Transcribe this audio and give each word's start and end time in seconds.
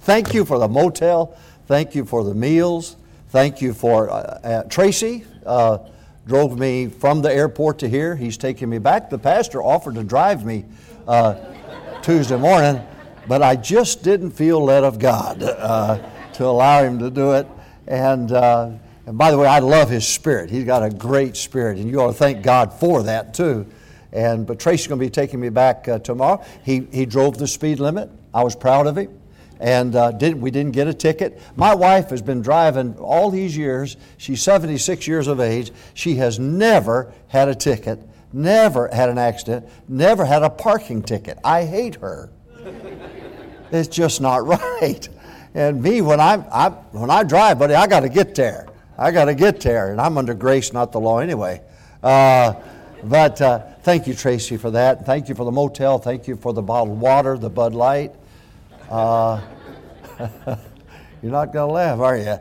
Thank 0.00 0.32
you 0.32 0.46
for 0.46 0.58
the 0.58 0.68
motel. 0.68 1.36
Thank 1.66 1.94
you 1.94 2.04
for 2.04 2.24
the 2.24 2.34
meals. 2.34 2.96
Thank 3.28 3.60
you 3.60 3.74
for 3.74 4.10
uh, 4.10 4.14
uh, 4.14 4.62
Tracy. 4.64 5.24
Uh, 5.44 5.78
drove 6.26 6.58
me 6.58 6.88
from 6.88 7.20
the 7.20 7.32
airport 7.32 7.78
to 7.80 7.88
here. 7.88 8.16
He's 8.16 8.38
taking 8.38 8.70
me 8.70 8.78
back. 8.78 9.10
The 9.10 9.18
pastor 9.18 9.62
offered 9.62 9.96
to 9.96 10.02
drive 10.02 10.44
me 10.44 10.64
uh, 11.06 11.34
Tuesday 12.02 12.38
morning, 12.38 12.82
but 13.28 13.42
I 13.42 13.56
just 13.56 14.02
didn't 14.02 14.30
feel 14.30 14.64
led 14.64 14.84
of 14.84 14.98
God 14.98 15.42
uh, 15.42 15.98
to 16.32 16.46
allow 16.46 16.82
him 16.82 16.98
to 16.98 17.10
do 17.10 17.32
it. 17.32 17.46
And, 17.86 18.32
uh, 18.32 18.70
and 19.04 19.18
by 19.18 19.30
the 19.30 19.38
way, 19.38 19.46
I 19.46 19.58
love 19.58 19.90
his 19.90 20.08
spirit. 20.08 20.50
He's 20.50 20.64
got 20.64 20.82
a 20.82 20.90
great 20.90 21.36
spirit, 21.36 21.76
and 21.78 21.90
you 21.90 22.00
ought 22.00 22.08
to 22.08 22.14
thank 22.14 22.42
God 22.42 22.72
for 22.72 23.02
that 23.02 23.34
too. 23.34 23.66
And 24.12 24.46
but 24.46 24.58
Tracy's 24.58 24.88
going 24.88 24.98
to 24.98 25.06
be 25.06 25.10
taking 25.10 25.38
me 25.38 25.50
back 25.50 25.84
tomorrow. 26.02 26.42
He 26.64 26.88
he 26.90 27.06
drove 27.06 27.38
the 27.38 27.46
speed 27.46 27.78
limit. 27.78 28.10
I 28.34 28.42
was 28.42 28.56
proud 28.56 28.88
of 28.88 28.98
him 28.98 29.19
and 29.60 29.94
uh, 29.94 30.10
did, 30.12 30.40
we 30.40 30.50
didn't 30.50 30.72
get 30.72 30.88
a 30.88 30.94
ticket. 30.94 31.40
My 31.54 31.74
wife 31.74 32.08
has 32.10 32.22
been 32.22 32.40
driving 32.40 32.96
all 32.96 33.30
these 33.30 33.56
years. 33.56 33.98
She's 34.16 34.42
76 34.42 35.06
years 35.06 35.28
of 35.28 35.38
age. 35.38 35.70
She 35.92 36.16
has 36.16 36.38
never 36.38 37.12
had 37.28 37.48
a 37.48 37.54
ticket, 37.54 38.00
never 38.32 38.88
had 38.88 39.10
an 39.10 39.18
accident, 39.18 39.68
never 39.86 40.24
had 40.24 40.42
a 40.42 40.50
parking 40.50 41.02
ticket. 41.02 41.38
I 41.44 41.64
hate 41.66 41.96
her. 41.96 42.32
it's 43.70 43.88
just 43.88 44.22
not 44.22 44.46
right. 44.46 45.08
And 45.52 45.82
me, 45.82 46.00
when 46.00 46.20
I, 46.20 46.44
I 46.50 46.68
when 46.92 47.10
I 47.10 47.22
drive, 47.22 47.58
buddy, 47.58 47.74
I 47.74 47.86
got 47.86 48.00
to 48.00 48.08
get 48.08 48.34
there. 48.34 48.66
I 48.96 49.10
got 49.10 49.26
to 49.26 49.34
get 49.34 49.60
there, 49.60 49.92
and 49.92 50.00
I'm 50.00 50.16
under 50.16 50.34
grace, 50.34 50.72
not 50.72 50.92
the 50.92 51.00
law, 51.00 51.18
anyway. 51.18 51.62
Uh, 52.02 52.54
but 53.02 53.40
uh, 53.40 53.60
thank 53.82 54.06
you, 54.06 54.14
Tracy, 54.14 54.56
for 54.56 54.70
that. 54.72 55.06
Thank 55.06 55.28
you 55.28 55.34
for 55.34 55.44
the 55.44 55.50
motel. 55.50 55.98
Thank 55.98 56.28
you 56.28 56.36
for 56.36 56.52
the 56.52 56.62
bottled 56.62 57.00
water, 57.00 57.36
the 57.36 57.50
Bud 57.50 57.74
Light. 57.74 58.14
Uh, 58.90 59.40
you're 61.22 61.30
not 61.30 61.52
going 61.52 61.68
to 61.68 61.72
laugh, 61.72 62.00
are 62.00 62.16
you? 62.16 62.36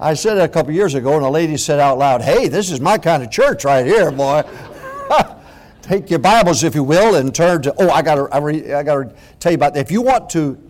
I 0.00 0.14
said 0.14 0.38
a 0.38 0.48
couple 0.48 0.72
years 0.72 0.94
ago, 0.94 1.16
and 1.16 1.24
a 1.24 1.28
lady 1.28 1.56
said 1.56 1.80
out 1.80 1.98
loud, 1.98 2.22
Hey, 2.22 2.46
this 2.46 2.70
is 2.70 2.80
my 2.80 2.98
kind 2.98 3.22
of 3.22 3.32
church 3.32 3.64
right 3.64 3.84
here, 3.84 4.12
boy. 4.12 4.42
Take 5.82 6.08
your 6.08 6.20
Bibles, 6.20 6.62
if 6.62 6.76
you 6.76 6.84
will, 6.84 7.16
and 7.16 7.34
turn 7.34 7.62
to. 7.62 7.74
Oh, 7.78 7.90
I 7.90 8.02
got 8.02 8.14
to 8.14 8.28
I, 8.30 8.38
I 8.38 8.82
to 8.84 9.12
tell 9.40 9.50
you 9.50 9.56
about 9.56 9.74
that. 9.74 9.80
If 9.80 9.90
you 9.90 10.02
want 10.02 10.30
to 10.30 10.62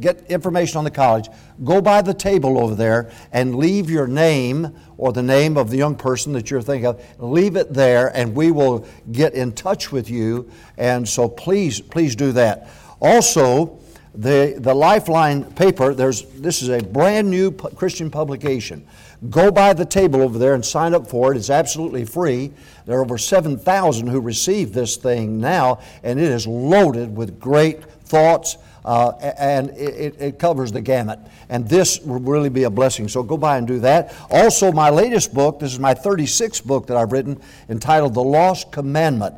get 0.00 0.24
information 0.30 0.78
on 0.78 0.84
the 0.84 0.90
college, 0.90 1.28
go 1.64 1.82
by 1.82 2.00
the 2.00 2.14
table 2.14 2.58
over 2.58 2.74
there 2.74 3.10
and 3.32 3.56
leave 3.56 3.90
your 3.90 4.06
name 4.06 4.74
or 4.96 5.12
the 5.12 5.22
name 5.22 5.58
of 5.58 5.68
the 5.68 5.76
young 5.76 5.96
person 5.96 6.32
that 6.34 6.50
you're 6.50 6.62
thinking 6.62 6.86
of. 6.86 7.04
Leave 7.18 7.56
it 7.56 7.74
there, 7.74 8.16
and 8.16 8.34
we 8.34 8.52
will 8.52 8.86
get 9.10 9.34
in 9.34 9.52
touch 9.52 9.92
with 9.92 10.08
you. 10.08 10.48
And 10.78 11.06
so 11.06 11.28
please, 11.28 11.80
please 11.80 12.14
do 12.16 12.32
that. 12.32 12.68
Also, 13.00 13.80
the, 14.14 14.56
the 14.58 14.74
Lifeline 14.74 15.44
paper, 15.44 15.94
there's, 15.94 16.22
this 16.34 16.60
is 16.62 16.68
a 16.68 16.82
brand 16.82 17.30
new 17.30 17.50
Christian 17.50 18.10
publication. 18.10 18.86
Go 19.30 19.50
by 19.50 19.72
the 19.72 19.86
table 19.86 20.20
over 20.20 20.38
there 20.38 20.54
and 20.54 20.64
sign 20.64 20.94
up 20.94 21.08
for 21.08 21.32
it. 21.32 21.36
It's 21.36 21.48
absolutely 21.48 22.04
free. 22.04 22.52
There 22.84 22.98
are 22.98 23.02
over 23.02 23.16
7,000 23.16 24.06
who 24.08 24.20
receive 24.20 24.72
this 24.72 24.96
thing 24.96 25.40
now, 25.40 25.80
and 26.02 26.18
it 26.18 26.28
is 26.28 26.46
loaded 26.46 27.16
with 27.16 27.40
great 27.40 27.84
thoughts, 27.84 28.58
uh, 28.84 29.12
and 29.38 29.70
it, 29.70 30.20
it, 30.20 30.38
covers 30.38 30.72
the 30.72 30.80
gamut. 30.80 31.20
And 31.48 31.66
this 31.68 32.00
will 32.00 32.18
really 32.18 32.48
be 32.48 32.64
a 32.64 32.70
blessing. 32.70 33.08
So 33.08 33.22
go 33.22 33.36
by 33.36 33.56
and 33.56 33.66
do 33.66 33.78
that. 33.80 34.14
Also, 34.28 34.72
my 34.72 34.90
latest 34.90 35.32
book, 35.32 35.60
this 35.60 35.72
is 35.72 35.78
my 35.78 35.94
36th 35.94 36.64
book 36.64 36.88
that 36.88 36.96
I've 36.96 37.12
written, 37.12 37.40
entitled 37.68 38.14
The 38.14 38.24
Lost 38.24 38.72
Commandment 38.72 39.36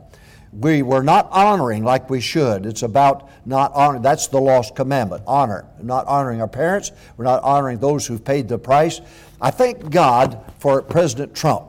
we 0.60 0.82
were 0.82 1.02
not 1.02 1.28
honoring 1.30 1.84
like 1.84 2.08
we 2.08 2.20
should. 2.20 2.66
It's 2.66 2.82
about 2.82 3.28
not 3.44 3.72
honoring. 3.74 4.02
That's 4.02 4.28
the 4.28 4.40
lost 4.40 4.76
commandment 4.76 5.24
honor. 5.26 5.66
Not 5.82 6.06
honoring 6.06 6.40
our 6.40 6.48
parents. 6.48 6.92
We're 7.16 7.24
not 7.24 7.42
honoring 7.42 7.78
those 7.78 8.06
who've 8.06 8.24
paid 8.24 8.48
the 8.48 8.58
price. 8.58 9.00
I 9.40 9.50
thank 9.50 9.90
God 9.90 10.40
for 10.58 10.80
President 10.82 11.34
Trump. 11.34 11.64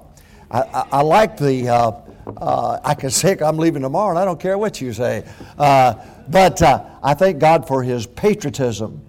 I, 0.52 0.62
I, 0.62 0.88
I 0.92 1.02
like 1.02 1.38
the, 1.38 1.68
uh, 1.68 1.92
uh, 2.38 2.80
I 2.84 2.94
can 2.94 3.10
say 3.10 3.38
I'm 3.42 3.58
leaving 3.58 3.82
tomorrow 3.82 4.12
and 4.12 4.20
I 4.20 4.26
don't 4.26 4.40
care 4.40 4.58
what 4.58 4.80
you 4.82 4.94
say. 4.94 5.26
Uh, 5.58 5.96
but 6.28 6.62
uh, 6.62 6.86
I 7.02 7.14
thank 7.14 7.40
God 7.40 7.68
for 7.68 7.82
his 7.82 8.06
patriotism. 8.06 9.02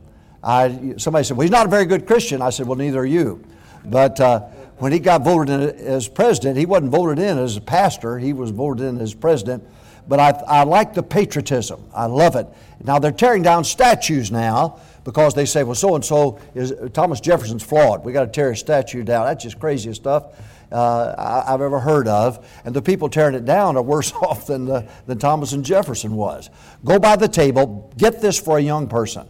I, 0.42 0.94
somebody 0.96 1.24
said, 1.24 1.36
well, 1.36 1.42
he's 1.42 1.50
not 1.50 1.66
a 1.66 1.70
very 1.70 1.86
good 1.86 2.06
Christian. 2.06 2.40
I 2.40 2.50
said, 2.50 2.66
well, 2.66 2.78
neither 2.78 3.00
are 3.00 3.06
you. 3.06 3.44
But 3.84 4.20
uh, 4.20 4.48
when 4.78 4.92
he 4.92 4.98
got 4.98 5.22
voted 5.22 5.48
in 5.48 5.86
as 5.86 6.08
president, 6.08 6.56
he 6.56 6.66
wasn't 6.66 6.90
voted 6.90 7.18
in 7.18 7.38
as 7.38 7.56
a 7.56 7.60
pastor, 7.60 8.18
he 8.18 8.32
was 8.32 8.50
voted 8.50 8.86
in 8.86 9.00
as 9.00 9.14
president. 9.14 9.64
But 10.08 10.20
I, 10.20 10.30
I 10.46 10.64
like 10.64 10.94
the 10.94 11.02
patriotism. 11.02 11.82
I 11.92 12.06
love 12.06 12.36
it. 12.36 12.46
Now 12.84 12.98
they're 13.00 13.10
tearing 13.10 13.42
down 13.42 13.64
statues 13.64 14.30
now 14.30 14.78
because 15.02 15.34
they 15.34 15.46
say, 15.46 15.64
well, 15.64 15.74
so 15.74 15.96
and 15.96 16.04
so 16.04 16.38
is 16.54 16.72
Thomas 16.92 17.20
Jefferson's 17.20 17.64
flawed. 17.64 18.04
We 18.04 18.12
got 18.12 18.24
to 18.24 18.30
tear 18.30 18.50
his 18.50 18.60
statue 18.60 19.02
down. 19.02 19.26
That's 19.26 19.42
just 19.42 19.58
crazy 19.58 19.92
stuff 19.94 20.26
uh, 20.70 21.44
I, 21.46 21.50
have 21.50 21.60
ever 21.60 21.80
heard 21.80 22.08
of. 22.08 22.46
And 22.64 22.74
the 22.74 22.82
people 22.82 23.08
tearing 23.08 23.34
it 23.34 23.44
down 23.44 23.76
are 23.76 23.82
worse 23.82 24.12
off 24.22 24.46
than, 24.46 24.66
the, 24.66 24.86
than 25.06 25.18
Thomas 25.18 25.52
and 25.52 25.64
Jefferson 25.64 26.14
was. 26.14 26.50
Go 26.84 26.98
by 26.98 27.16
the 27.16 27.28
table, 27.28 27.92
get 27.96 28.20
this 28.20 28.38
for 28.38 28.58
a 28.58 28.62
young 28.62 28.88
person. 28.88 29.28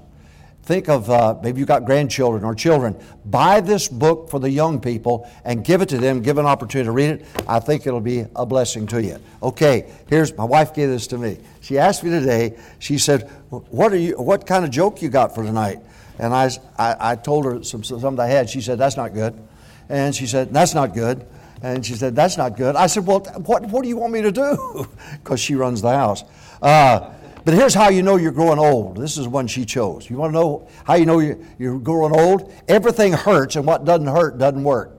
Think 0.66 0.88
of 0.88 1.09
uh, 1.09 1.38
maybe 1.44 1.60
you've 1.60 1.69
got 1.69 1.84
grandchildren 1.84 2.43
or 2.43 2.53
children. 2.53 3.00
Buy 3.25 3.60
this 3.60 3.87
book 3.87 4.28
for 4.28 4.41
the 4.41 4.50
young 4.50 4.81
people 4.81 5.31
and 5.44 5.65
give 5.65 5.81
it 5.81 5.88
to 5.91 5.99
them. 5.99 6.22
Give 6.22 6.38
an 6.38 6.47
opportunity 6.47 6.87
to 6.87 6.91
read 6.91 7.10
it. 7.10 7.27
I 7.47 7.60
think 7.60 7.87
it'll 7.87 8.00
be 8.00 8.27
a 8.34 8.44
blessing 8.44 8.88
to 8.88 9.00
you. 9.00 9.21
Okay, 9.44 9.88
here's 10.09 10.37
my 10.37 10.43
wife 10.43 10.75
gave 10.75 10.88
this 10.88 11.06
to 11.09 11.19
me. 11.19 11.38
She 11.60 11.78
asked 11.78 12.03
me 12.03 12.10
today. 12.10 12.59
She 12.81 12.99
said, 12.99 13.31
"What 13.49 13.93
are 13.93 13.97
you? 13.97 14.21
What 14.21 14.44
kind 14.44 14.65
of 14.65 14.72
joke 14.72 15.00
you 15.03 15.09
got 15.09 15.37
for 15.37 15.44
tonight?" 15.44 15.78
And 16.19 16.34
I, 16.34 16.50
I, 16.77 17.12
I 17.12 17.15
told 17.15 17.44
her 17.44 17.62
some 17.62 17.84
some 17.84 18.19
I 18.19 18.27
had. 18.27 18.50
She 18.50 18.60
said, 18.60 18.77
"That's 18.77 18.97
not 18.97 19.15
good," 19.15 19.41
and 19.88 20.12
she 20.12 20.27
said, 20.27 20.53
"That's 20.53 20.75
not 20.75 20.94
good." 20.94 21.25
And 21.62 21.84
she 21.84 21.94
said, 21.94 22.15
That's 22.15 22.37
not 22.37 22.56
good. 22.56 22.77
I 22.77 22.87
said, 22.87 23.06
Well, 23.06 23.21
what, 23.21 23.65
what 23.66 23.83
do 23.83 23.88
you 23.88 23.97
want 23.97 24.12
me 24.12 24.22
to 24.22 24.31
do? 24.33 24.87
Because 25.22 25.41
she 25.41 25.54
runs 25.54 25.81
the 25.81 25.91
house. 25.91 26.22
Uh, 26.60 27.12
but 27.47 27.55
here's 27.55 27.75
how 27.75 27.91
you 27.91 28.03
know 28.03 28.17
you're 28.17 28.33
growing 28.33 28.59
old. 28.59 28.97
This 28.97 29.17
is 29.17 29.29
one 29.29 29.47
she 29.47 29.65
chose. 29.65 30.11
You 30.11 30.17
want 30.17 30.31
to 30.31 30.34
know 30.34 30.69
how 30.83 30.95
you 30.95 31.07
know 31.07 31.21
you're 31.21 31.79
growing 31.79 32.12
old? 32.12 32.53
Everything 32.67 33.12
hurts, 33.12 33.55
and 33.55 33.65
what 33.65 33.84
doesn't 33.84 34.09
hurt 34.09 34.37
doesn't 34.37 34.65
work. 34.65 34.99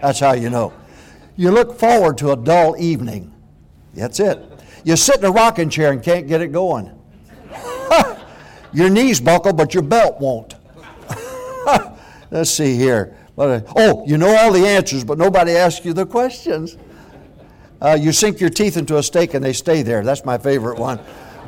That's 0.00 0.18
how 0.18 0.32
you 0.32 0.50
know. 0.50 0.72
You 1.36 1.52
look 1.52 1.78
forward 1.78 2.18
to 2.18 2.32
a 2.32 2.36
dull 2.36 2.76
evening. 2.78 3.32
That's 3.94 4.18
it. 4.18 4.44
You 4.82 4.96
sit 4.96 5.18
in 5.18 5.24
a 5.24 5.30
rocking 5.30 5.70
chair 5.70 5.92
and 5.92 6.02
can't 6.02 6.26
get 6.26 6.40
it 6.40 6.48
going. 6.48 6.90
your 8.72 8.90
knees 8.90 9.20
buckle, 9.20 9.52
but 9.52 9.72
your 9.72 9.84
belt 9.84 10.20
won't. 10.20 10.56
Let's 12.32 12.50
see 12.50 12.74
here. 12.74 13.16
Oh, 13.38 14.02
you 14.04 14.18
know 14.18 14.34
all 14.36 14.52
the 14.52 14.66
answers, 14.66 15.04
but 15.04 15.16
nobody 15.16 15.52
asks 15.52 15.86
you 15.86 15.92
the 15.92 16.06
questions. 16.06 16.76
Uh, 17.80 17.96
you 18.00 18.10
sink 18.10 18.40
your 18.40 18.50
teeth 18.50 18.76
into 18.76 18.98
a 18.98 19.02
steak 19.04 19.34
and 19.34 19.44
they 19.44 19.52
stay 19.52 19.82
there. 19.82 20.02
That's 20.02 20.24
my 20.24 20.38
favorite 20.38 20.80
one. 20.80 20.98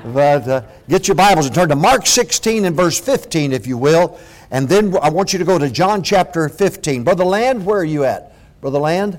But 0.04 0.46
uh, 0.46 0.62
get 0.86 1.08
your 1.08 1.14
Bibles 1.14 1.46
and 1.46 1.54
turn 1.54 1.70
to 1.70 1.76
Mark 1.76 2.06
16 2.06 2.66
and 2.66 2.76
verse 2.76 3.00
15, 3.00 3.52
if 3.52 3.66
you 3.66 3.78
will. 3.78 4.18
And 4.50 4.68
then 4.68 4.94
I 4.98 5.08
want 5.08 5.32
you 5.32 5.38
to 5.38 5.46
go 5.46 5.58
to 5.58 5.70
John 5.70 6.02
chapter 6.02 6.46
15. 6.50 7.04
Brother 7.04 7.24
Land, 7.24 7.64
where 7.64 7.78
are 7.78 7.84
you 7.84 8.04
at? 8.04 8.36
Brother 8.60 8.78
Land? 8.78 9.18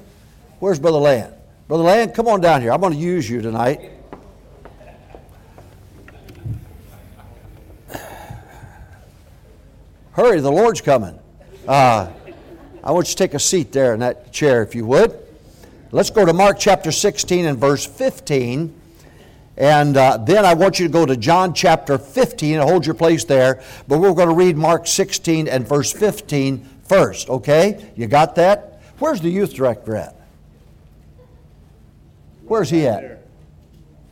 Where's 0.60 0.80
Brother 0.80 1.00
Land? 1.00 1.34
Brother 1.68 1.84
Land, 1.84 2.14
come 2.14 2.28
on 2.28 2.40
down 2.40 2.62
here. 2.62 2.72
I'm 2.72 2.82
going 2.82 2.94
to 2.94 3.00
use 3.00 3.28
you 3.28 3.42
tonight. 3.42 3.90
Hurry, 10.12 10.40
the 10.40 10.52
Lord's 10.52 10.82
coming. 10.82 11.20
Uh, 11.68 12.12
I 12.84 12.92
want 12.92 13.08
you 13.08 13.12
to 13.12 13.18
take 13.18 13.34
a 13.34 13.40
seat 13.40 13.72
there 13.72 13.96
in 13.96 14.02
that 14.02 14.32
chair, 14.32 14.62
if 14.62 14.76
you 14.76 14.86
would. 14.86 15.18
Let's 15.92 16.12
go 16.12 16.26
to 16.26 16.34
Mark 16.34 16.60
chapter 16.60 16.92
16 16.92 17.48
and 17.48 17.58
verse 17.58 17.88
15. 17.88 18.82
And 19.58 19.96
uh, 19.96 20.18
then 20.18 20.46
I 20.46 20.54
want 20.54 20.80
you 20.80 20.88
to 20.88 20.92
go 20.92 21.06
to 21.06 21.16
John 21.16 21.54
chapter 21.54 21.98
15 21.98 22.56
and 22.60 22.70
hold 22.70 22.86
your 22.86 22.96
place 22.96 23.24
there. 23.24 23.62
But 23.88 24.00
we're 24.00 24.14
going 24.14 24.28
to 24.28 24.36
read 24.36 24.58
Mark 24.58 24.86
16 24.86 25.48
and 25.48 25.68
verse 25.68 25.94
15 25.94 26.68
first, 26.84 27.30
okay? 27.30 27.92
You 27.96 28.08
got 28.08 28.36
that? 28.36 28.82
Where's 29.00 29.22
the 29.22 29.30
youth 29.30 29.54
director 29.54 29.96
at? 29.96 30.16
Where's 32.46 32.70
he 32.70 32.86
at? 32.88 33.22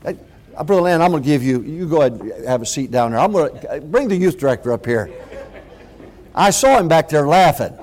Uh, 0.06 0.64
Brother 0.64 0.84
Land, 0.84 1.04
I'm 1.04 1.12
going 1.12 1.24
to 1.24 1.28
give 1.28 1.44
you, 1.44 1.62
you 1.62 1.88
go 1.88 2.02
ahead 2.02 2.14
and 2.14 2.46
have 2.46 2.62
a 2.62 2.66
seat 2.66 2.92
down 2.92 3.12
there. 3.12 3.20
I'm 3.20 3.32
going 3.32 3.60
to 3.60 3.72
uh, 3.72 3.80
bring 3.80 4.08
the 4.08 4.16
youth 4.16 4.38
director 4.38 4.72
up 4.72 4.86
here. 4.86 5.12
I 6.36 6.52
saw 6.52 6.80
him 6.80 6.88
back 6.88 7.10
there 7.10 7.28
laughing. 7.28 7.78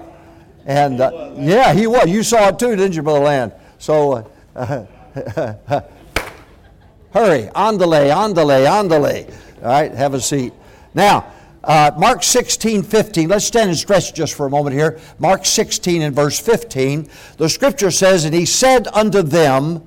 And 0.66 1.00
uh, 1.00 1.32
yeah, 1.36 1.72
he 1.72 1.86
was. 1.86 2.08
You 2.08 2.22
saw 2.22 2.48
it 2.48 2.58
too, 2.58 2.76
didn't 2.76 2.94
you, 2.94 3.02
Brother 3.02 3.24
Land? 3.24 3.52
So, 3.78 4.28
uh, 4.54 4.84
Hurry, 7.12 7.50
andale, 7.54 8.10
andale, 8.12 8.66
andale. 8.66 9.34
All 9.62 9.68
right, 9.68 9.92
have 9.92 10.14
a 10.14 10.20
seat. 10.20 10.52
Now, 10.94 11.32
uh, 11.64 11.90
Mark 11.98 12.22
16, 12.22 12.82
15. 12.82 13.28
Let's 13.28 13.44
stand 13.44 13.68
and 13.68 13.78
stretch 13.78 14.14
just 14.14 14.34
for 14.34 14.46
a 14.46 14.50
moment 14.50 14.74
here. 14.74 14.98
Mark 15.18 15.44
16 15.44 16.02
and 16.02 16.14
verse 16.14 16.38
15. 16.38 17.08
The 17.36 17.48
scripture 17.48 17.90
says, 17.90 18.24
And 18.24 18.34
he 18.34 18.46
said 18.46 18.86
unto 18.92 19.22
them, 19.22 19.82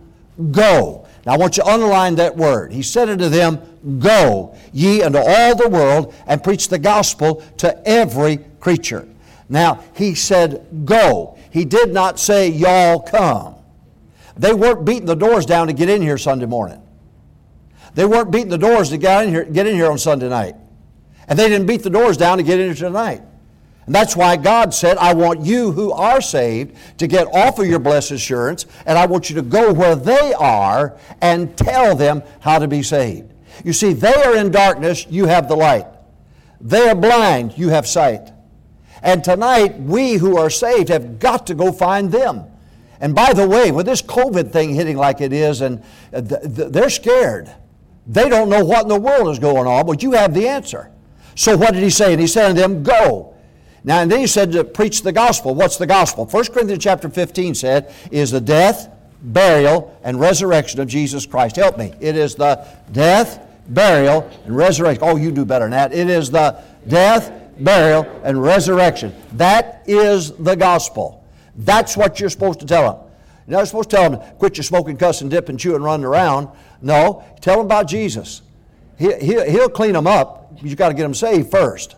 Go. 0.52 1.08
Now 1.26 1.34
I 1.34 1.38
want 1.38 1.58
you 1.58 1.64
to 1.64 1.70
underline 1.70 2.16
that 2.16 2.36
word. 2.36 2.72
He 2.74 2.82
said 2.82 3.10
unto 3.10 3.30
them, 3.30 3.60
Go 4.00 4.56
ye 4.72 5.02
into 5.02 5.20
all 5.20 5.56
the 5.56 5.70
world 5.70 6.14
and 6.28 6.44
preach 6.44 6.68
the 6.68 6.80
gospel 6.80 7.44
to 7.58 7.88
every 7.88 8.38
creature. 8.60 9.08
Now 9.50 9.84
he 9.96 10.14
said, 10.14 10.68
Go. 10.86 11.38
He 11.52 11.66
did 11.66 11.94
not 11.94 12.20
say, 12.20 12.50
Y'all 12.50 13.00
come. 13.00 13.56
They 14.36 14.54
weren't 14.54 14.86
beating 14.86 15.06
the 15.06 15.16
doors 15.16 15.46
down 15.46 15.68
to 15.68 15.74
get 15.74 15.90
in 15.90 16.02
here 16.02 16.18
Sunday 16.18 16.48
morning. 16.48 16.83
They 17.96 18.06
weren't 18.06 18.32
beating 18.32 18.50
the 18.50 18.58
doors 18.58 18.90
to 18.90 18.98
get 18.98 19.26
in 19.26 19.30
here, 19.30 19.44
get 19.44 19.68
in 19.68 19.76
here 19.76 19.92
on 19.92 19.98
Sunday 19.98 20.30
night. 20.30 20.56
And 21.28 21.38
they 21.38 21.48
didn't 21.48 21.68
beat 21.68 21.84
the 21.84 21.90
doors 21.90 22.18
down 22.18 22.38
to 22.38 22.44
get 22.44 22.60
in 22.60 22.68
here 22.68 22.90
tonight. 22.90 23.22
And 23.86 23.94
that's 23.94 24.16
why 24.16 24.38
God 24.38 24.74
said, 24.74 24.98
I 24.98 25.14
want 25.14 25.42
you 25.42 25.72
who 25.72 25.92
are 25.92 26.22
saved 26.22 26.78
to 27.00 27.08
get 27.08 27.28
off 27.28 27.60
of 27.60 27.68
your 27.68 27.80
blessed 27.80 28.12
assurance, 28.12 28.66
and 28.86 28.98
I 28.98 29.06
want 29.06 29.30
you 29.30 29.36
to 29.36 29.42
go 29.42 29.74
where 29.74 29.96
they 29.96 30.34
are 30.34 30.98
and 31.22 31.56
tell 31.58 31.96
them 31.96 32.24
how 32.40 32.60
to 32.60 32.68
be 32.68 32.82
saved. 32.82 33.34
You 33.64 33.74
see, 33.74 33.94
they 33.94 34.14
are 34.14 34.38
in 34.38 34.52
darkness, 34.52 35.06
you 35.10 35.26
have 35.26 35.48
the 35.48 35.56
light. 35.56 35.86
They 36.62 36.88
are 36.88 36.96
blind, 36.96 37.58
you 37.58 37.70
have 37.70 37.86
sight. 37.86 38.32
And 39.02 39.22
tonight, 39.22 39.78
we 39.80 40.14
who 40.14 40.38
are 40.38 40.50
saved 40.50 40.88
have 40.88 41.20
got 41.20 41.48
to 41.48 41.56
go 41.56 41.74
find 41.74 42.10
them. 42.10 42.46
And 43.02 43.14
by 43.14 43.34
the 43.34 43.48
way, 43.48 43.70
with 43.72 43.86
this 43.86 44.02
COVID 44.02 44.52
thing 44.54 44.74
hitting 44.74 44.96
like 44.96 45.20
it 45.20 45.34
is, 45.34 45.60
and 45.60 45.84
uh, 46.14 46.22
they're 46.22 46.90
scared. 46.90 47.54
They 48.06 48.30
don't 48.30 48.50
know 48.50 48.64
what 48.64 48.84
in 48.84 48.90
the 48.90 49.00
world 49.00 49.30
is 49.30 49.40
going 49.40 49.68
on, 49.68 49.86
but 49.86 50.04
you 50.04 50.12
have 50.12 50.34
the 50.34 50.48
answer. 50.48 50.92
So 51.36 51.58
what 51.58 51.74
did 51.74 51.84
he 51.84 51.90
say? 51.90 52.12
And 52.12 52.22
he 52.22 52.28
said 52.28 52.50
to 52.50 52.54
them, 52.54 52.84
Go 52.84 53.34
now, 53.84 54.00
and 54.00 54.12
then 54.12 54.20
he 54.20 54.28
said 54.28 54.52
to 54.54 54.64
preach 54.64 55.02
the 55.02 55.12
gospel. 55.12 55.56
What's 55.56 55.78
the 55.78 55.88
gospel? 55.88 56.26
1 56.26 56.46
Corinthians 56.48 56.84
chapter 56.84 57.10
15 57.10 57.54
said, 57.54 57.94
is 58.12 58.32
the 58.32 58.40
death, 58.40 58.90
burial, 59.22 60.00
and 60.04 60.20
resurrection 60.20 60.80
of 60.80 60.88
Jesus 60.88 61.26
Christ. 61.26 61.58
Help 61.58 61.78
me. 61.78 61.94
It 62.00 62.16
is 62.16 62.36
the 62.36 62.66
death, 62.94 63.46
burial, 63.68 64.30
and 64.46 64.56
resurrection. 64.56 65.04
Oh, 65.06 65.18
you 65.18 65.32
do 65.32 65.44
better 65.44 65.66
than 65.66 65.72
that. 65.72 65.94
It 65.94 66.10
is 66.10 66.32
the 66.32 66.64
death, 66.88 67.32
burial, 67.60 68.04
and 68.24 68.42
resurrection. 68.42 69.14
That 69.34 69.84
is 69.86 70.32
the 70.32 70.56
gospel. 70.56 71.26
That's 71.58 71.98
what 71.98 72.20
you're 72.20 72.30
supposed 72.30 72.62
to 72.62 72.66
tell 72.66 72.94
them. 72.94 73.03
You're 73.48 73.58
not 73.60 73.68
supposed 73.68 73.90
to 73.90 73.96
tell 73.96 74.10
them, 74.10 74.38
quit 74.38 74.58
your 74.58 74.64
smoking, 74.64 74.98
cussing, 74.98 75.30
dipping, 75.30 75.58
chewing, 75.58 75.82
running 75.82 76.06
around. 76.06 76.50
No, 76.82 77.24
tell 77.42 77.58
them 77.58 77.66
about 77.66 77.88
Jesus. 77.88 78.42
He, 78.98 79.14
he, 79.16 79.52
he'll 79.52 79.70
clean 79.70 79.94
them 79.94 80.08
up. 80.08 80.54
You've 80.62 80.78
got 80.78 80.90
to 80.90 80.94
get 80.94 81.04
them 81.04 81.14
saved 81.14 81.52
first. 81.52 81.96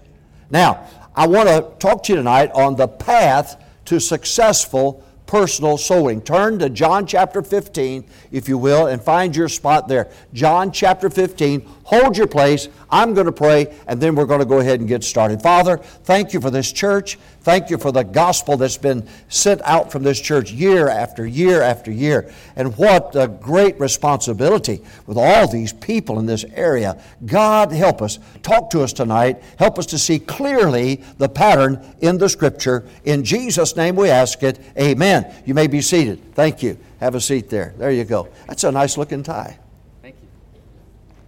Now, 0.50 0.88
I 1.16 1.28
want 1.28 1.50
to 1.50 1.72
talk 1.80 2.04
to 2.04 2.14
you 2.14 2.18
tonight 2.18 2.52
on 2.52 2.76
the 2.76 2.88
path 2.88 3.62
to 3.86 4.00
successful 4.00 5.04
personal 5.26 5.78
sowing. 5.78 6.22
Turn 6.22 6.60
to 6.60 6.70
John 6.70 7.06
chapter 7.06 7.42
15, 7.42 8.06
if 8.32 8.48
you 8.48 8.58
will, 8.58 8.88
and 8.88 9.02
find 9.02 9.36
your 9.36 9.50
spot 9.50 9.88
there. 9.88 10.10
John 10.34 10.72
chapter 10.72 11.10
15. 11.10 11.68
Hold 11.86 12.18
your 12.18 12.26
place. 12.26 12.68
I'm 12.90 13.14
going 13.14 13.28
to 13.28 13.32
pray, 13.32 13.72
and 13.86 14.02
then 14.02 14.16
we're 14.16 14.26
going 14.26 14.40
to 14.40 14.46
go 14.46 14.58
ahead 14.58 14.80
and 14.80 14.90
get 14.90 15.04
started. 15.04 15.40
Father, 15.40 15.78
thank 15.78 16.34
you 16.34 16.42
for 16.42 16.50
this 16.50 16.72
church. 16.72 17.20
Thank 17.42 17.70
you 17.70 17.78
for 17.78 17.92
the 17.92 18.02
gospel 18.02 18.58
that's 18.58 18.78
been 18.78 19.08
sent 19.30 19.62
out 19.62 19.92
from 19.92 20.02
this 20.02 20.20
church 20.20 20.52
year 20.52 20.88
after 20.88 21.28
year 21.28 21.62
after 21.62 21.92
year. 21.92 22.34
And 22.56 22.76
what 22.76 23.16
a 23.16 23.28
great 23.28 23.80
responsibility 23.80 24.82
with 25.06 25.20
all 25.20 25.48
these 25.48 25.74
people 25.74 26.18
in 26.18 26.26
this 26.26 26.44
area. 26.56 27.00
God, 27.24 27.72
help 27.72 28.02
us. 28.02 28.18
Talk 28.42 28.72
to 28.72 28.82
us 28.82 28.92
tonight. 28.92 29.44
Help 29.60 29.78
us 29.78 29.86
to 29.88 30.00
see 30.00 30.18
clearly 30.18 31.04
the 31.20 31.30
pattern 31.30 31.86
in 32.00 32.18
the 32.18 32.30
Scripture. 32.30 32.84
In 33.04 33.24
Jesus' 33.24 33.76
name 33.76 33.96
we 33.96 34.10
ask 34.10 34.42
it. 34.42 34.60
Amen. 34.76 35.32
You 35.46 35.54
may 35.54 35.68
be 35.68 35.82
seated. 35.82 36.34
Thank 36.34 36.64
you. 36.64 36.80
Have 37.00 37.14
a 37.14 37.22
seat 37.22 37.52
there. 37.52 37.76
There 37.78 37.92
you 37.92 38.06
go. 38.06 38.30
That's 38.48 38.64
a 38.64 38.72
nice 38.72 38.98
looking 38.98 39.22
tie. 39.22 39.60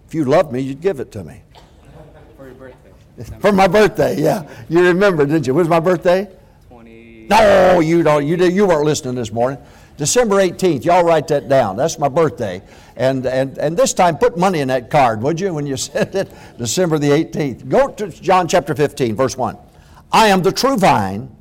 If 0.07 0.15
you 0.15 0.23
loved 0.23 0.53
me, 0.53 0.61
you'd 0.61 0.79
give 0.79 1.01
it 1.01 1.11
to 1.11 1.23
me. 1.25 1.41
For 2.37 2.45
your 2.45 2.55
birthday. 2.55 3.39
For 3.41 3.51
my 3.51 3.67
birthday, 3.67 4.21
yeah. 4.21 4.47
You 4.69 4.81
remember, 4.81 5.25
didn't 5.25 5.45
you? 5.45 5.53
Was 5.53 5.67
my 5.67 5.81
birthday? 5.81 6.29
20. 6.69 7.27
No, 7.29 7.81
you 7.81 8.03
don't. 8.03 8.25
You, 8.25 8.37
did, 8.37 8.53
you 8.53 8.65
weren't 8.65 8.85
listening 8.85 9.15
this 9.15 9.33
morning. 9.33 9.59
December 9.97 10.35
18th. 10.35 10.85
Y'all 10.85 11.03
write 11.03 11.27
that 11.27 11.49
down. 11.49 11.75
That's 11.75 11.99
my 11.99 12.07
birthday. 12.07 12.61
And, 12.95 13.25
and, 13.25 13.57
and 13.57 13.75
this 13.75 13.93
time, 13.93 14.17
put 14.17 14.37
money 14.37 14.61
in 14.61 14.69
that 14.69 14.89
card, 14.89 15.21
would 15.23 15.41
you, 15.41 15.53
when 15.53 15.67
you 15.67 15.75
send 15.77 16.15
it? 16.15 16.31
December 16.57 16.99
the 16.99 17.09
18th. 17.09 17.67
Go 17.67 17.89
to 17.89 18.07
John 18.07 18.47
chapter 18.47 18.73
15, 18.73 19.13
verse 19.13 19.35
1. 19.35 19.57
I 20.13 20.27
am 20.27 20.41
the 20.41 20.53
true 20.53 20.77
vine, 20.77 21.35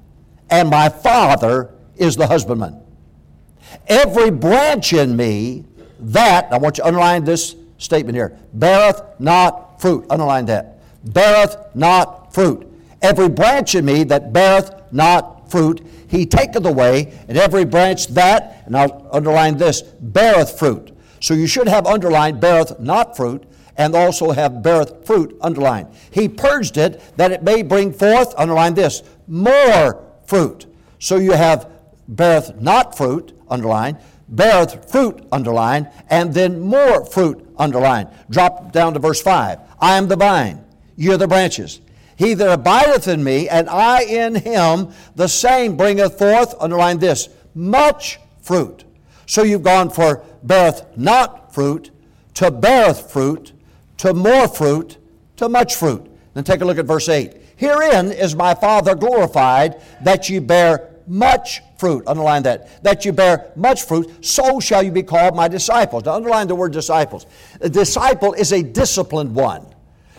and 0.50 0.68
my 0.68 0.88
Father 0.88 1.70
is 1.94 2.16
the 2.16 2.26
husbandman. 2.26 2.80
Every 3.86 4.32
branch 4.32 4.92
in 4.92 5.14
me 5.14 5.66
that, 6.00 6.52
I 6.52 6.58
want 6.58 6.78
you 6.78 6.82
to 6.82 6.88
underline 6.88 7.22
this 7.22 7.54
statement 7.78 8.16
here, 8.16 8.38
beareth 8.54 9.02
not 9.18 9.80
fruit. 9.80 10.06
Underline 10.10 10.46
that 10.46 10.76
beareth 11.12 11.56
not 11.74 12.32
fruit. 12.34 12.66
Every 13.02 13.28
branch 13.28 13.74
in 13.74 13.84
me 13.84 14.04
that 14.04 14.32
beareth 14.32 14.70
not 14.92 15.50
fruit, 15.50 15.86
he 16.08 16.26
taketh 16.26 16.64
away, 16.64 17.12
and 17.28 17.36
every 17.36 17.64
branch 17.64 18.08
that, 18.08 18.62
and 18.66 18.76
I'll 18.76 19.08
underline 19.12 19.58
this, 19.58 19.82
beareth 19.82 20.58
fruit. 20.58 20.96
So 21.20 21.34
you 21.34 21.46
should 21.46 21.68
have 21.68 21.86
underlined 21.86 22.40
beareth 22.40 22.78
not 22.80 23.16
fruit, 23.16 23.44
and 23.76 23.94
also 23.94 24.30
have 24.30 24.62
beareth 24.62 25.06
fruit 25.06 25.36
underlined. 25.40 25.88
He 26.10 26.28
purged 26.28 26.78
it 26.78 27.00
that 27.16 27.32
it 27.32 27.42
may 27.42 27.62
bring 27.62 27.92
forth, 27.92 28.34
underline 28.38 28.74
this, 28.74 29.02
more 29.26 30.02
fruit. 30.26 30.66
So 30.98 31.16
you 31.16 31.32
have 31.32 31.70
beareth 32.08 32.60
not 32.60 32.96
fruit, 32.96 33.32
underlined, 33.48 33.98
beareth 34.28 34.90
fruit, 34.90 35.26
underlined, 35.32 35.88
and 36.10 36.34
then 36.34 36.60
more 36.60 37.04
fruit, 37.04 37.46
underlined. 37.58 38.08
Drop 38.30 38.72
down 38.72 38.94
to 38.94 38.98
verse 38.98 39.22
5. 39.22 39.58
I 39.80 39.96
am 39.96 40.08
the 40.08 40.16
vine 40.16 40.64
Ye 40.96 41.12
are 41.12 41.18
the 41.18 41.28
branches. 41.28 41.80
He 42.16 42.32
that 42.32 42.50
abideth 42.50 43.08
in 43.08 43.22
me, 43.22 43.48
and 43.48 43.68
I 43.68 44.02
in 44.02 44.34
him, 44.34 44.88
the 45.14 45.28
same 45.28 45.76
bringeth 45.76 46.18
forth, 46.18 46.54
underline 46.58 46.98
this, 46.98 47.28
much 47.54 48.18
fruit. 48.40 48.84
So 49.26 49.42
you've 49.42 49.62
gone 49.62 49.90
for 49.90 50.24
beareth 50.42 50.96
not 50.96 51.54
fruit, 51.54 51.90
to 52.34 52.50
beareth 52.50 53.12
fruit, 53.12 53.52
to 53.98 54.14
more 54.14 54.48
fruit, 54.48 54.96
to 55.36 55.48
much 55.48 55.74
fruit. 55.74 56.10
Then 56.32 56.44
take 56.44 56.62
a 56.62 56.64
look 56.64 56.78
at 56.78 56.86
verse 56.86 57.08
8. 57.08 57.34
Herein 57.56 58.12
is 58.12 58.34
my 58.34 58.54
Father 58.54 58.94
glorified, 58.94 59.82
that 60.02 60.30
ye 60.30 60.38
bear 60.38 60.95
much 61.06 61.62
fruit. 61.78 62.04
Underline 62.06 62.42
that. 62.44 62.82
That 62.82 63.04
you 63.04 63.12
bear 63.12 63.52
much 63.56 63.84
fruit, 63.84 64.24
so 64.24 64.60
shall 64.60 64.82
you 64.82 64.90
be 64.90 65.02
called 65.02 65.34
my 65.34 65.48
disciples. 65.48 66.04
Now, 66.04 66.14
underline 66.14 66.48
the 66.48 66.54
word 66.54 66.72
disciples. 66.72 67.26
A 67.60 67.68
disciple 67.68 68.32
is 68.32 68.52
a 68.52 68.62
disciplined 68.62 69.34
one. 69.34 69.66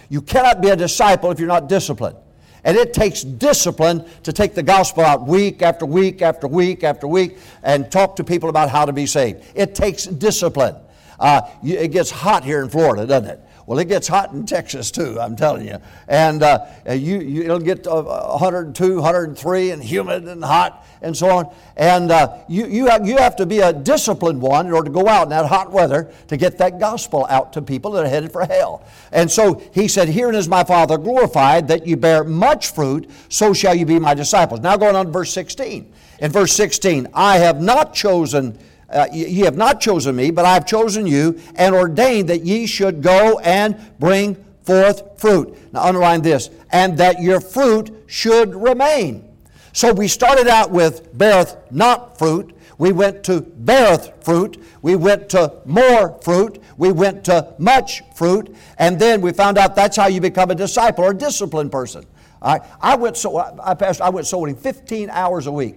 You 0.09 0.21
cannot 0.21 0.61
be 0.61 0.69
a 0.69 0.75
disciple 0.75 1.31
if 1.31 1.39
you're 1.39 1.47
not 1.47 1.67
disciplined. 1.67 2.17
And 2.63 2.75
it 2.75 2.93
takes 2.93 3.21
discipline 3.21 4.05
to 4.23 4.33
take 4.33 4.53
the 4.53 4.63
gospel 4.63 5.03
out 5.03 5.25
week 5.25 5.61
after 5.61 5.85
week 5.85 6.21
after 6.21 6.47
week 6.47 6.83
after 6.83 7.07
week 7.07 7.37
and 7.63 7.89
talk 7.91 8.17
to 8.17 8.23
people 8.23 8.49
about 8.49 8.69
how 8.69 8.85
to 8.85 8.93
be 8.93 9.05
saved. 9.05 9.43
It 9.55 9.73
takes 9.73 10.05
discipline. 10.05 10.75
Uh, 11.19 11.41
it 11.63 11.91
gets 11.91 12.11
hot 12.11 12.43
here 12.43 12.61
in 12.61 12.69
Florida, 12.69 13.07
doesn't 13.07 13.29
it? 13.29 13.41
Well, 13.67 13.79
it 13.79 13.89
gets 13.89 14.07
hot 14.07 14.31
in 14.31 14.45
Texas 14.45 14.91
too, 14.91 15.19
I'm 15.19 15.35
telling 15.35 15.67
you. 15.67 15.79
And 16.07 16.41
uh, 16.41 16.65
you, 16.89 17.19
you, 17.19 17.43
it'll 17.43 17.59
get 17.59 17.85
uh, 17.85 18.01
102, 18.01 18.95
103, 18.95 19.71
and 19.71 19.83
humid 19.83 20.25
and 20.25 20.41
hot 20.41 20.85
and 21.01 21.15
so 21.15 21.27
on. 21.29 21.53
And 21.75 22.09
uh, 22.09 22.37
you, 22.47 22.65
you, 22.65 22.87
have, 22.87 23.05
you 23.05 23.17
have 23.17 23.35
to 23.35 23.45
be 23.45 23.59
a 23.59 23.73
disciplined 23.73 24.41
one 24.41 24.67
in 24.67 24.71
order 24.71 24.87
to 24.87 24.93
go 24.93 25.09
out 25.09 25.23
in 25.23 25.29
that 25.31 25.47
hot 25.47 25.73
weather 25.73 26.09
to 26.29 26.37
get 26.37 26.57
that 26.59 26.79
gospel 26.79 27.27
out 27.29 27.51
to 27.53 27.61
people 27.61 27.91
that 27.91 28.05
are 28.05 28.09
headed 28.09 28.31
for 28.31 28.45
hell. 28.45 28.85
And 29.11 29.29
so 29.29 29.61
he 29.73 29.89
said, 29.89 30.07
Herein 30.07 30.35
is 30.35 30.47
my 30.47 30.63
Father 30.63 30.97
glorified, 30.97 31.67
that 31.67 31.85
you 31.85 31.97
bear 31.97 32.23
much 32.23 32.71
fruit, 32.71 33.09
so 33.27 33.53
shall 33.53 33.75
you 33.75 33.85
be 33.85 33.99
my 33.99 34.13
disciples. 34.13 34.61
Now 34.61 34.77
going 34.77 34.95
on 34.95 35.07
to 35.07 35.11
verse 35.11 35.33
16. 35.33 35.91
In 36.19 36.31
verse 36.31 36.53
16, 36.53 37.09
I 37.13 37.39
have 37.39 37.61
not 37.61 37.93
chosen 37.93 38.57
uh, 38.89 39.07
ye 39.11 39.39
have 39.39 39.57
not 39.57 39.81
chosen 39.81 40.15
me, 40.15 40.31
but 40.31 40.45
I 40.45 40.53
have 40.53 40.65
chosen 40.65 41.05
you 41.05 41.39
and 41.55 41.75
ordained 41.75 42.29
that 42.29 42.43
ye 42.43 42.65
should 42.65 43.01
go 43.01 43.39
and 43.39 43.77
bring 43.99 44.35
forth 44.63 45.19
fruit. 45.19 45.57
Now, 45.73 45.83
underline 45.83 46.21
this, 46.21 46.49
and 46.71 46.97
that 46.97 47.21
your 47.21 47.39
fruit 47.39 47.91
should 48.07 48.55
remain. 48.55 49.27
So 49.73 49.93
we 49.93 50.07
started 50.07 50.47
out 50.47 50.71
with 50.71 51.17
beareth 51.17 51.57
not 51.71 52.17
fruit. 52.17 52.53
We 52.77 52.91
went 52.91 53.23
to 53.25 53.41
beareth 53.41 54.23
fruit. 54.23 54.63
We 54.81 54.95
went 54.95 55.29
to 55.29 55.61
more 55.65 56.19
fruit. 56.21 56.61
We 56.77 56.91
went 56.91 57.23
to 57.25 57.53
much 57.57 58.03
fruit. 58.15 58.55
And 58.77 58.99
then 58.99 59.21
we 59.21 59.33
found 59.33 59.57
out 59.57 59.75
that's 59.75 59.97
how 59.97 60.07
you 60.07 60.21
become 60.21 60.51
a 60.51 60.55
disciple 60.55 61.03
or 61.03 61.11
a 61.11 61.17
disciplined 61.17 61.71
person. 61.71 62.05
Right? 62.41 62.61
I 62.81 62.95
went 62.95 63.17
so 63.17 63.37
I 63.37 63.73
passed 63.73 63.99
I 63.99 64.09
went 64.09 64.27
so 64.27 64.37
sowing 64.37 64.55
15 64.55 65.09
hours 65.09 65.47
a 65.47 65.51
week. 65.51 65.75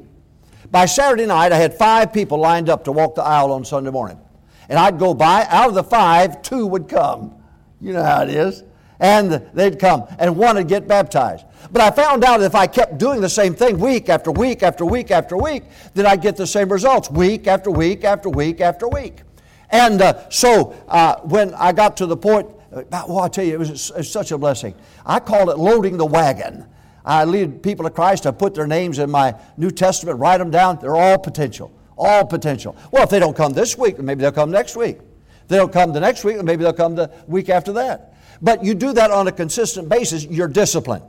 By 0.71 0.87
Saturday 0.87 1.27
night, 1.27 1.51
I 1.53 1.57
had 1.57 1.75
five 1.75 2.13
people 2.13 2.39
lined 2.39 2.69
up 2.69 2.85
to 2.85 2.93
walk 2.93 3.17
the 3.17 3.23
aisle 3.23 3.53
on 3.53 3.65
Sunday 3.65 3.91
morning. 3.91 4.21
And 4.69 4.79
I'd 4.79 5.01
go 5.01 5.15
by, 5.15 5.45
out 5.49 5.69
of 5.69 5.75
the 5.75 5.83
five, 5.83 6.43
two 6.43 6.67
would 6.67 6.89
come. 6.89 7.35
You 7.81 7.93
know 7.93 8.05
how 8.05 8.23
it 8.23 8.31
is. 8.31 8.63
And 9.01 9.33
they'd 9.55 9.79
come, 9.79 10.05
and 10.19 10.37
one 10.37 10.57
would 10.57 10.69
get 10.69 10.87
baptized. 10.87 11.47
But 11.73 11.83
I 11.83 11.91
found 11.91 12.23
out 12.23 12.39
that 12.41 12.47
if 12.47 12.55
I 12.55 12.67
kept 12.67 12.99
doing 12.99 13.21
the 13.21 13.29
same 13.29 13.55
thing 13.55 13.81
week 13.81 14.09
after 14.09 14.31
week 14.31 14.63
after 14.63 14.85
week 14.85 15.11
after 15.11 15.37
week, 15.37 15.65
then 15.95 16.07
I'd 16.07 16.21
get 16.21 16.37
the 16.37 16.47
same 16.47 16.71
results 16.71 17.11
week 17.11 17.47
after 17.47 17.71
week 17.71 18.05
after 18.05 18.29
week 18.29 18.61
after 18.61 18.87
week. 18.89 19.23
And 19.71 20.03
uh, 20.03 20.29
so 20.29 20.77
uh, 20.89 21.17
when 21.21 21.55
I 21.55 21.73
got 21.73 21.97
to 21.99 22.07
the 22.07 22.17
point, 22.17 22.49
uh, 22.73 22.83
well, 22.91 23.21
I 23.21 23.29
tell 23.29 23.45
you, 23.45 23.55
it 23.55 23.59
was, 23.59 23.91
it 23.91 23.97
was 23.97 24.13
such 24.13 24.31
a 24.31 24.39
blessing. 24.39 24.75
I 25.05 25.19
call 25.19 25.51
it 25.51 25.59
loading 25.59 25.97
the 25.97 26.07
wagon. 26.07 26.67
I 27.05 27.25
lead 27.25 27.63
people 27.63 27.85
to 27.85 27.91
Christ. 27.91 28.27
I 28.27 28.31
put 28.31 28.55
their 28.55 28.67
names 28.67 28.99
in 28.99 29.11
my 29.11 29.35
New 29.57 29.71
Testament, 29.71 30.19
write 30.19 30.39
them 30.39 30.51
down. 30.51 30.79
They're 30.81 30.97
all 30.97 31.19
potential. 31.19 31.73
All 31.97 32.25
potential. 32.25 32.77
Well, 32.91 33.03
if 33.03 33.11
they 33.11 33.19
don't 33.19 33.37
come 33.37 33.53
this 33.53 33.77
week, 33.77 33.99
maybe 33.99 34.23
they'll 34.23 34.33
come 34.33 34.51
next 34.51 34.77
week. 34.77 34.99
If 35.43 35.49
they 35.49 35.57
don't 35.57 35.73
come 35.73 35.93
the 35.93 36.01
next 36.01 36.25
week, 36.25 36.43
maybe 36.43 36.65
they'll 36.65 36.73
come 36.73 36.95
the 36.95 37.11
week 37.27 37.49
after 37.49 37.73
that. 37.75 38.15
But 38.43 38.65
you 38.65 38.75
do 38.75 38.93
that 38.95 39.11
on 39.11 39.29
a 39.29 39.33
consistent 39.33 39.89
basis, 39.89 40.25
you're 40.25 40.49
disciplined. 40.49 41.05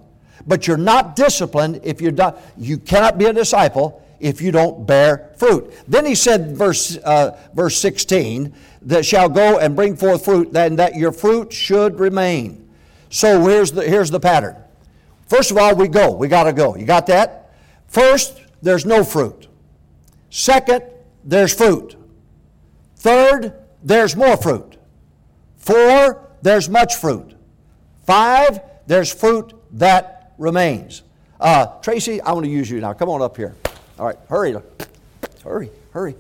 But 0.45 0.67
you're 0.67 0.77
not 0.77 1.15
disciplined 1.15 1.81
if 1.83 2.01
you're 2.01 2.12
not, 2.12 2.41
you 2.57 2.77
cannot 2.77 3.17
be 3.17 3.25
a 3.25 3.33
disciple 3.33 4.05
if 4.19 4.41
you 4.41 4.51
don't 4.51 4.86
bear 4.86 5.31
fruit. 5.38 5.71
Then 5.88 6.05
he 6.05 6.15
said, 6.15 6.55
verse, 6.55 6.98
uh, 6.98 7.39
verse 7.53 7.77
16, 7.77 8.53
that 8.83 9.05
shall 9.05 9.29
go 9.29 9.60
and 9.60 9.75
bring 9.75 9.95
forth 9.95 10.25
fruit, 10.25 10.51
then 10.51 10.75
that 10.77 10.95
your 10.95 11.12
fruit 11.12 11.53
should 11.53 12.00
remain. 12.00 12.69
So 13.10 13.45
here's 13.48 13.71
the, 13.71 13.83
here's 13.83 14.12
the 14.12 14.19
pattern. 14.19 14.55
First 15.31 15.50
of 15.50 15.57
all, 15.57 15.73
we 15.75 15.88
go. 15.88 16.11
We 16.11 16.27
got 16.27 16.43
to 16.43 16.51
go. 16.51 16.75
You 16.75 16.83
got 16.83 17.07
that? 17.07 17.53
First, 17.88 18.41
there's 18.61 18.85
no 18.85 19.05
fruit. 19.05 19.47
Second, 20.29 20.83
there's 21.23 21.53
fruit. 21.53 21.95
Third, 22.97 23.53
there's 23.81 24.13
more 24.13 24.35
fruit. 24.35 24.75
Four, 25.55 26.29
there's 26.41 26.67
much 26.67 26.95
fruit. 26.95 27.33
Five, 28.05 28.59
there's 28.88 29.13
fruit 29.13 29.53
that 29.77 30.33
remains. 30.38 31.01
Uh, 31.39 31.79
Tracy, 31.79 32.19
I 32.19 32.33
want 32.33 32.43
to 32.43 32.51
use 32.51 32.69
you 32.69 32.81
now. 32.81 32.91
Come 32.91 33.07
on 33.07 33.21
up 33.21 33.38
here. 33.38 33.55
All 33.97 34.07
right, 34.07 34.17
hurry. 34.27 34.57
Hurry, 35.45 35.69
hurry. 35.93 36.15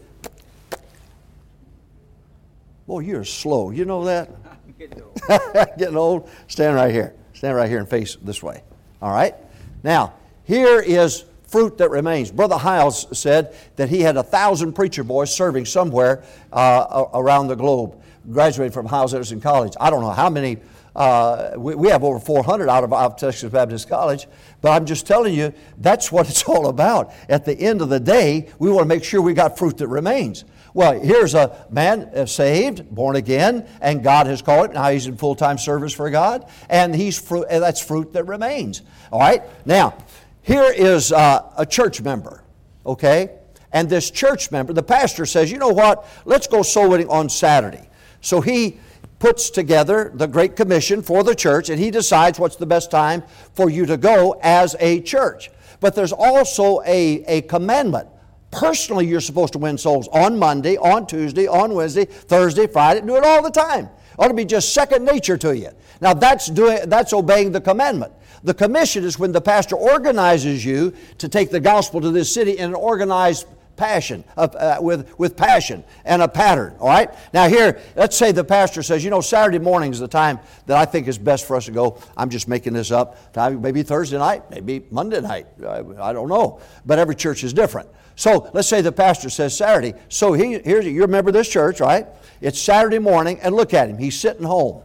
Boy, 2.87 2.99
you're 2.99 3.25
slow. 3.25 3.71
You 3.71 3.83
know 3.83 4.05
that? 4.05 4.29
Getting 4.79 5.01
old. 5.01 5.21
Getting 5.77 5.97
old. 5.97 6.29
Stand 6.47 6.77
right 6.77 6.93
here. 6.93 7.13
Stand 7.33 7.57
right 7.57 7.67
here 7.67 7.79
and 7.79 7.89
face 7.89 8.15
this 8.15 8.41
way. 8.41 8.63
All 9.01 9.11
right? 9.11 9.35
Now, 9.83 10.13
here 10.43 10.79
is 10.79 11.25
fruit 11.47 11.77
that 11.79 11.89
remains. 11.89 12.31
Brother 12.31 12.57
Hyles 12.57 13.17
said 13.17 13.55
that 13.75 13.89
he 13.89 14.01
had 14.01 14.15
a 14.15 14.23
thousand 14.23 14.73
preacher 14.73 15.03
boys 15.03 15.35
serving 15.35 15.65
somewhere 15.65 16.23
uh, 16.53 17.05
around 17.13 17.47
the 17.47 17.55
globe. 17.55 18.01
Graduated 18.31 18.73
from 18.73 18.85
Hyles-Anderson 18.85 19.41
College. 19.41 19.73
I 19.79 19.89
don't 19.89 20.01
know 20.01 20.11
how 20.11 20.29
many. 20.29 20.57
Uh, 20.95 21.51
we, 21.57 21.73
we 21.73 21.87
have 21.87 22.03
over 22.03 22.19
400 22.19 22.69
out 22.69 22.83
of, 22.83 22.93
out 22.93 23.13
of 23.13 23.17
Texas 23.17 23.51
Baptist 23.51 23.89
College, 23.89 24.27
but 24.61 24.71
I'm 24.71 24.85
just 24.85 25.07
telling 25.07 25.33
you, 25.33 25.53
that's 25.77 26.11
what 26.11 26.29
it's 26.29 26.43
all 26.47 26.67
about. 26.67 27.13
At 27.29 27.45
the 27.45 27.57
end 27.57 27.81
of 27.81 27.89
the 27.89 27.99
day, 27.99 28.49
we 28.59 28.69
want 28.69 28.83
to 28.83 28.87
make 28.87 29.03
sure 29.03 29.21
we 29.21 29.33
got 29.33 29.57
fruit 29.57 29.77
that 29.77 29.87
remains. 29.87 30.45
Well, 30.73 30.99
here's 30.99 31.33
a 31.33 31.65
man 31.69 32.27
saved, 32.27 32.89
born 32.89 33.15
again, 33.15 33.67
and 33.81 34.01
God 34.03 34.27
has 34.27 34.41
called 34.41 34.67
him. 34.67 34.75
Now 34.75 34.89
he's 34.89 35.07
in 35.07 35.17
full 35.17 35.35
time 35.35 35.57
service 35.57 35.93
for 35.93 36.09
God, 36.09 36.49
and 36.69 36.95
he's 36.95 37.19
fruit, 37.19 37.47
that's 37.49 37.81
fruit 37.81 38.13
that 38.13 38.25
remains. 38.25 38.81
All 39.11 39.19
right? 39.19 39.43
Now, 39.65 39.97
here 40.41 40.71
is 40.71 41.11
uh, 41.11 41.51
a 41.57 41.65
church 41.65 42.01
member, 42.01 42.43
okay? 42.85 43.37
And 43.71 43.89
this 43.89 44.09
church 44.11 44.51
member, 44.51 44.73
the 44.73 44.83
pastor 44.83 45.25
says, 45.25 45.51
you 45.51 45.57
know 45.57 45.69
what? 45.69 46.05
Let's 46.25 46.47
go 46.47 46.61
soul 46.61 46.89
winning 46.89 47.09
on 47.09 47.29
Saturday. 47.29 47.89
So 48.21 48.41
he 48.41 48.79
puts 49.19 49.49
together 49.49 50.11
the 50.13 50.27
Great 50.27 50.55
Commission 50.55 51.01
for 51.01 51.23
the 51.23 51.35
church, 51.35 51.69
and 51.69 51.79
he 51.79 51.91
decides 51.91 52.39
what's 52.39 52.55
the 52.55 52.65
best 52.65 52.89
time 52.89 53.23
for 53.53 53.69
you 53.69 53.85
to 53.85 53.97
go 53.97 54.39
as 54.41 54.75
a 54.79 55.01
church. 55.01 55.51
But 55.79 55.95
there's 55.95 56.11
also 56.11 56.81
a, 56.81 57.23
a 57.25 57.41
commandment 57.41 58.07
Personally, 58.51 59.07
you're 59.07 59.21
supposed 59.21 59.53
to 59.53 59.59
win 59.59 59.77
souls 59.77 60.07
on 60.09 60.37
Monday, 60.37 60.77
on 60.77 61.07
Tuesday, 61.07 61.47
on 61.47 61.73
Wednesday, 61.73 62.05
Thursday, 62.05 62.67
Friday. 62.67 63.01
Do 63.01 63.15
it 63.15 63.23
all 63.23 63.41
the 63.41 63.49
time. 63.49 63.89
Ought 64.19 64.27
to 64.27 64.33
be 64.33 64.45
just 64.45 64.73
second 64.73 65.05
nature 65.05 65.37
to 65.37 65.55
you. 65.55 65.69
Now 66.01 66.13
that's 66.13 66.47
doing 66.47 66.89
that's 66.89 67.13
obeying 67.13 67.53
the 67.53 67.61
commandment. 67.61 68.13
The 68.43 68.53
commission 68.53 69.03
is 69.03 69.17
when 69.17 69.31
the 69.31 69.41
pastor 69.41 69.75
organizes 69.75 70.65
you 70.65 70.93
to 71.19 71.29
take 71.29 71.49
the 71.49 71.59
gospel 71.59 72.01
to 72.01 72.11
this 72.11 72.33
city 72.33 72.57
in 72.57 72.65
an 72.65 72.75
organized 72.75 73.47
passion, 73.77 74.23
uh, 74.37 74.41
uh, 74.41 74.77
with, 74.79 75.17
with 75.17 75.35
passion 75.35 75.83
and 76.05 76.21
a 76.21 76.27
pattern, 76.27 76.75
all 76.79 76.87
right? 76.87 77.09
Now, 77.33 77.47
here, 77.47 77.79
let's 77.95 78.15
say 78.15 78.31
the 78.31 78.43
pastor 78.43 78.83
says, 78.83 79.03
you 79.03 79.09
know, 79.09 79.21
Saturday 79.21 79.57
morning 79.57 79.91
is 79.91 79.99
the 79.99 80.07
time 80.07 80.39
that 80.67 80.77
I 80.77 80.85
think 80.85 81.07
is 81.07 81.17
best 81.17 81.47
for 81.47 81.55
us 81.55 81.65
to 81.65 81.71
go. 81.71 81.97
I'm 82.15 82.29
just 82.29 82.47
making 82.47 82.73
this 82.73 82.91
up. 82.91 83.17
Maybe 83.35 83.81
Thursday 83.81 84.19
night, 84.19 84.49
maybe 84.51 84.85
Monday 84.91 85.21
night. 85.21 85.47
I, 85.67 85.83
I 85.99 86.13
don't 86.13 86.29
know. 86.29 86.59
But 86.85 86.99
every 86.99 87.15
church 87.15 87.43
is 87.43 87.53
different. 87.53 87.89
So 88.15 88.49
let's 88.53 88.67
say 88.67 88.81
the 88.81 88.91
pastor 88.91 89.29
says 89.29 89.55
Saturday. 89.57 89.93
So 90.09 90.33
he, 90.33 90.59
here's 90.59 90.85
you 90.85 91.01
remember 91.01 91.31
this 91.31 91.49
church, 91.49 91.79
right? 91.79 92.07
It's 92.41 92.59
Saturday 92.59 92.99
morning, 92.99 93.39
and 93.41 93.55
look 93.55 93.73
at 93.73 93.89
him. 93.89 93.97
He's 93.97 94.19
sitting 94.19 94.43
home. 94.43 94.83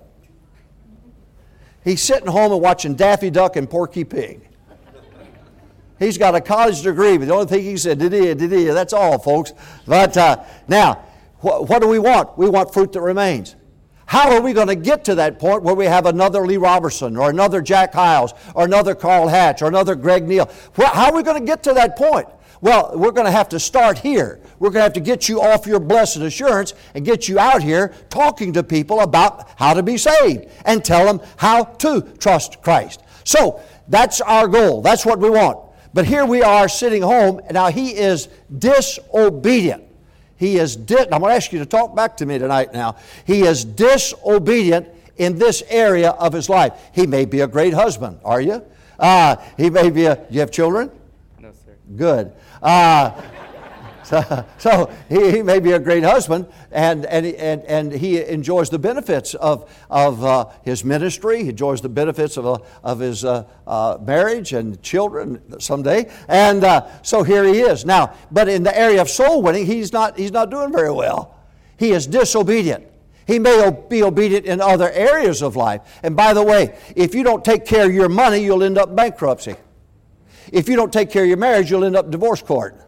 He's 1.84 2.02
sitting 2.02 2.26
home 2.26 2.52
and 2.52 2.60
watching 2.60 2.94
Daffy 2.94 3.30
Duck 3.30 3.56
and 3.56 3.68
Porky 3.68 4.04
Pig. 4.04 4.48
He's 5.98 6.18
got 6.18 6.34
a 6.34 6.40
college 6.40 6.82
degree, 6.82 7.16
but 7.16 7.26
the 7.28 7.32
only 7.32 7.46
thing 7.46 7.62
he 7.62 7.76
said, 7.76 7.98
did 7.98 8.12
he, 8.12 8.34
did 8.34 8.52
he, 8.52 8.64
that's 8.64 8.92
all, 8.92 9.18
folks. 9.18 9.52
But 9.86 10.16
uh, 10.16 10.44
now, 10.68 10.94
wh- 11.40 11.62
what 11.68 11.80
do 11.80 11.88
we 11.88 11.98
want? 11.98 12.36
We 12.36 12.50
want 12.50 12.74
fruit 12.74 12.92
that 12.92 13.00
remains. 13.00 13.56
How 14.04 14.32
are 14.32 14.40
we 14.40 14.52
going 14.52 14.68
to 14.68 14.76
get 14.76 15.04
to 15.06 15.16
that 15.16 15.38
point 15.38 15.62
where 15.62 15.74
we 15.74 15.86
have 15.86 16.06
another 16.06 16.46
Lee 16.46 16.58
Roberson 16.58 17.16
or 17.16 17.30
another 17.30 17.60
Jack 17.60 17.92
Hyles 17.92 18.34
or 18.54 18.64
another 18.64 18.94
Carl 18.94 19.26
Hatch 19.26 19.62
or 19.62 19.68
another 19.68 19.94
Greg 19.94 20.28
Neal? 20.28 20.50
How 20.76 21.06
are 21.06 21.14
we 21.14 21.22
going 21.22 21.40
to 21.40 21.46
get 21.46 21.62
to 21.64 21.72
that 21.72 21.96
point? 21.96 22.28
Well, 22.60 22.92
we're 22.94 23.12
going 23.12 23.26
to 23.26 23.32
have 23.32 23.48
to 23.50 23.60
start 23.60 23.98
here. 23.98 24.40
We're 24.58 24.70
going 24.70 24.80
to 24.80 24.84
have 24.84 24.92
to 24.94 25.00
get 25.00 25.28
you 25.28 25.40
off 25.40 25.66
your 25.66 25.80
blessed 25.80 26.18
assurance 26.18 26.74
and 26.94 27.04
get 27.04 27.28
you 27.28 27.38
out 27.38 27.62
here 27.62 27.94
talking 28.08 28.52
to 28.54 28.62
people 28.62 29.00
about 29.00 29.50
how 29.56 29.74
to 29.74 29.82
be 29.82 29.96
saved 29.98 30.46
and 30.64 30.84
tell 30.84 31.04
them 31.04 31.26
how 31.36 31.64
to 31.64 32.02
trust 32.18 32.62
Christ. 32.62 33.02
So 33.24 33.60
that's 33.88 34.20
our 34.20 34.48
goal. 34.48 34.82
That's 34.82 35.04
what 35.04 35.18
we 35.18 35.30
want. 35.30 35.58
But 35.92 36.06
here 36.06 36.24
we 36.26 36.42
are 36.42 36.68
sitting 36.68 37.02
home. 37.02 37.40
Now 37.50 37.68
he 37.68 37.96
is 37.96 38.28
disobedient. 38.58 39.84
He 40.36 40.58
is. 40.58 40.76
Di- 40.76 41.08
I'm 41.10 41.20
going 41.20 41.30
to 41.30 41.36
ask 41.36 41.52
you 41.52 41.58
to 41.60 41.66
talk 41.66 41.96
back 41.96 42.18
to 42.18 42.26
me 42.26 42.38
tonight. 42.38 42.72
Now 42.72 42.96
he 43.24 43.42
is 43.42 43.64
disobedient 43.64 44.88
in 45.16 45.38
this 45.38 45.62
area 45.68 46.10
of 46.10 46.32
his 46.32 46.48
life. 46.48 46.74
He 46.92 47.06
may 47.06 47.24
be 47.24 47.40
a 47.40 47.46
great 47.46 47.72
husband. 47.72 48.20
Are 48.24 48.40
you? 48.40 48.62
Uh, 48.98 49.36
he 49.56 49.70
may 49.70 49.90
be 49.90 50.04
a. 50.04 50.26
You 50.30 50.40
have 50.40 50.50
children? 50.50 50.90
Good. 51.94 52.32
Uh, 52.62 53.22
so, 54.02 54.44
so 54.58 54.92
he, 55.08 55.32
he, 55.32 55.42
may 55.42 55.60
be 55.60 55.72
a 55.72 55.78
great 55.78 56.02
husband, 56.02 56.46
and, 56.70 57.06
and, 57.06 57.26
and, 57.26 57.62
and 57.64 57.92
he 57.92 58.22
enjoys 58.22 58.70
the 58.70 58.78
benefits 58.78 59.34
of, 59.34 59.70
of 59.90 60.24
uh, 60.24 60.46
his 60.62 60.84
ministry. 60.84 61.42
He 61.42 61.50
enjoys 61.50 61.80
the 61.80 61.88
benefits 61.88 62.36
of, 62.36 62.46
uh, 62.46 62.58
of 62.82 63.00
his 63.00 63.24
uh, 63.24 63.44
uh 63.66 63.98
marriage 64.00 64.52
and 64.52 64.80
children 64.82 65.60
someday. 65.60 66.10
And 66.28 66.64
uh, 66.64 67.02
so 67.02 67.22
here 67.22 67.44
he 67.44 67.60
is. 67.60 67.84
Now, 67.84 68.14
but 68.30 68.48
in 68.48 68.62
the 68.62 68.76
area 68.76 69.00
of 69.00 69.08
soul 69.08 69.42
winning, 69.42 69.66
he's 69.66 69.92
not, 69.92 70.18
he's 70.18 70.32
not 70.32 70.50
doing 70.50 70.72
very 70.72 70.92
well. 70.92 71.36
He 71.76 71.90
is 71.90 72.06
disobedient. 72.06 72.86
He 73.26 73.40
may 73.40 73.76
be 73.88 74.02
obedient 74.04 74.46
in 74.46 74.60
other 74.60 74.90
areas 74.92 75.42
of 75.42 75.56
life. 75.56 75.80
And 76.02 76.16
by 76.16 76.32
the 76.32 76.42
way, 76.42 76.78
if 76.94 77.14
you 77.14 77.24
don't 77.24 77.44
take 77.44 77.66
care 77.66 77.86
of 77.86 77.92
your 77.92 78.08
money, 78.08 78.38
you'll 78.38 78.62
end 78.62 78.78
up 78.78 78.94
bankruptcy. 78.94 79.56
If 80.52 80.68
you 80.68 80.76
don't 80.76 80.92
take 80.92 81.10
care 81.10 81.22
of 81.22 81.28
your 81.28 81.36
marriage, 81.36 81.70
you'll 81.70 81.84
end 81.84 81.96
up 81.96 82.10
divorce 82.10 82.42
court. 82.42 82.80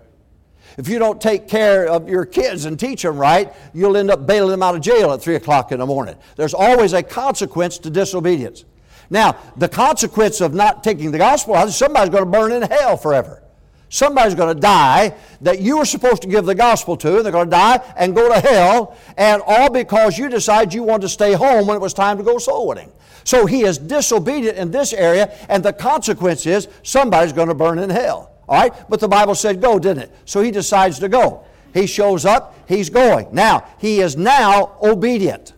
If 0.76 0.88
you 0.88 0.98
don't 1.00 1.20
take 1.20 1.48
care 1.48 1.88
of 1.88 2.08
your 2.08 2.24
kids 2.24 2.64
and 2.64 2.78
teach 2.78 3.02
them 3.02 3.18
right, 3.18 3.52
you'll 3.74 3.96
end 3.96 4.10
up 4.10 4.26
bailing 4.26 4.52
them 4.52 4.62
out 4.62 4.76
of 4.76 4.80
jail 4.80 5.12
at 5.12 5.20
3 5.20 5.34
o'clock 5.34 5.72
in 5.72 5.80
the 5.80 5.86
morning. 5.86 6.16
There's 6.36 6.54
always 6.54 6.92
a 6.92 7.02
consequence 7.02 7.78
to 7.78 7.90
disobedience. 7.90 8.64
Now, 9.10 9.36
the 9.56 9.68
consequence 9.68 10.40
of 10.40 10.54
not 10.54 10.84
taking 10.84 11.10
the 11.10 11.18
gospel 11.18 11.54
out 11.54 11.66
is 11.66 11.76
somebody's 11.76 12.10
going 12.10 12.24
to 12.24 12.30
burn 12.30 12.52
in 12.52 12.62
hell 12.62 12.96
forever. 12.96 13.42
Somebody's 13.90 14.34
going 14.34 14.54
to 14.54 14.60
die 14.60 15.14
that 15.40 15.60
you 15.60 15.78
were 15.78 15.84
supposed 15.84 16.22
to 16.22 16.28
give 16.28 16.44
the 16.44 16.54
gospel 16.54 16.96
to. 16.98 17.16
And 17.16 17.24
they're 17.24 17.32
going 17.32 17.46
to 17.46 17.50
die 17.50 17.94
and 17.96 18.14
go 18.14 18.32
to 18.32 18.40
hell, 18.40 18.96
and 19.16 19.42
all 19.46 19.70
because 19.70 20.18
you 20.18 20.28
decided 20.28 20.74
you 20.74 20.82
wanted 20.82 21.02
to 21.02 21.08
stay 21.08 21.32
home 21.32 21.66
when 21.66 21.76
it 21.76 21.80
was 21.80 21.94
time 21.94 22.18
to 22.18 22.24
go 22.24 22.38
soul 22.38 22.68
winning. 22.68 22.92
So 23.24 23.46
he 23.46 23.62
is 23.62 23.78
disobedient 23.78 24.58
in 24.58 24.70
this 24.70 24.92
area, 24.92 25.34
and 25.48 25.62
the 25.62 25.72
consequence 25.72 26.46
is 26.46 26.68
somebody's 26.82 27.32
going 27.32 27.48
to 27.48 27.54
burn 27.54 27.78
in 27.78 27.90
hell. 27.90 28.32
All 28.48 28.60
right? 28.60 28.72
But 28.88 29.00
the 29.00 29.08
Bible 29.08 29.34
said 29.34 29.60
go, 29.60 29.78
didn't 29.78 30.04
it? 30.04 30.14
So 30.24 30.40
he 30.40 30.50
decides 30.50 30.98
to 31.00 31.08
go. 31.08 31.44
He 31.74 31.86
shows 31.86 32.24
up, 32.24 32.56
he's 32.66 32.88
going. 32.88 33.28
Now, 33.32 33.68
he 33.78 34.00
is 34.00 34.16
now 34.16 34.76
obedient. 34.82 35.52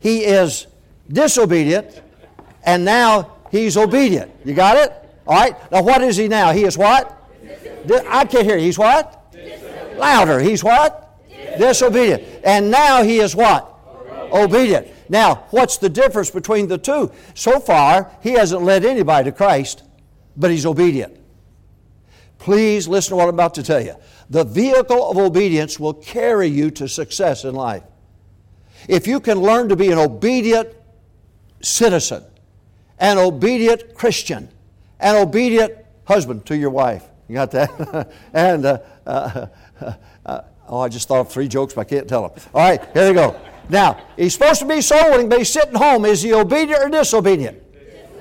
He 0.00 0.24
is 0.24 0.66
disobedient, 1.08 2.02
and 2.64 2.84
now 2.84 3.36
he's 3.50 3.76
obedient. 3.76 4.30
You 4.44 4.54
got 4.54 4.76
it? 4.76 4.92
All 5.26 5.36
right? 5.36 5.70
Now, 5.70 5.82
what 5.82 6.02
is 6.02 6.16
he 6.16 6.26
now? 6.28 6.52
He 6.52 6.64
is 6.64 6.76
what? 6.76 7.12
I 8.08 8.24
can't 8.24 8.44
hear. 8.44 8.58
He's 8.58 8.78
what? 8.78 9.34
Louder. 9.96 10.40
He's 10.40 10.62
what? 10.62 11.02
Disobedient. 11.58 12.22
And 12.44 12.70
now 12.70 13.02
he 13.02 13.18
is 13.18 13.34
what? 13.34 13.72
Obedient. 14.32 14.88
Now, 15.08 15.46
what's 15.50 15.78
the 15.78 15.88
difference 15.88 16.30
between 16.30 16.68
the 16.68 16.78
two? 16.78 17.12
So 17.34 17.60
far, 17.60 18.10
he 18.22 18.32
hasn't 18.32 18.62
led 18.62 18.84
anybody 18.84 19.30
to 19.30 19.36
Christ, 19.36 19.84
but 20.36 20.50
he's 20.50 20.66
obedient. 20.66 21.16
Please 22.38 22.88
listen 22.88 23.10
to 23.10 23.16
what 23.16 23.28
I'm 23.28 23.34
about 23.34 23.54
to 23.54 23.62
tell 23.62 23.80
you. 23.80 23.94
The 24.28 24.44
vehicle 24.44 25.10
of 25.10 25.16
obedience 25.16 25.78
will 25.78 25.94
carry 25.94 26.48
you 26.48 26.70
to 26.72 26.88
success 26.88 27.44
in 27.44 27.54
life. 27.54 27.84
if 28.88 29.06
you 29.06 29.20
can 29.20 29.40
learn 29.40 29.68
to 29.68 29.76
be 29.76 29.90
an 29.90 29.98
obedient 29.98 30.68
citizen, 31.60 32.24
an 32.98 33.18
obedient 33.18 33.94
Christian, 33.94 34.48
an 35.00 35.16
obedient 35.16 35.72
husband 36.04 36.46
to 36.46 36.56
your 36.56 36.70
wife. 36.70 37.04
You 37.28 37.34
got 37.34 37.50
that? 37.52 38.12
and, 38.32 38.64
uh, 38.64 38.78
uh, 39.06 39.46
uh, 40.24 40.40
oh, 40.68 40.80
I 40.80 40.88
just 40.88 41.08
thought 41.08 41.20
of 41.20 41.30
three 41.30 41.48
jokes, 41.48 41.74
but 41.74 41.82
I 41.82 41.84
can't 41.84 42.08
tell 42.08 42.28
them. 42.28 42.42
All 42.54 42.62
right, 42.62 42.80
here 42.92 43.08
we 43.08 43.14
go. 43.14 43.40
Now, 43.68 44.00
he's 44.16 44.34
supposed 44.34 44.60
to 44.60 44.66
be 44.66 44.80
soul 44.80 45.10
winning, 45.10 45.28
but 45.28 45.38
he's 45.38 45.52
sitting 45.52 45.74
home. 45.74 46.04
Is 46.04 46.22
he 46.22 46.32
obedient 46.32 46.82
or 46.82 46.88
disobedient? 46.88 47.62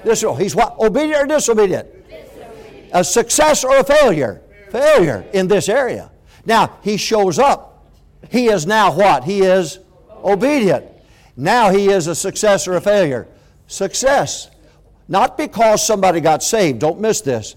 Disobedient. 0.04 0.42
He's 0.42 0.56
what? 0.56 0.78
Obedient 0.80 1.24
or 1.24 1.28
disobedient? 1.28 2.10
disobedient? 2.10 2.90
A 2.94 3.04
success 3.04 3.64
or 3.64 3.78
a 3.78 3.84
failure? 3.84 4.42
Failure 4.72 5.26
in 5.34 5.48
this 5.48 5.70
area. 5.70 6.12
Now, 6.46 6.78
he 6.82 6.98
shows 6.98 7.38
up. 7.38 7.88
He 8.32 8.48
is 8.48 8.66
now 8.66 8.92
what? 8.92 9.24
He 9.24 9.42
is 9.42 9.80
obedient. 10.24 10.86
Now 11.38 11.70
he 11.70 11.90
is 11.90 12.08
a 12.08 12.16
success 12.16 12.68
or 12.68 12.76
a 12.76 12.82
failure. 12.82 13.28
Success. 13.68 14.50
Not 15.08 15.38
because 15.38 15.86
somebody 15.86 16.20
got 16.20 16.42
saved, 16.42 16.80
don't 16.80 17.00
miss 17.00 17.22
this, 17.22 17.56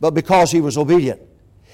but 0.00 0.12
because 0.12 0.50
he 0.50 0.60
was 0.60 0.76
obedient. 0.76 1.20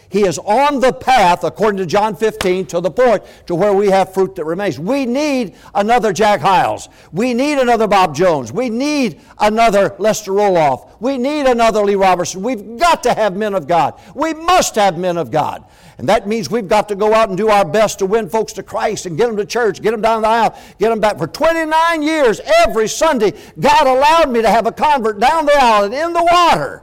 He 0.09 0.25
is 0.25 0.38
on 0.38 0.80
the 0.80 0.92
path, 0.92 1.42
according 1.42 1.78
to 1.78 1.87
John 1.87 2.14
15, 2.14 2.66
to 2.66 2.80
the 2.80 2.90
point 2.90 3.25
to 3.47 3.54
where 3.54 3.73
we 3.73 3.90
have 3.90 4.14
fruit 4.14 4.37
that 4.37 4.45
remains. 4.45 4.78
We 4.78 5.04
need 5.04 5.56
another 5.75 6.12
Jack 6.12 6.40
Hyles. 6.40 6.88
We 7.12 7.35
need 7.35 7.59
another 7.59 7.88
Bob 7.88 8.14
Jones. 8.14 8.52
We 8.52 8.71
need 8.71 9.21
another 9.38 9.97
Lester 9.99 10.30
Roloff. 10.30 10.90
We 11.00 11.18
need 11.18 11.47
another 11.47 11.83
Lee 11.83 11.97
Roberson. 11.97 12.42
We've 12.42 12.78
got 12.78 13.02
to 13.02 13.14
have 13.14 13.37
men 13.37 13.54
of 13.54 13.66
God. 13.66 14.00
We 14.14 14.33
must 14.33 14.76
have 14.76 14.97
men 14.97 15.16
of 15.16 15.30
God. 15.30 15.64
And 15.99 16.09
that 16.09 16.28
means 16.28 16.50
we've 16.50 16.68
got 16.68 16.88
to 16.90 16.95
go 16.95 17.14
out 17.14 17.30
and 17.30 17.38
do 17.38 17.49
our 17.49 17.64
best 17.64 17.99
to 18.00 18.06
win 18.06 18.28
folks 18.28 18.52
to 18.54 18.62
Christ 18.62 19.06
and 19.06 19.16
get 19.16 19.26
them 19.26 19.37
to 19.38 19.47
church, 19.47 19.80
get 19.80 19.92
them 19.92 20.02
down 20.02 20.23
the 20.23 20.28
aisle, 20.28 20.56
get 20.78 20.90
them 20.90 21.00
back. 21.00 21.16
For 21.16 21.26
29 21.26 22.02
years, 22.02 22.40
every 22.66 22.87
Sunday, 22.87 23.33
God 23.59 23.87
allowed 23.87 24.30
me 24.30 24.42
to 24.42 24.50
have 24.50 24.66
a 24.66 24.73
convert 24.73 25.18
down 25.18 25.47
the 25.47 25.56
aisle 25.56 25.85
and 25.85 25.95
in 25.95 26.12
the 26.12 26.23
water, 26.23 26.83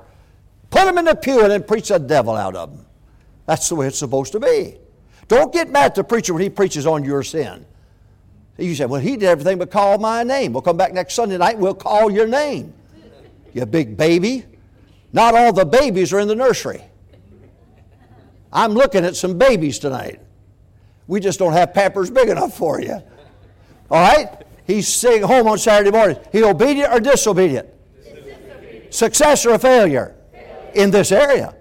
put 0.73 0.85
them 0.85 0.97
in 0.97 1.05
the 1.05 1.15
pew, 1.15 1.41
and 1.41 1.51
then 1.51 1.63
preach 1.63 1.89
the 1.89 1.99
devil 1.99 2.35
out 2.35 2.55
of 2.55 2.75
them. 2.75 2.85
That's 3.45 3.69
the 3.69 3.75
way 3.75 3.87
it's 3.87 3.99
supposed 3.99 4.31
to 4.31 4.39
be. 4.39 4.77
Don't 5.27 5.53
get 5.53 5.69
mad 5.69 5.85
at 5.85 5.95
the 5.95 6.03
preacher 6.03 6.33
when 6.33 6.41
he 6.41 6.49
preaches 6.49 6.87
on 6.87 7.03
your 7.03 7.23
sin. 7.23 7.65
You 8.57 8.75
say, 8.75 8.85
well, 8.85 9.01
he 9.01 9.11
did 9.11 9.23
everything 9.23 9.57
but 9.57 9.71
call 9.71 9.97
my 9.97 10.23
name. 10.23 10.53
We'll 10.53 10.61
come 10.61 10.77
back 10.77 10.93
next 10.93 11.13
Sunday 11.13 11.37
night 11.37 11.57
we'll 11.57 11.73
call 11.73 12.11
your 12.11 12.27
name. 12.27 12.73
You 13.53 13.65
big 13.65 13.95
baby. 13.97 14.45
Not 15.11 15.35
all 15.35 15.53
the 15.53 15.65
babies 15.65 16.11
are 16.11 16.19
in 16.19 16.27
the 16.27 16.35
nursery. 16.35 16.81
I'm 18.51 18.73
looking 18.73 19.05
at 19.05 19.15
some 19.15 19.37
babies 19.37 19.79
tonight. 19.79 20.19
We 21.07 21.19
just 21.19 21.39
don't 21.39 21.53
have 21.53 21.73
pampers 21.73 22.09
big 22.09 22.29
enough 22.29 22.55
for 22.55 22.81
you. 22.81 23.01
All 23.91 24.15
right? 24.15 24.43
He's 24.65 24.87
sitting 24.87 25.23
home 25.23 25.47
on 25.47 25.57
Saturday 25.57 25.91
morning. 25.91 26.17
He 26.31 26.43
obedient 26.43 26.91
or 26.93 26.99
disobedient? 26.99 27.69
disobedient. 28.03 28.93
Success 28.93 29.45
or 29.45 29.55
a 29.55 29.59
failure? 29.59 30.15
In 30.75 30.91
this 30.91 31.11
area. 31.11 31.55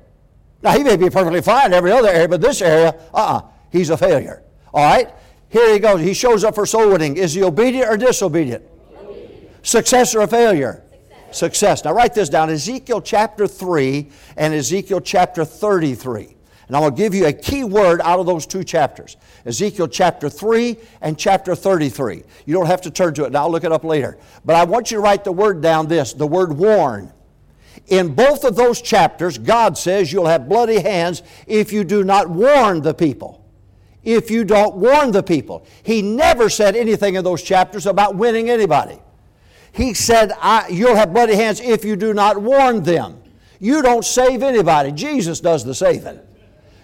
Now, 0.63 0.73
he 0.73 0.85
may 0.85 0.97
be 0.97 1.11
perfectly 1.11 1.43
fine 1.43 1.67
in 1.67 1.73
every 1.73 1.91
other 1.91 2.09
area, 2.09 2.29
but 2.29 2.41
this 2.41 2.63
area, 2.63 2.91
uh 3.13 3.17
uh-uh, 3.17 3.39
uh, 3.39 3.43
he's 3.71 3.91
a 3.91 3.97
failure. 3.97 4.43
All 4.73 4.85
right? 4.85 5.13
Here 5.49 5.73
he 5.73 5.79
goes. 5.79 6.01
He 6.01 6.15
shows 6.15 6.45
up 6.45 6.55
for 6.55 6.65
soul 6.65 6.91
winning. 6.91 7.17
Is 7.17 7.35
he 7.35 7.43
obedient 7.43 7.89
or 7.89 7.97
disobedient? 7.97 8.65
Obedient. 8.97 9.67
Success 9.67 10.15
or 10.15 10.21
a 10.21 10.29
failure? 10.29 10.83
Success. 11.31 11.37
Success. 11.37 11.85
Now, 11.85 11.93
write 11.93 12.15
this 12.15 12.29
down 12.29 12.49
Ezekiel 12.49 13.03
chapter 13.03 13.47
3 13.47 14.09
and 14.37 14.55
Ezekiel 14.55 15.01
chapter 15.01 15.45
33. 15.45 16.37
And 16.69 16.77
I'm 16.77 16.83
going 16.83 16.95
to 16.95 17.03
give 17.03 17.15
you 17.15 17.27
a 17.27 17.33
key 17.35 17.65
word 17.65 18.01
out 18.03 18.19
of 18.19 18.25
those 18.25 18.47
two 18.47 18.65
chapters 18.65 19.19
Ezekiel 19.45 19.89
chapter 19.89 20.31
3 20.31 20.79
and 21.03 21.19
chapter 21.19 21.55
33. 21.55 22.23
You 22.47 22.55
don't 22.55 22.67
have 22.67 22.81
to 22.83 22.91
turn 22.91 23.13
to 23.15 23.25
it 23.25 23.33
now, 23.33 23.43
I'll 23.43 23.51
look 23.51 23.65
it 23.65 23.73
up 23.73 23.85
later. 23.85 24.17
But 24.45 24.57
I 24.57 24.65
want 24.65 24.91
you 24.91 24.97
to 24.97 25.03
write 25.03 25.25
the 25.25 25.33
word 25.33 25.61
down 25.61 25.89
this 25.89 26.15
the 26.15 26.27
word 26.27 26.53
warn. 26.53 27.13
In 27.89 28.15
both 28.15 28.45
of 28.45 28.57
those 28.57 28.81
chapters, 28.81 29.39
God 29.39 29.77
says 29.77 30.13
you'll 30.13 30.27
have 30.27 30.49
bloody 30.49 30.81
hands 30.81 31.23
if 31.47 31.73
you 31.73 31.85
do 31.85 32.05
not 32.05 32.29
warn 32.29 32.83
the 32.83 32.95
people. 32.95 33.45
If 34.03 34.31
you 34.31 34.45
don't 34.45 34.77
warn 34.77 35.13
the 35.13 35.23
people. 35.23 35.67
He 35.83 36.03
never 36.03 36.49
said 36.49 36.75
anything 36.75 37.15
in 37.15 37.25
those 37.25 37.43
chapters 37.43 37.87
about 37.87 38.17
winning 38.17 38.51
anybody. 38.51 38.99
He 39.73 39.95
said, 39.95 40.33
You'll 40.71 40.97
have 40.97 41.13
bloody 41.13 41.35
hands 41.35 41.61
if 41.61 41.85
you 41.85 41.97
do 41.97 42.13
not 42.13 42.41
warn 42.41 42.83
them. 42.83 43.23
You 43.59 43.81
don't 43.81 44.05
save 44.05 44.43
anybody, 44.43 44.91
Jesus 44.93 45.41
does 45.41 45.65
the 45.65 45.75
saving. 45.75 46.19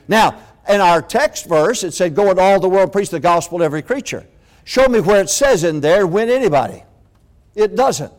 Now, 0.07 0.39
in 0.69 0.81
our 0.81 1.03
text 1.03 1.47
verse, 1.47 1.83
it 1.83 1.93
said, 1.93 2.15
Go 2.15 2.31
into 2.31 2.43
all 2.43 2.61
the 2.61 2.69
world, 2.69 2.93
preach 2.93 3.11
the 3.11 3.21
gospel 3.21 3.59
to 3.59 3.65
every 3.65 3.83
creature. 3.83 4.27
Show 4.65 4.87
me 4.87 5.01
where 5.01 5.21
it 5.21 5.31
says 5.31 5.65
in 5.65 5.81
there, 5.81 6.07
win 6.07 6.29
anybody. 6.29 6.85
It 7.55 7.75
doesn't. 7.75 8.13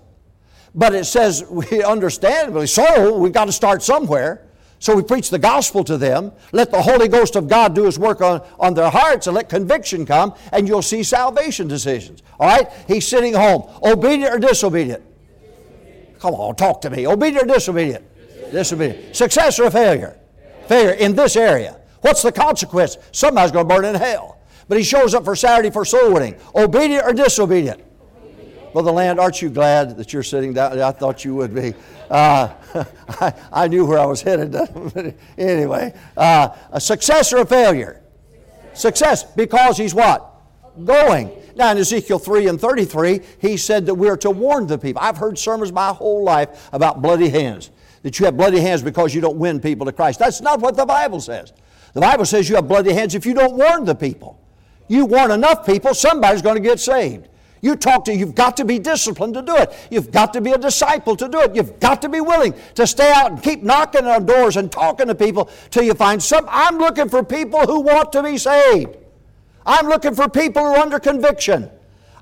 But 0.75 0.93
it 0.95 1.05
says, 1.05 1.43
we 1.49 1.83
understandably 1.83 2.67
so, 2.67 3.17
we've 3.17 3.33
got 3.33 3.45
to 3.45 3.51
start 3.51 3.83
somewhere. 3.83 4.45
So 4.81 4.95
we 4.95 5.03
preach 5.03 5.29
the 5.29 5.39
gospel 5.39 5.83
to 5.83 5.97
them. 5.97 6.31
Let 6.53 6.71
the 6.71 6.81
Holy 6.81 7.09
Ghost 7.09 7.35
of 7.35 7.49
God 7.49 7.75
do 7.75 7.83
His 7.83 7.99
work 7.99 8.21
on, 8.21 8.41
on 8.59 8.73
their 8.73 8.89
hearts 8.89 9.27
and 9.27 9.35
let 9.35 9.49
conviction 9.49 10.05
come, 10.05 10.33
and 10.53 10.67
you'll 10.67 10.81
see 10.81 11.03
salvation 11.03 11.67
decisions. 11.67 12.23
All 12.39 12.47
right? 12.47 12.71
He's 12.87 13.05
sitting 13.05 13.33
home. 13.33 13.69
Obedient 13.83 14.33
or 14.33 14.39
disobedient? 14.39 15.03
Come 16.19 16.33
on, 16.33 16.55
talk 16.55 16.81
to 16.81 16.89
me. 16.89 17.07
Obedient 17.07 17.49
or 17.49 17.53
disobedient? 17.53 18.05
Disobedient. 18.51 19.15
Success 19.15 19.59
or 19.59 19.69
failure? 19.69 20.17
Failure 20.67 20.91
in 20.91 21.13
this 21.13 21.35
area. 21.35 21.79
What's 22.01 22.21
the 22.21 22.31
consequence? 22.31 22.97
Somebody's 23.11 23.51
going 23.51 23.67
to 23.67 23.75
burn 23.75 23.83
in 23.83 23.95
hell. 23.95 24.37
But 24.69 24.77
he 24.77 24.83
shows 24.83 25.13
up 25.13 25.25
for 25.25 25.35
Saturday 25.35 25.71
for 25.71 25.83
soul 25.83 26.13
winning. 26.13 26.35
Obedient 26.55 27.05
or 27.05 27.13
disobedient? 27.13 27.83
Brother 28.73 28.91
Land, 28.91 29.19
aren't 29.19 29.41
you 29.41 29.49
glad 29.49 29.97
that 29.97 30.13
you're 30.13 30.23
sitting 30.23 30.53
down? 30.53 30.79
I 30.79 30.91
thought 30.91 31.25
you 31.25 31.35
would 31.35 31.55
be. 31.55 31.73
Uh, 32.09 32.53
I, 33.09 33.33
I, 33.51 33.67
knew 33.67 33.85
where 33.85 33.99
I 33.99 34.05
was 34.05 34.21
headed. 34.21 34.55
anyway, 35.37 35.93
uh, 36.15 36.49
a 36.71 36.79
success 36.79 37.33
or 37.33 37.37
a 37.37 37.45
failure? 37.45 38.01
Success, 38.73 39.23
because 39.23 39.77
he's 39.77 39.93
what? 39.93 40.25
Going. 40.85 41.31
Now, 41.55 41.71
in 41.71 41.77
Ezekiel 41.77 42.19
3 42.19 42.47
and 42.47 42.61
33, 42.61 43.21
he 43.39 43.57
said 43.57 43.85
that 43.87 43.95
we're 43.95 44.17
to 44.17 44.29
warn 44.29 44.67
the 44.67 44.77
people. 44.77 45.01
I've 45.01 45.17
heard 45.17 45.37
sermons 45.37 45.71
my 45.71 45.89
whole 45.89 46.23
life 46.23 46.69
about 46.71 47.01
bloody 47.01 47.29
hands, 47.29 47.71
that 48.03 48.19
you 48.19 48.25
have 48.25 48.37
bloody 48.37 48.59
hands 48.59 48.81
because 48.81 49.13
you 49.13 49.21
don't 49.21 49.37
win 49.37 49.59
people 49.59 49.85
to 49.85 49.91
Christ. 49.91 50.19
That's 50.19 50.41
not 50.41 50.61
what 50.61 50.77
the 50.77 50.85
Bible 50.85 51.19
says. 51.19 51.53
The 51.93 52.01
Bible 52.01 52.25
says 52.25 52.47
you 52.47 52.55
have 52.55 52.67
bloody 52.67 52.93
hands 52.93 53.15
if 53.15 53.25
you 53.25 53.33
don't 53.33 53.55
warn 53.55 53.85
the 53.85 53.95
people. 53.95 54.39
You 54.87 55.05
warn 55.05 55.31
enough 55.31 55.65
people, 55.65 55.93
somebody's 55.93 56.41
going 56.41 56.55
to 56.55 56.61
get 56.61 56.79
saved. 56.79 57.28
You 57.61 57.75
talk 57.75 58.05
to, 58.05 58.15
you've 58.15 58.35
got 58.35 58.57
to 58.57 58.65
be 58.65 58.79
disciplined 58.79 59.33
to 59.33 59.41
do 59.41 59.55
it. 59.55 59.73
You've 59.89 60.11
got 60.11 60.33
to 60.33 60.41
be 60.41 60.51
a 60.51 60.57
disciple 60.57 61.15
to 61.17 61.27
do 61.27 61.41
it. 61.41 61.55
You've 61.55 61.79
got 61.79 62.01
to 62.03 62.09
be 62.09 62.21
willing 62.21 62.53
to 62.75 62.87
stay 62.87 63.11
out 63.13 63.31
and 63.31 63.43
keep 63.43 63.63
knocking 63.63 64.05
on 64.05 64.25
doors 64.25 64.57
and 64.57 64.71
talking 64.71 65.07
to 65.07 65.15
people 65.15 65.49
till 65.69 65.83
you 65.83 65.93
find 65.93 66.21
some. 66.21 66.45
I'm 66.49 66.77
looking 66.77 67.09
for 67.09 67.23
people 67.23 67.61
who 67.61 67.81
want 67.81 68.11
to 68.13 68.23
be 68.23 68.37
saved. 68.37 68.95
I'm 69.65 69.87
looking 69.87 70.15
for 70.15 70.29
people 70.29 70.63
who 70.63 70.69
are 70.69 70.79
under 70.79 70.99
conviction. 70.99 71.69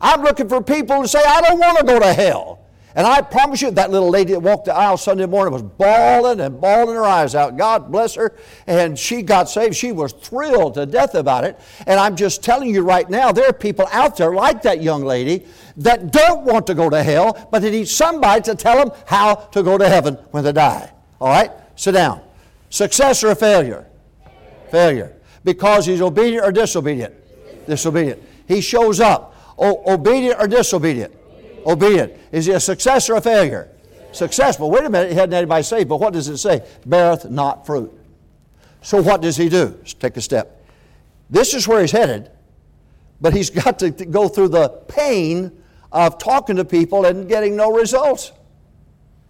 I'm 0.02 0.21
looking 0.21 0.50
for 0.50 0.62
people 0.62 1.02
who 1.02 1.08
say, 1.08 1.21
I 1.26 1.41
don't 1.41 1.60
want 1.60 1.78
to 1.80 1.86
go 1.86 2.00
to 2.00 2.13
hell. 2.13 2.60
And 2.98 3.06
I 3.06 3.22
promise 3.22 3.62
you, 3.62 3.70
that 3.70 3.92
little 3.92 4.10
lady 4.10 4.34
that 4.34 4.40
walked 4.40 4.66
the 4.66 4.74
aisle 4.74 4.98
Sunday 4.98 5.28
morning 5.28 5.54
was 5.54 5.62
bawling 5.62 6.40
and 6.40 6.60
bawling 6.60 6.96
her 6.96 7.04
eyes 7.04 7.36
out. 7.36 7.56
God 7.56 7.92
bless 7.92 8.16
her. 8.16 8.36
And 8.66 8.98
she 8.98 9.22
got 9.22 9.52
saved. 9.52 9.76
She 9.76 9.92
was 9.92 10.14
thrilled 10.14 10.74
to 10.74 10.88
death 10.88 11.14
about 11.14 11.44
it. 11.44 11.60
And 11.86 12.00
I'm 12.00 12.16
just 12.16 12.44
telling 12.44 12.74
you 12.74 12.82
right 12.82 13.08
now, 13.08 13.32
there 13.32 13.48
are 13.48 13.54
people 13.54 13.88
out 13.92 14.18
there 14.18 14.34
like 14.34 14.64
that 14.64 14.82
young 14.82 15.04
lady 15.04 15.46
that 15.78 16.12
don't 16.12 16.44
want 16.44 16.66
to 16.68 16.74
go 16.74 16.90
to 16.90 17.04
hell, 17.04 17.48
but 17.52 17.62
they 17.62 17.70
need 17.70 17.88
somebody 17.88 18.42
to 18.42 18.56
tell 18.56 18.84
them 18.84 19.00
how 19.06 19.36
to 19.36 19.62
go 19.62 19.78
to 19.78 19.88
heaven 19.88 20.16
when 20.32 20.44
they 20.44 20.52
die. 20.52 20.92
All 21.22 21.30
right? 21.30 21.52
Sit 21.76 21.92
down. 21.92 22.24
Success 22.72 23.24
or 23.24 23.36
failure? 23.36 23.86
Failure. 24.72 25.16
Because 25.44 25.86
he's 25.86 26.02
obedient 26.02 26.44
or 26.44 26.52
disobedient? 26.52 27.14
Disobedient. 27.68 28.24
He 28.48 28.60
shows 28.60 29.00
up. 29.00 29.36
O- 29.56 29.84
obedient 29.94 30.42
or 30.42 30.48
disobedient? 30.48 31.14
Oh, 31.65 31.74
Obedient. 31.74 32.13
Is 32.32 32.46
he 32.46 32.54
a 32.54 32.60
success 32.60 33.10
or 33.10 33.15
a 33.15 33.22
failure? 33.22 33.70
Successful. 34.12 34.72
Wait 34.72 34.84
a 34.84 34.89
minute, 34.89 35.12
he 35.12 35.17
hadn't 35.17 35.34
anybody 35.34 35.63
saved, 35.63 35.89
but 35.89 36.00
what 36.00 36.13
does 36.13 36.28
it 36.28 36.38
say? 36.38 36.65
Beareth 36.86 37.30
not 37.30 37.65
fruit. 37.65 37.93
So 38.82 39.02
what 39.02 39.22
does 39.22 39.38
he 39.38 39.50
do? 39.50 39.76
Let's 39.78 39.93
take 39.93 40.17
a 40.17 40.22
step. 40.22 40.65
This 41.30 41.54
is 41.54 41.67
where 41.67 41.82
he's 41.82 41.91
headed, 41.91 42.32
but 43.20 43.34
he's 43.34 43.50
got 43.63 43.80
to 43.80 43.91
go 43.91 44.28
through 44.28 44.50
the 44.50 44.70
pain 44.70 45.52
of 45.91 46.17
talking 46.17 46.56
to 46.58 46.65
people 46.65 47.06
and 47.06 47.28
getting 47.28 47.56
no 47.56 47.72
results. 47.72 48.32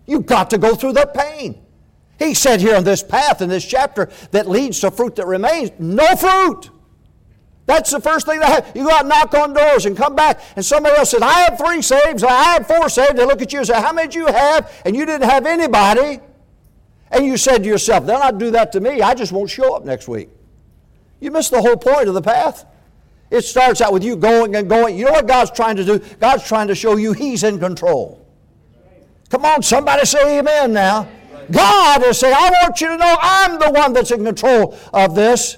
You've 0.05 0.25
got 0.25 0.49
to 0.51 0.57
go 0.57 0.75
through 0.75 0.93
the 0.93 1.05
pain. 1.13 1.63
He 2.17 2.33
said 2.33 2.61
here 2.61 2.75
on 2.75 2.83
this 2.83 3.03
path 3.03 3.41
in 3.41 3.49
this 3.49 3.65
chapter 3.65 4.09
that 4.31 4.47
leads 4.47 4.79
to 4.79 4.89
fruit 4.89 5.15
that 5.17 5.27
remains, 5.27 5.71
no 5.77 6.15
fruit. 6.15 6.69
That's 7.67 7.91
the 7.91 7.99
first 7.99 8.25
thing 8.25 8.39
that 8.39 8.47
happens. 8.49 8.75
You 8.75 8.85
go 8.85 8.91
out 8.91 9.01
and 9.01 9.09
knock 9.09 9.33
on 9.33 9.53
doors 9.53 9.85
and 9.85 9.95
come 9.95 10.15
back, 10.15 10.41
and 10.55 10.65
somebody 10.65 10.97
else 10.97 11.11
says, 11.11 11.21
I 11.21 11.41
have 11.41 11.57
three 11.57 11.81
saves, 11.81 12.23
I 12.23 12.53
have 12.53 12.65
four 12.65 12.87
saved. 12.87 13.17
They 13.17 13.25
look 13.25 13.41
at 13.41 13.51
you 13.51 13.59
and 13.59 13.67
say, 13.67 13.79
How 13.79 13.91
many 13.91 14.07
do 14.07 14.19
you 14.19 14.27
have? 14.27 14.81
And 14.85 14.95
you 14.95 15.05
didn't 15.05 15.29
have 15.29 15.45
anybody. 15.45 16.21
And 17.11 17.25
you 17.25 17.35
said 17.37 17.63
to 17.63 17.69
yourself, 17.69 18.05
They'll 18.05 18.19
not 18.19 18.37
do 18.37 18.51
that 18.51 18.71
to 18.71 18.79
me. 18.79 19.01
I 19.01 19.13
just 19.13 19.33
won't 19.33 19.49
show 19.49 19.75
up 19.75 19.83
next 19.83 20.07
week. 20.07 20.29
You 21.19 21.29
missed 21.29 21.51
the 21.51 21.61
whole 21.61 21.75
point 21.75 22.07
of 22.07 22.13
the 22.13 22.21
path. 22.21 22.65
It 23.29 23.41
starts 23.41 23.81
out 23.81 23.91
with 23.91 24.03
you 24.03 24.15
going 24.15 24.55
and 24.55 24.69
going. 24.69 24.97
You 24.97 25.05
know 25.05 25.11
what 25.11 25.27
God's 25.27 25.51
trying 25.51 25.75
to 25.75 25.83
do? 25.83 25.99
God's 26.21 26.47
trying 26.47 26.69
to 26.69 26.75
show 26.75 26.95
you 26.95 27.11
He's 27.11 27.43
in 27.43 27.59
control. 27.59 28.25
Come 29.29 29.43
on, 29.43 29.61
somebody 29.61 30.05
say 30.05 30.39
amen 30.39 30.71
now. 30.71 31.09
God 31.51 32.05
is 32.05 32.17
saying, 32.19 32.33
I 32.33 32.49
want 32.49 32.79
you 32.79 32.87
to 32.87 32.97
know 32.97 33.17
I'm 33.19 33.59
the 33.59 33.71
one 33.71 33.91
that's 33.91 34.11
in 34.11 34.23
control 34.23 34.77
of 34.93 35.15
this. 35.15 35.57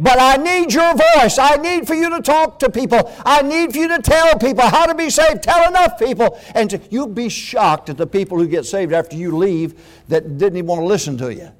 But 0.00 0.20
I 0.20 0.36
need 0.36 0.72
your 0.72 0.92
voice. 0.94 1.38
I 1.38 1.56
need 1.56 1.86
for 1.86 1.94
you 1.94 2.10
to 2.10 2.22
talk 2.22 2.58
to 2.60 2.70
people. 2.70 3.12
I 3.24 3.42
need 3.42 3.72
for 3.72 3.78
you 3.78 3.88
to 3.88 4.00
tell 4.00 4.38
people 4.38 4.64
how 4.64 4.86
to 4.86 4.94
be 4.94 5.10
saved. 5.10 5.42
Tell 5.42 5.68
enough 5.68 5.98
people. 5.98 6.38
And 6.54 6.80
you'll 6.90 7.08
be 7.08 7.28
shocked 7.28 7.90
at 7.90 7.96
the 7.96 8.06
people 8.06 8.38
who 8.38 8.46
get 8.46 8.64
saved 8.64 8.92
after 8.92 9.16
you 9.16 9.36
leave 9.36 9.80
that 10.08 10.38
didn't 10.38 10.56
even 10.56 10.66
want 10.66 10.80
to 10.82 10.86
listen 10.86 11.18
to 11.18 11.34
you. 11.34 11.50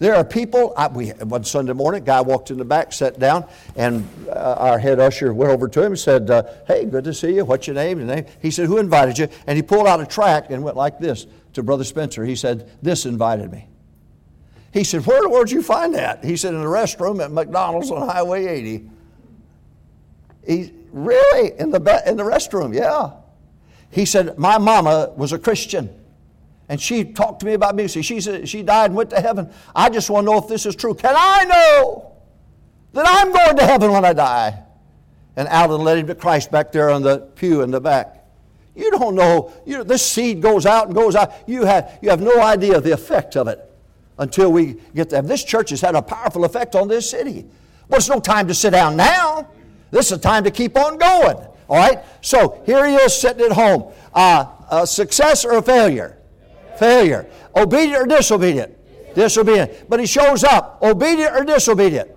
There 0.00 0.14
are 0.14 0.24
people, 0.24 0.74
I, 0.76 0.88
we, 0.88 1.10
one 1.10 1.44
Sunday 1.44 1.72
morning, 1.72 2.02
guy 2.02 2.20
walked 2.20 2.50
in 2.50 2.58
the 2.58 2.64
back, 2.64 2.92
sat 2.92 3.18
down, 3.20 3.46
and 3.76 4.08
uh, 4.28 4.56
our 4.58 4.78
head 4.78 4.98
usher 4.98 5.32
went 5.32 5.52
over 5.52 5.68
to 5.68 5.80
him 5.80 5.92
and 5.92 5.98
said, 5.98 6.30
uh, 6.30 6.42
Hey, 6.66 6.84
good 6.84 7.04
to 7.04 7.14
see 7.14 7.36
you. 7.36 7.44
What's 7.44 7.68
your 7.68 7.74
name? 7.74 8.04
name? 8.04 8.26
He 8.42 8.50
said, 8.50 8.66
Who 8.66 8.78
invited 8.78 9.18
you? 9.18 9.28
And 9.46 9.56
he 9.56 9.62
pulled 9.62 9.86
out 9.86 10.00
a 10.00 10.06
tract 10.06 10.50
and 10.50 10.64
went 10.64 10.76
like 10.76 10.98
this 10.98 11.26
to 11.52 11.62
Brother 11.62 11.84
Spencer. 11.84 12.24
He 12.24 12.34
said, 12.34 12.70
This 12.82 13.06
invited 13.06 13.52
me. 13.52 13.68
He 14.74 14.82
said, 14.82 15.06
Where, 15.06 15.28
where'd 15.28 15.52
you 15.52 15.62
find 15.62 15.94
that? 15.94 16.24
He 16.24 16.36
said, 16.36 16.52
In 16.52 16.60
the 16.60 16.66
restroom 16.66 17.22
at 17.24 17.30
McDonald's 17.30 17.92
on 17.92 18.08
Highway 18.08 18.46
80. 18.46 18.90
He, 20.44 20.72
really? 20.90 21.52
In 21.60 21.70
the, 21.70 22.02
in 22.04 22.16
the 22.16 22.24
restroom? 22.24 22.74
Yeah. 22.74 23.12
He 23.92 24.04
said, 24.04 24.36
My 24.36 24.58
mama 24.58 25.12
was 25.16 25.32
a 25.32 25.38
Christian. 25.38 25.94
And 26.68 26.80
she 26.80 27.04
talked 27.04 27.38
to 27.40 27.46
me 27.46 27.52
about 27.52 27.76
me. 27.76 27.86
She 27.86 28.20
said 28.20 28.48
she 28.48 28.64
died 28.64 28.86
and 28.86 28.96
went 28.96 29.10
to 29.10 29.20
heaven. 29.20 29.48
I 29.76 29.90
just 29.90 30.10
want 30.10 30.26
to 30.26 30.32
know 30.32 30.38
if 30.38 30.48
this 30.48 30.66
is 30.66 30.74
true. 30.74 30.94
Can 30.94 31.14
I 31.16 31.44
know 31.44 32.12
that 32.94 33.06
I'm 33.06 33.32
going 33.32 33.56
to 33.56 33.64
heaven 33.64 33.92
when 33.92 34.04
I 34.04 34.12
die? 34.12 34.60
And 35.36 35.46
Alan 35.46 35.82
led 35.82 35.98
him 35.98 36.08
to 36.08 36.16
Christ 36.16 36.50
back 36.50 36.72
there 36.72 36.90
on 36.90 37.02
the 37.02 37.18
pew 37.36 37.62
in 37.62 37.70
the 37.70 37.80
back. 37.80 38.24
You 38.74 38.90
don't 38.90 39.14
know. 39.14 39.52
You, 39.64 39.84
this 39.84 40.04
seed 40.04 40.42
goes 40.42 40.66
out 40.66 40.86
and 40.86 40.96
goes 40.96 41.14
out. 41.14 41.32
You 41.46 41.64
have, 41.64 41.96
you 42.02 42.10
have 42.10 42.20
no 42.20 42.42
idea 42.42 42.76
of 42.76 42.82
the 42.82 42.90
effect 42.90 43.36
of 43.36 43.46
it 43.46 43.70
until 44.18 44.52
we 44.52 44.76
get 44.94 45.10
there. 45.10 45.22
This 45.22 45.44
church 45.44 45.70
has 45.70 45.80
had 45.80 45.94
a 45.94 46.02
powerful 46.02 46.44
effect 46.44 46.74
on 46.74 46.88
this 46.88 47.10
city. 47.10 47.46
Well, 47.88 47.98
it's 47.98 48.08
no 48.08 48.20
time 48.20 48.48
to 48.48 48.54
sit 48.54 48.70
down 48.70 48.96
now. 48.96 49.48
This 49.90 50.06
is 50.06 50.18
a 50.18 50.20
time 50.20 50.44
to 50.44 50.50
keep 50.50 50.76
on 50.76 50.98
going. 50.98 51.36
All 51.68 51.76
right? 51.76 52.04
So 52.20 52.62
here 52.66 52.86
he 52.86 52.94
is 52.94 53.14
sitting 53.14 53.44
at 53.44 53.52
home. 53.52 53.92
Uh, 54.12 54.46
a 54.70 54.86
success 54.86 55.44
or 55.44 55.58
a 55.58 55.62
failure? 55.62 56.18
Failure. 56.78 57.28
Obedient 57.54 58.02
or 58.02 58.06
disobedient? 58.06 58.76
Disobedient. 59.14 59.88
But 59.88 60.00
he 60.00 60.06
shows 60.06 60.44
up. 60.44 60.82
Obedient 60.82 61.34
or 61.34 61.44
disobedient? 61.44 62.10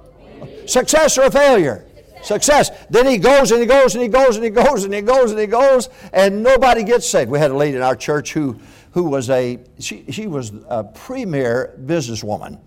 Success 0.65 1.17
or 1.17 1.23
a 1.23 1.31
failure? 1.31 1.86
Success. 2.23 2.71
Then 2.89 3.05
he 3.05 3.17
goes 3.17 3.51
and 3.51 3.62
he 3.62 3.67
goes 3.67 3.95
and 3.95 4.01
he 4.01 4.10
goes 4.10 4.36
and 4.36 4.43
he 4.43 4.49
goes 4.49 4.83
and 4.83 4.93
he 4.93 5.01
goes 5.01 5.31
and 5.31 5.39
he 5.39 5.47
goes 5.47 5.89
and 6.12 6.43
nobody 6.43 6.83
gets 6.83 7.07
saved. 7.07 7.29
We 7.29 7.39
had 7.39 7.51
a 7.51 7.55
lady 7.55 7.77
in 7.77 7.83
our 7.83 7.95
church 7.95 8.33
who 8.33 8.60
who 8.97 9.03
was 9.03 9.29
a, 9.29 9.60
she, 9.77 10.05
she 10.10 10.25
was 10.25 10.51
a 10.69 10.83
premier 10.83 11.77
businesswoman. 11.86 12.60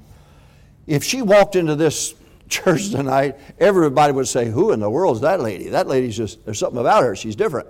If 0.86 1.02
she 1.02 1.22
walked 1.22 1.56
into 1.56 1.74
this 1.74 2.14
church 2.48 2.90
tonight, 2.90 3.36
everybody 3.58 4.12
would 4.12 4.28
say, 4.28 4.48
Who 4.48 4.70
in 4.70 4.78
the 4.78 4.88
world 4.88 5.16
is 5.16 5.22
that 5.22 5.40
lady? 5.40 5.70
That 5.70 5.88
lady's 5.88 6.16
just, 6.16 6.44
there's 6.44 6.60
something 6.60 6.78
about 6.78 7.02
her, 7.02 7.16
she's 7.16 7.34
different. 7.34 7.66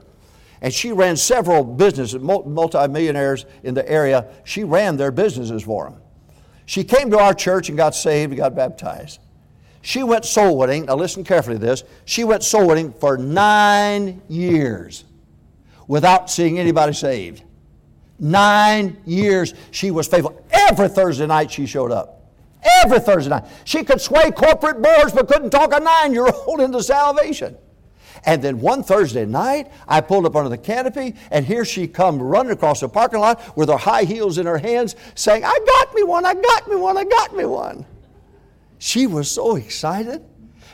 And 0.60 0.74
she 0.74 0.92
ran 0.92 1.16
several 1.16 1.64
businesses, 1.64 2.20
multimillionaires 2.20 3.46
in 3.62 3.72
the 3.72 3.90
area. 3.90 4.26
She 4.44 4.62
ran 4.62 4.98
their 4.98 5.10
businesses 5.10 5.62
for 5.62 5.88
them. 5.88 6.02
She 6.66 6.84
came 6.84 7.10
to 7.12 7.18
our 7.18 7.32
church 7.32 7.70
and 7.70 7.78
got 7.78 7.94
saved 7.94 8.32
and 8.32 8.36
got 8.36 8.54
baptized. 8.54 9.20
She 9.80 10.02
went 10.02 10.26
soul 10.26 10.58
winning. 10.58 10.84
Now, 10.84 10.96
listen 10.96 11.24
carefully 11.24 11.56
to 11.56 11.64
this. 11.64 11.82
She 12.04 12.24
went 12.24 12.42
soul 12.42 12.66
winning 12.66 12.92
for 12.92 13.16
nine 13.16 14.20
years 14.28 15.04
without 15.88 16.30
seeing 16.30 16.58
anybody 16.58 16.92
saved. 16.92 17.44
Nine 18.20 18.98
years 19.06 19.54
she 19.70 19.90
was 19.90 20.06
faithful. 20.06 20.44
Every 20.50 20.88
Thursday 20.88 21.26
night 21.26 21.50
she 21.50 21.66
showed 21.66 21.90
up. 21.90 22.18
Every 22.62 23.00
Thursday 23.00 23.30
night. 23.30 23.44
She 23.64 23.82
could 23.82 24.00
sway 24.00 24.30
corporate 24.30 24.82
boards 24.82 25.12
but 25.12 25.26
couldn't 25.26 25.50
talk 25.50 25.72
a 25.74 25.80
nine 25.80 26.12
year 26.12 26.26
old 26.26 26.60
into 26.62 26.82
salvation. 26.82 27.56
And 28.26 28.42
then 28.42 28.60
one 28.60 28.82
Thursday 28.82 29.24
night, 29.24 29.72
I 29.88 30.02
pulled 30.02 30.26
up 30.26 30.36
under 30.36 30.50
the 30.50 30.58
canopy, 30.58 31.14
and 31.30 31.46
here 31.46 31.64
she 31.64 31.86
come 31.88 32.20
running 32.20 32.52
across 32.52 32.80
the 32.80 32.88
parking 32.88 33.20
lot 33.20 33.56
with 33.56 33.70
her 33.70 33.78
high 33.78 34.04
heels 34.04 34.36
in 34.36 34.44
her 34.44 34.58
hands, 34.58 34.94
saying, 35.14 35.42
I 35.42 35.58
got 35.66 35.94
me 35.94 36.02
one, 36.02 36.26
I 36.26 36.34
got 36.34 36.68
me 36.68 36.76
one, 36.76 36.98
I 36.98 37.04
got 37.04 37.34
me 37.34 37.46
one. 37.46 37.86
She 38.78 39.06
was 39.06 39.30
so 39.30 39.56
excited. 39.56 40.22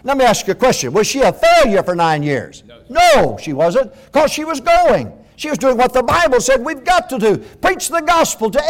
Let 0.02 0.16
me 0.16 0.24
ask 0.24 0.46
you 0.46 0.52
a 0.52 0.56
question. 0.56 0.92
Was 0.92 1.06
she 1.06 1.20
a 1.20 1.32
failure 1.32 1.82
for 1.84 1.94
nine 1.94 2.22
years? 2.22 2.64
No, 2.88 3.38
she 3.40 3.52
wasn't, 3.52 3.92
because 4.06 4.32
she 4.32 4.44
was 4.44 4.60
going. 4.60 5.12
She 5.36 5.50
was 5.50 5.58
doing 5.58 5.76
what 5.76 5.92
the 5.92 6.02
Bible 6.02 6.40
said 6.40 6.64
we've 6.64 6.84
got 6.84 7.08
to 7.10 7.18
do 7.18 7.38
preach 7.38 7.88
the 7.88 8.00
gospel 8.00 8.50
to 8.50 8.62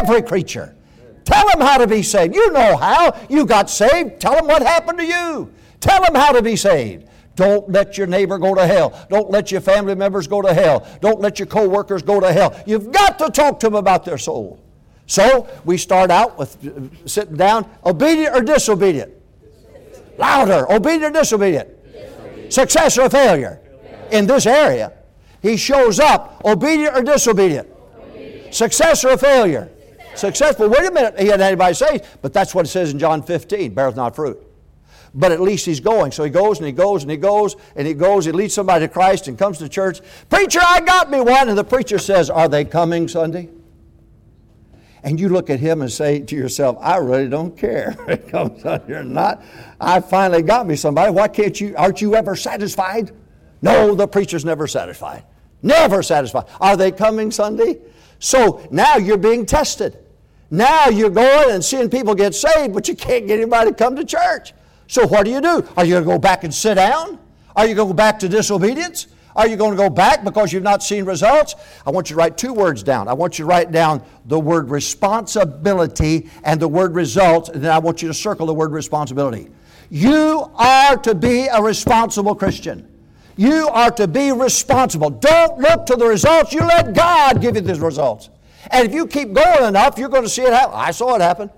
every 0.00 0.22
creature. 0.22 0.74
Tell 1.24 1.48
them 1.48 1.60
how 1.60 1.78
to 1.78 1.86
be 1.86 2.02
saved. 2.02 2.34
You 2.34 2.50
know 2.52 2.76
how. 2.76 3.18
You 3.30 3.46
got 3.46 3.70
saved. 3.70 4.20
Tell 4.20 4.34
them 4.34 4.46
what 4.46 4.62
happened 4.62 4.98
to 4.98 5.06
you. 5.06 5.52
Tell 5.80 6.02
them 6.02 6.14
how 6.14 6.32
to 6.32 6.42
be 6.42 6.56
saved. 6.56 7.08
Don't 7.36 7.68
let 7.70 7.98
your 7.98 8.06
neighbor 8.06 8.38
go 8.38 8.54
to 8.54 8.66
hell. 8.66 9.06
Don't 9.10 9.30
let 9.30 9.50
your 9.50 9.60
family 9.60 9.94
members 9.94 10.26
go 10.26 10.40
to 10.40 10.54
hell. 10.54 10.86
Don't 11.00 11.20
let 11.20 11.38
your 11.38 11.46
co-workers 11.46 12.02
go 12.02 12.20
to 12.20 12.32
hell. 12.32 12.54
You've 12.66 12.92
got 12.92 13.18
to 13.18 13.30
talk 13.30 13.58
to 13.60 13.66
them 13.66 13.74
about 13.74 14.04
their 14.04 14.18
soul. 14.18 14.60
So 15.06 15.48
we 15.64 15.76
start 15.76 16.10
out 16.10 16.38
with 16.38 16.56
uh, 16.66 17.06
sitting 17.06 17.36
down, 17.36 17.68
obedient 17.84 18.36
or 18.36 18.40
disobedient? 18.40 19.12
Louder, 20.16 20.70
obedient 20.70 21.16
or 21.16 21.20
disobedient? 21.20 21.68
Success 22.50 22.96
or 22.98 23.10
failure? 23.10 23.60
In 24.12 24.26
this 24.26 24.46
area. 24.46 24.92
He 25.44 25.58
shows 25.58 26.00
up, 26.00 26.40
obedient 26.42 26.96
or 26.96 27.02
disobedient? 27.02 27.68
Obedient. 28.00 28.54
Success 28.54 29.04
or 29.04 29.10
a 29.10 29.18
failure? 29.18 29.70
Success. 29.98 30.20
Successful. 30.20 30.70
Wait 30.70 30.86
a 30.86 30.90
minute, 30.90 31.20
he 31.20 31.26
had 31.26 31.42
anybody 31.42 31.74
say, 31.74 32.00
but 32.22 32.32
that's 32.32 32.54
what 32.54 32.64
it 32.64 32.70
says 32.70 32.92
in 32.92 32.98
John 32.98 33.22
15, 33.22 33.74
beareth 33.74 33.94
not 33.94 34.16
fruit. 34.16 34.42
But 35.12 35.32
at 35.32 35.42
least 35.42 35.66
he's 35.66 35.80
going. 35.80 36.12
So 36.12 36.24
he 36.24 36.30
goes 36.30 36.60
and 36.60 36.66
he 36.66 36.72
goes 36.72 37.02
and 37.02 37.10
he 37.10 37.18
goes 37.18 37.56
and 37.76 37.86
he 37.86 37.92
goes. 37.92 38.24
He 38.24 38.32
leads 38.32 38.54
somebody 38.54 38.86
to 38.86 38.92
Christ 38.92 39.28
and 39.28 39.38
comes 39.38 39.58
to 39.58 39.68
church. 39.68 40.00
Preacher, 40.30 40.60
I 40.62 40.80
got 40.80 41.10
me 41.10 41.20
one. 41.20 41.50
And 41.50 41.58
the 41.58 41.62
preacher 41.62 41.98
says, 41.98 42.30
Are 42.30 42.48
they 42.48 42.64
coming 42.64 43.06
Sunday? 43.06 43.50
And 45.04 45.20
you 45.20 45.28
look 45.28 45.50
at 45.50 45.60
him 45.60 45.82
and 45.82 45.92
say 45.92 46.20
to 46.20 46.34
yourself, 46.34 46.78
I 46.80 46.96
really 46.96 47.28
don't 47.28 47.56
care 47.56 47.94
if 48.00 48.08
it 48.08 48.28
comes 48.28 48.62
Sunday 48.62 48.94
or 48.94 49.04
not. 49.04 49.44
I 49.78 50.00
finally 50.00 50.42
got 50.42 50.66
me 50.66 50.74
somebody. 50.74 51.12
Why 51.12 51.28
can't 51.28 51.60
you? 51.60 51.76
Aren't 51.76 52.00
you 52.00 52.16
ever 52.16 52.34
satisfied? 52.34 53.12
No, 53.62 53.94
the 53.94 54.08
preacher's 54.08 54.44
never 54.44 54.66
satisfied. 54.66 55.24
Never 55.64 56.02
satisfied. 56.02 56.44
Are 56.60 56.76
they 56.76 56.92
coming 56.92 57.30
Sunday? 57.30 57.78
So 58.18 58.66
now 58.70 58.96
you're 58.98 59.16
being 59.16 59.46
tested. 59.46 59.98
Now 60.50 60.88
you're 60.88 61.08
going 61.10 61.52
and 61.52 61.64
seeing 61.64 61.88
people 61.88 62.14
get 62.14 62.34
saved, 62.34 62.74
but 62.74 62.86
you 62.86 62.94
can't 62.94 63.26
get 63.26 63.40
anybody 63.40 63.70
to 63.70 63.74
come 63.74 63.96
to 63.96 64.04
church. 64.04 64.52
So 64.88 65.06
what 65.06 65.24
do 65.24 65.30
you 65.30 65.40
do? 65.40 65.66
Are 65.76 65.84
you 65.86 65.94
going 65.94 66.04
to 66.04 66.10
go 66.10 66.18
back 66.18 66.44
and 66.44 66.54
sit 66.54 66.74
down? 66.74 67.18
Are 67.56 67.66
you 67.66 67.74
going 67.74 67.88
to 67.88 67.94
go 67.94 67.96
back 67.96 68.18
to 68.18 68.28
disobedience? 68.28 69.06
Are 69.34 69.48
you 69.48 69.56
going 69.56 69.70
to 69.70 69.76
go 69.76 69.88
back 69.88 70.22
because 70.22 70.52
you've 70.52 70.62
not 70.62 70.82
seen 70.82 71.06
results? 71.06 71.54
I 71.86 71.90
want 71.90 72.10
you 72.10 72.14
to 72.14 72.18
write 72.18 72.36
two 72.36 72.52
words 72.52 72.82
down. 72.82 73.08
I 73.08 73.14
want 73.14 73.38
you 73.38 73.46
to 73.46 73.48
write 73.48 73.72
down 73.72 74.04
the 74.26 74.38
word 74.38 74.68
responsibility 74.70 76.28
and 76.44 76.60
the 76.60 76.68
word 76.68 76.94
results, 76.94 77.48
and 77.48 77.64
then 77.64 77.72
I 77.72 77.78
want 77.78 78.02
you 78.02 78.08
to 78.08 78.14
circle 78.14 78.46
the 78.46 78.54
word 78.54 78.70
responsibility. 78.70 79.48
You 79.88 80.50
are 80.54 80.98
to 80.98 81.14
be 81.14 81.46
a 81.46 81.62
responsible 81.62 82.34
Christian. 82.34 82.93
You 83.36 83.68
are 83.68 83.90
to 83.92 84.06
be 84.06 84.32
responsible. 84.32 85.10
Don't 85.10 85.58
look 85.58 85.86
to 85.86 85.96
the 85.96 86.06
results. 86.06 86.52
You 86.52 86.60
let 86.60 86.94
God 86.94 87.40
give 87.40 87.56
you 87.56 87.62
the 87.62 87.74
results. 87.74 88.30
And 88.70 88.86
if 88.86 88.94
you 88.94 89.06
keep 89.06 89.32
going 89.32 89.64
enough, 89.64 89.98
you're 89.98 90.08
going 90.08 90.22
to 90.22 90.28
see 90.28 90.42
it 90.42 90.52
happen. 90.52 90.74
I 90.74 90.90
saw 90.92 91.14
it 91.16 91.20
happen. 91.20 91.50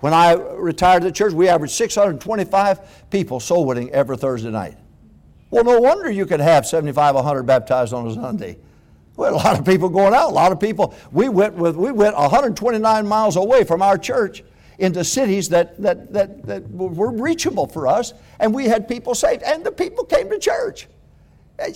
When 0.00 0.14
I 0.14 0.32
retired 0.32 1.02
the 1.02 1.12
church, 1.12 1.32
we 1.32 1.48
averaged 1.48 1.74
625 1.74 3.10
people 3.10 3.38
soul 3.38 3.66
winning 3.66 3.90
every 3.90 4.16
Thursday 4.16 4.50
night. 4.50 4.76
Well, 5.50 5.64
no 5.64 5.78
wonder 5.80 6.10
you 6.10 6.26
could 6.26 6.40
have 6.40 6.66
75, 6.66 7.14
100 7.14 7.42
baptized 7.42 7.92
on 7.92 8.06
a 8.06 8.14
Sunday. 8.14 8.58
We 9.16 9.24
had 9.24 9.34
a 9.34 9.36
lot 9.36 9.58
of 9.58 9.66
people 9.66 9.88
going 9.88 10.14
out. 10.14 10.30
A 10.30 10.32
lot 10.32 10.52
of 10.52 10.60
people. 10.60 10.94
We 11.12 11.28
went 11.28 11.54
with 11.54 11.76
we 11.76 11.92
went 11.92 12.16
129 12.16 13.06
miles 13.06 13.36
away 13.36 13.64
from 13.64 13.82
our 13.82 13.98
church 13.98 14.42
into 14.78 15.04
cities 15.04 15.48
that 15.50 15.80
that 15.82 16.12
that, 16.12 16.46
that 16.46 16.70
were 16.70 17.10
reachable 17.10 17.66
for 17.66 17.86
us, 17.86 18.14
and 18.38 18.54
we 18.54 18.66
had 18.66 18.88
people 18.88 19.14
saved, 19.14 19.42
and 19.42 19.64
the 19.64 19.72
people 19.72 20.04
came 20.04 20.30
to 20.30 20.38
church. 20.38 20.88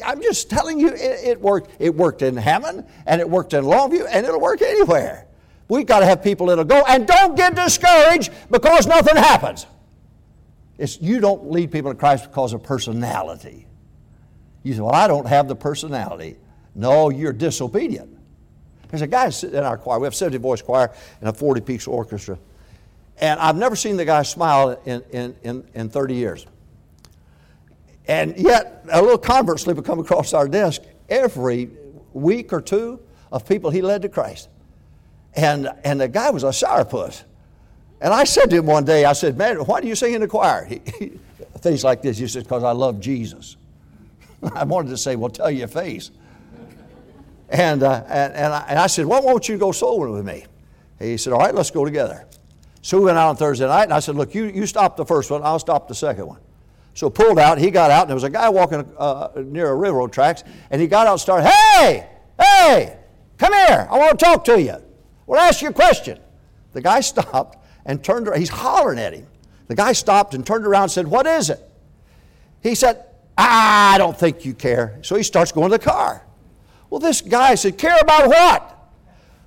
I'm 0.05 0.23
just 0.23 0.51
telling 0.51 0.79
you, 0.79 0.88
it, 0.88 1.25
it, 1.25 1.40
worked. 1.40 1.70
It 1.79 1.94
worked 1.94 2.23
in 2.23 2.37
Hammond, 2.37 2.87
and 3.07 3.20
it 3.20 3.29
worked 3.29 3.53
in 3.53 3.64
Longview, 3.64 4.07
and 4.11 4.25
it'll 4.25 4.40
work 4.40 4.62
anywhere. 4.62 5.27
We've 5.68 5.87
got 5.87 6.01
to 6.01 6.07
have 6.07 6.23
people 6.23 6.47
that'll 6.47 6.64
go, 6.64 6.83
and 6.88 7.07
don't 7.07 7.37
get 7.37 7.55
discouraged 7.55 8.33
because 8.51 8.87
nothing 8.87 9.16
happens. 9.16 9.66
It's, 10.79 11.01
you 11.01 11.20
don't 11.20 11.51
lead 11.51 11.70
people 11.70 11.92
to 11.92 11.99
Christ 11.99 12.25
because 12.25 12.53
of 12.53 12.62
personality. 12.62 13.66
You 14.62 14.75
say, 14.75 14.81
Well, 14.81 14.94
I 14.94 15.07
don't 15.07 15.27
have 15.27 15.49
the 15.49 15.57
personality. 15.57 16.37
No, 16.75 17.11
you're 17.11 17.33
disobedient. 17.33 18.11
There's 18.88 19.03
a 19.03 19.07
guy 19.07 19.31
sitting 19.31 19.57
in 19.57 19.64
our 19.64 19.79
choir. 19.79 19.99
We 19.99 20.07
have 20.07 20.12
a 20.12 20.16
70 20.16 20.38
voice 20.38 20.62
choir 20.62 20.92
and 21.20 21.29
a 21.29 21.33
40 21.33 21.61
piece 21.61 21.87
orchestra. 21.87 22.38
And 23.18 23.38
I've 23.38 23.57
never 23.57 23.77
seen 23.77 23.97
the 23.97 24.05
guy 24.05 24.23
smile 24.23 24.81
in, 24.85 25.03
in, 25.12 25.37
in, 25.42 25.68
in 25.75 25.88
30 25.88 26.14
years 26.14 26.47
And 28.06 28.36
yet, 28.36 28.84
a 28.90 29.00
little 29.00 29.18
convert 29.18 29.60
slip 29.60 29.76
would 29.76 29.86
come 29.86 29.98
across 29.98 30.34
our 30.34 30.46
desk 30.46 30.82
every 31.08 31.70
week 32.12 32.52
or 32.52 32.60
two 32.60 33.00
of 33.32 33.48
people 33.48 33.70
he 33.70 33.82
led 33.82 34.02
to 34.02 34.08
Christ. 34.08 34.48
And, 35.34 35.68
and 35.84 36.00
the 36.00 36.08
guy 36.08 36.30
was 36.30 36.44
a 36.44 36.48
sourpuss. 36.48 37.24
And 38.00 38.12
I 38.12 38.24
said 38.24 38.50
to 38.50 38.56
him 38.56 38.66
one 38.66 38.84
day, 38.84 39.04
I 39.04 39.14
said, 39.14 39.38
Man, 39.38 39.56
why 39.56 39.80
do 39.80 39.88
you 39.88 39.94
sing 39.94 40.14
in 40.14 40.20
the 40.20 40.28
choir? 40.28 40.64
He, 40.68 40.80
he, 40.98 41.12
things 41.58 41.82
like 41.82 42.02
this. 42.02 42.18
He 42.18 42.26
said, 42.28 42.44
Because 42.44 42.62
I 42.62 42.72
love 42.72 43.00
Jesus. 43.00 43.56
I 44.54 44.64
wanted 44.64 44.90
to 44.90 44.96
say, 44.96 45.16
Well, 45.16 45.30
tell 45.30 45.50
your 45.50 45.68
face. 45.68 46.10
And, 47.48 47.82
uh, 47.82 48.04
and, 48.08 48.32
and, 48.34 48.52
I, 48.52 48.64
and 48.68 48.78
I 48.78 48.86
said, 48.86 49.06
Why 49.06 49.20
won't 49.20 49.48
you 49.48 49.56
go 49.56 49.72
soul 49.72 50.00
winning 50.00 50.14
with 50.14 50.26
me? 50.26 50.44
He 50.98 51.16
said, 51.16 51.32
All 51.32 51.38
right, 51.38 51.54
let's 51.54 51.70
go 51.70 51.84
together. 51.84 52.26
So 52.82 52.98
we 52.98 53.06
went 53.06 53.16
out 53.16 53.30
on 53.30 53.36
Thursday 53.36 53.66
night, 53.66 53.84
and 53.84 53.94
I 53.94 54.00
said, 54.00 54.14
Look, 54.14 54.34
you, 54.34 54.44
you 54.44 54.66
stop 54.66 54.96
the 54.96 55.06
first 55.06 55.30
one, 55.30 55.42
I'll 55.42 55.58
stop 55.58 55.88
the 55.88 55.94
second 55.94 56.26
one. 56.26 56.40
So 56.94 57.11
pulled 57.11 57.40
out, 57.40 57.59
he 57.59 57.70
got 57.70 57.90
out, 57.90 58.02
and 58.02 58.11
there 58.11 58.14
was 58.14 58.24
a 58.24 58.30
guy 58.30 58.48
walking 58.48 58.88
uh, 58.96 59.28
near 59.37 59.68
a 59.68 59.74
railroad 59.74 60.12
tracks, 60.12 60.44
and 60.70 60.80
he 60.80 60.87
got 60.87 61.09
out 61.09 61.12
and 61.12 61.20
started, 61.20 61.50
Hey, 61.50 62.09
hey, 62.40 62.98
come 63.37 63.52
here, 63.52 63.88
I 63.90 63.98
want 63.98 64.16
to 64.18 64.24
talk 64.24 64.44
to 64.44 64.61
you. 64.61 64.76
Well, 65.26 65.40
ask 65.40 65.61
you 65.61 65.68
a 65.68 65.72
question. 65.72 66.20
The 66.72 66.80
guy 66.80 67.00
stopped 67.00 67.59
and 67.85 68.02
turned 68.02 68.28
around, 68.28 68.38
he's 68.38 68.48
hollering 68.48 69.00
at 69.00 69.12
him. 69.12 69.26
The 69.66 69.74
guy 69.74 69.92
stopped 69.92 70.35
and 70.35 70.46
turned 70.46 70.66
around 70.66 70.85
and 70.85 70.92
said, 70.92 71.09
What 71.09 71.26
is 71.26 71.50
it? 71.50 71.61
He 72.62 72.74
said, 72.74 73.04
I 73.37 73.96
don't 73.98 74.16
think 74.16 74.44
you 74.44 74.54
care. 74.54 74.98
So 75.02 75.16
he 75.16 75.22
starts 75.22 75.50
going 75.50 75.70
to 75.70 75.78
the 75.78 75.85
car. 75.85 76.24
Well, 76.90 77.00
this 77.00 77.20
guy 77.22 77.57
said, 77.57 77.76
Care 77.76 77.98
about 78.00 78.28
what? 78.28 78.70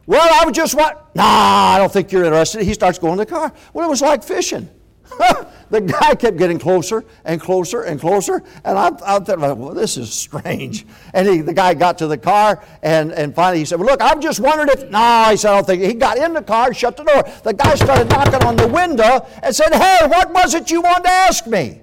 Well, 0.05 0.27
I 0.41 0.45
would 0.45 0.55
just 0.55 0.75
want, 0.75 0.97
nah, 1.15 1.23
I 1.23 1.77
don't 1.77 1.91
think 1.91 2.11
you're 2.11 2.23
interested. 2.23 2.63
He 2.63 2.73
starts 2.73 2.97
going 2.97 3.17
to 3.17 3.25
the 3.25 3.29
car. 3.29 3.53
Well, 3.73 3.85
it 3.85 3.89
was 3.89 4.01
like 4.01 4.23
fishing. 4.23 4.69
the 5.69 5.81
guy 5.81 6.15
kept 6.15 6.37
getting 6.37 6.59
closer 6.59 7.03
and 7.25 7.39
closer 7.39 7.83
and 7.83 7.99
closer. 7.99 8.43
And 8.63 8.77
I, 8.77 8.87
I 9.05 9.19
thought, 9.19 9.39
well, 9.39 9.73
this 9.73 9.97
is 9.97 10.13
strange. 10.13 10.85
And 11.13 11.27
he, 11.27 11.41
the 11.41 11.53
guy 11.53 11.73
got 11.73 11.97
to 11.99 12.07
the 12.07 12.17
car, 12.17 12.63
and, 12.81 13.11
and 13.11 13.33
finally 13.33 13.59
he 13.59 13.65
said, 13.65 13.79
well, 13.79 13.89
look, 13.89 14.01
I'm 14.01 14.21
just 14.21 14.39
wondering 14.39 14.69
if, 14.69 14.89
no, 14.89 15.27
he 15.29 15.37
said, 15.37 15.51
I 15.51 15.55
don't 15.55 15.65
think. 15.65 15.83
He 15.83 15.93
got 15.93 16.17
in 16.17 16.33
the 16.33 16.41
car, 16.41 16.73
shut 16.73 16.97
the 16.97 17.03
door. 17.03 17.23
The 17.43 17.53
guy 17.53 17.75
started 17.75 18.09
knocking 18.09 18.43
on 18.47 18.55
the 18.55 18.67
window 18.67 19.27
and 19.43 19.55
said, 19.55 19.73
hey, 19.73 20.07
what 20.07 20.31
was 20.31 20.53
it 20.53 20.69
you 20.71 20.81
wanted 20.81 21.05
to 21.05 21.11
ask 21.11 21.47
me? 21.47 21.81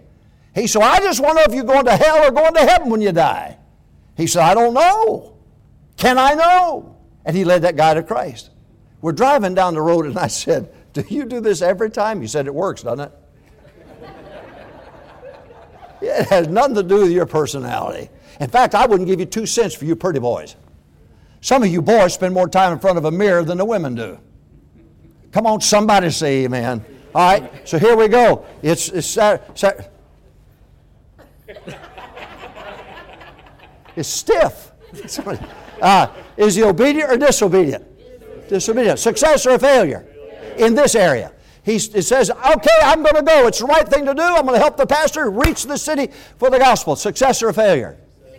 He 0.54 0.66
said, 0.66 0.82
I 0.82 1.00
just 1.00 1.20
wonder 1.20 1.42
if 1.46 1.54
you're 1.54 1.64
going 1.64 1.84
to 1.86 1.96
hell 1.96 2.24
or 2.24 2.30
going 2.30 2.54
to 2.54 2.60
heaven 2.60 2.90
when 2.90 3.00
you 3.00 3.12
die. 3.12 3.58
He 4.16 4.26
said, 4.26 4.42
I 4.42 4.54
don't 4.54 4.74
know. 4.74 5.36
Can 5.96 6.18
I 6.18 6.34
know? 6.34 6.96
And 7.24 7.36
he 7.36 7.44
led 7.44 7.62
that 7.62 7.76
guy 7.76 7.94
to 7.94 8.02
Christ. 8.02 8.50
We're 9.00 9.12
driving 9.12 9.54
down 9.54 9.74
the 9.74 9.82
road, 9.82 10.06
and 10.06 10.16
I 10.16 10.28
said, 10.28 10.72
Do 10.94 11.04
you 11.08 11.24
do 11.26 11.40
this 11.40 11.60
every 11.60 11.90
time? 11.90 12.22
You 12.22 12.28
said, 12.28 12.46
It 12.46 12.54
works, 12.54 12.82
doesn't 12.82 13.00
it? 13.00 13.12
it 16.00 16.28
has 16.28 16.48
nothing 16.48 16.76
to 16.76 16.82
do 16.82 17.02
with 17.02 17.10
your 17.10 17.26
personality. 17.26 18.08
In 18.40 18.48
fact, 18.48 18.74
I 18.74 18.86
wouldn't 18.86 19.08
give 19.08 19.20
you 19.20 19.26
two 19.26 19.44
cents 19.44 19.74
for 19.74 19.84
you 19.84 19.96
pretty 19.96 20.20
boys. 20.20 20.56
Some 21.40 21.62
of 21.62 21.68
you 21.68 21.82
boys 21.82 22.14
spend 22.14 22.32
more 22.32 22.48
time 22.48 22.72
in 22.72 22.78
front 22.78 22.96
of 22.96 23.04
a 23.04 23.10
mirror 23.10 23.42
than 23.42 23.58
the 23.58 23.64
women 23.64 23.94
do. 23.94 24.18
Come 25.32 25.46
on, 25.46 25.60
somebody 25.60 26.10
say 26.10 26.44
amen. 26.44 26.84
All 27.14 27.32
right, 27.32 27.68
so 27.68 27.78
here 27.78 27.96
we 27.96 28.08
go. 28.08 28.46
It's, 28.62 28.88
it's, 28.88 29.06
Saturday. 29.06 29.88
it's 33.96 34.08
stiff. 34.08 34.70
Uh, 35.82 36.06
is 36.38 36.54
he 36.54 36.62
obedient 36.62 37.10
or 37.10 37.16
disobedient? 37.18 37.84
Disobedient. 38.48 38.98
Success 38.98 39.44
or 39.44 39.58
failure 39.58 40.06
in 40.58 40.74
this 40.74 40.94
area. 40.94 41.32
He, 41.64 41.78
says, 41.78 42.30
okay, 42.30 42.78
I'm 42.82 43.02
going 43.02 43.14
to 43.14 43.22
go. 43.22 43.46
It's 43.46 43.60
the 43.60 43.64
right 43.64 43.88
thing 43.88 44.04
to 44.04 44.14
do. 44.14 44.20
I'm 44.20 44.42
going 44.42 44.52
to 44.52 44.58
help 44.58 44.76
the 44.76 44.86
pastor 44.86 45.30
reach 45.30 45.64
the 45.64 45.78
city 45.78 46.12
for 46.38 46.50
the 46.50 46.58
gospel. 46.58 46.94
Success 46.94 47.42
or 47.42 47.54
failure? 47.54 47.96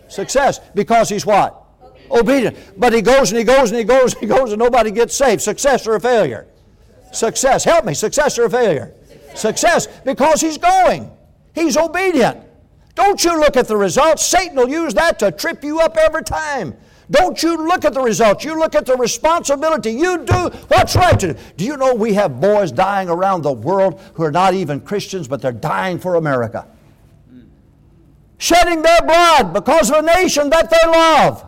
Success. 0.08 0.60
Because 0.76 1.08
he's 1.08 1.26
what? 1.26 1.60
Obedient. 2.08 2.56
But 2.78 2.92
he 2.92 3.02
goes 3.02 3.32
and 3.32 3.38
he 3.38 3.44
goes 3.44 3.70
and 3.70 3.78
he 3.78 3.84
goes 3.84 4.14
and 4.14 4.20
he 4.20 4.28
goes 4.28 4.52
and 4.52 4.60
nobody 4.60 4.92
gets 4.92 5.16
saved. 5.16 5.42
Success 5.42 5.88
or 5.88 5.98
failure? 5.98 6.46
Success. 7.12 7.64
Help 7.64 7.84
me. 7.84 7.94
Success 7.94 8.38
or 8.38 8.48
failure? 8.48 8.94
Success. 9.34 9.88
Because 10.04 10.40
he's 10.40 10.58
going. 10.58 11.10
He's 11.52 11.76
obedient. 11.76 12.40
Don't 12.94 13.22
you 13.24 13.40
look 13.40 13.56
at 13.56 13.66
the 13.66 13.76
results. 13.76 14.24
Satan 14.24 14.56
will 14.56 14.68
use 14.68 14.94
that 14.94 15.18
to 15.18 15.32
trip 15.32 15.64
you 15.64 15.80
up 15.80 15.96
every 15.96 16.22
time. 16.22 16.76
Don't 17.10 17.40
you 17.42 17.68
look 17.68 17.84
at 17.84 17.94
the 17.94 18.00
results. 18.00 18.44
You 18.44 18.58
look 18.58 18.74
at 18.74 18.84
the 18.84 18.96
responsibility. 18.96 19.92
You 19.92 20.24
do 20.24 20.48
what's 20.68 20.96
right 20.96 21.18
to 21.20 21.34
do. 21.34 21.40
Do 21.56 21.64
you 21.64 21.76
know 21.76 21.94
we 21.94 22.14
have 22.14 22.40
boys 22.40 22.72
dying 22.72 23.08
around 23.08 23.42
the 23.42 23.52
world 23.52 24.00
who 24.14 24.24
are 24.24 24.32
not 24.32 24.54
even 24.54 24.80
Christians, 24.80 25.28
but 25.28 25.40
they're 25.40 25.52
dying 25.52 25.98
for 25.98 26.16
America? 26.16 26.66
Shedding 28.38 28.82
their 28.82 29.02
blood 29.02 29.54
because 29.54 29.90
of 29.90 29.98
a 29.98 30.02
nation 30.02 30.50
that 30.50 30.68
they 30.68 30.88
love. 30.90 31.44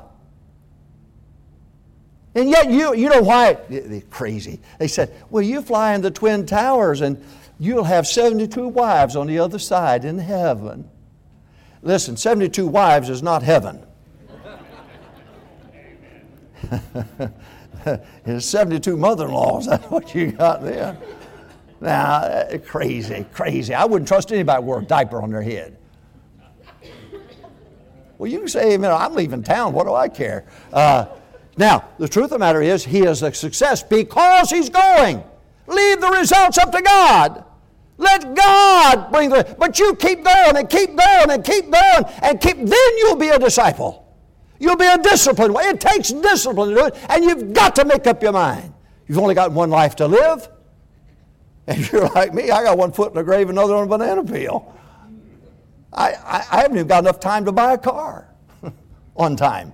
And 2.35 2.49
yet, 2.49 2.71
you, 2.71 2.94
you 2.94 3.09
know 3.09 3.23
why? 3.23 3.55
They're 3.68 4.01
crazy. 4.03 4.61
They 4.79 4.87
said, 4.87 5.12
Well, 5.29 5.42
you 5.42 5.61
fly 5.61 5.94
in 5.94 6.03
the 6.03 6.11
Twin 6.11 6.47
Towers 6.47 7.01
and 7.01 7.23
you'll 7.59 7.85
have 7.85 8.07
72 8.07 8.68
wives 8.68 9.16
on 9.16 9.27
the 9.27 9.40
other 9.40 9.59
side 9.59 10.05
in 10.05 10.18
heaven. 10.18 10.88
Listen, 11.83 12.16
72 12.16 12.66
wives 12.66 13.09
is 13.09 13.25
not 13.25 13.42
heaven. 13.42 13.85
His 18.25 18.45
72 18.45 18.97
mother 18.97 19.27
in 19.27 19.33
laws, 19.33 19.67
that's 19.71 19.91
what 19.91 20.15
you 20.15 20.33
got 20.33 20.63
there. 20.63 20.97
Now, 21.81 22.17
uh, 22.17 22.59
crazy, 22.59 23.25
crazy. 23.33 23.75
I 23.75 23.85
wouldn't 23.85 24.09
trust 24.09 24.33
anybody 24.33 24.63
wear 24.63 24.81
a 24.81 24.85
diaper 24.85 25.23
on 25.23 25.31
their 25.31 25.43
head. 25.43 25.77
Well, 28.19 28.31
you 28.31 28.41
can 28.41 28.49
say, 28.49 28.73
amen, 28.73 28.91
I'm 28.91 29.15
leaving 29.15 29.45
town. 29.45 29.73
What 29.73 29.87
do 29.87 29.95
I 29.95 30.09
care? 30.09 30.45
Uh, 30.73 31.07
now, 31.57 31.89
the 31.99 32.09
truth 32.09 32.27
of 32.27 32.31
the 32.31 32.39
matter 32.41 32.61
is, 32.61 32.85
he 32.85 33.01
is 33.01 33.23
a 33.23 33.33
success 33.33 33.83
because 33.83 34.51
he's 34.51 34.69
going. 34.69 35.23
Leave 35.69 36.01
the 36.01 36.09
results 36.09 36.59
up 36.59 36.73
to 36.73 36.83
God. 36.83 37.45
Let 37.97 38.35
God 38.35 39.13
bring 39.13 39.31
the. 39.31 39.57
But 39.59 39.79
you 39.79 39.95
keep 39.97 40.25
going 40.25 40.57
and 40.57 40.71
keep 40.71 40.97
going 40.97 41.31
and 41.31 41.45
keep 41.45 41.71
going 41.71 42.05
and 42.23 42.41
keep. 42.41 42.57
Then 42.57 42.99
you'll 42.99 43.17
be 43.17 43.29
a 43.29 43.39
disciple. 43.39 44.08
You'll 44.59 44.77
be 44.77 44.87
a 44.87 44.99
disciplined 44.99 45.55
one. 45.55 45.64
It 45.64 45.81
takes 45.81 46.11
discipline 46.11 46.71
to 46.71 46.75
do 46.75 46.87
it, 46.87 46.97
and 47.09 47.25
you've 47.25 47.53
got 47.53 47.77
to 47.77 47.85
make 47.85 48.07
up 48.07 48.23
your 48.23 48.33
mind. 48.33 48.73
You've 49.07 49.18
only 49.18 49.35
got 49.35 49.53
one 49.53 49.71
life 49.71 49.97
to 49.97 50.07
live. 50.07 50.49
And 51.66 51.81
if 51.81 51.92
you're 51.92 52.09
like 52.09 52.35
me, 52.35 52.51
I 52.51 52.64
got 52.64 52.77
one 52.77 52.92
foot 52.92 53.11
in 53.11 53.14
the 53.14 53.23
grave, 53.23 53.51
another 53.51 53.75
on 53.75 53.85
a 53.85 53.87
banana 53.87 54.25
peel. 54.25 54.75
I, 55.92 56.12
I, 56.12 56.47
I 56.51 56.61
haven't 56.62 56.77
even 56.77 56.88
got 56.88 57.05
enough 57.05 57.21
time 57.21 57.44
to 57.44 57.53
buy 57.53 57.75
a 57.75 57.79
car 57.79 58.29
on 59.16 59.37
time. 59.37 59.73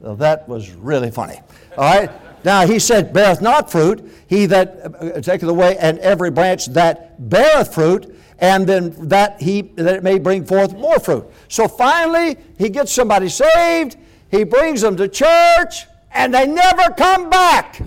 That 0.00 0.48
was 0.48 0.70
really 0.72 1.10
funny. 1.10 1.40
All 1.76 1.84
right? 1.84 2.10
Now 2.44 2.66
he 2.66 2.78
said, 2.78 3.12
beareth 3.12 3.40
not 3.40 3.70
fruit, 3.70 4.06
he 4.26 4.46
that 4.46 4.80
uh, 4.84 5.20
taketh 5.22 5.48
away, 5.48 5.78
and 5.78 5.98
every 6.00 6.30
branch 6.30 6.66
that 6.66 7.28
beareth 7.30 7.72
fruit, 7.72 8.14
and 8.38 8.66
then 8.66 9.08
that 9.08 9.40
he 9.40 9.62
that 9.62 9.96
it 9.96 10.02
may 10.02 10.18
bring 10.18 10.44
forth 10.44 10.74
more 10.74 10.98
fruit. 10.98 11.24
So 11.48 11.66
finally, 11.68 12.36
he 12.58 12.68
gets 12.68 12.92
somebody 12.92 13.30
saved, 13.30 13.96
he 14.34 14.44
brings 14.44 14.80
them 14.80 14.96
to 14.96 15.08
church, 15.08 15.86
and 16.10 16.34
they 16.34 16.46
never 16.46 16.92
come 16.94 17.30
back. 17.30 17.80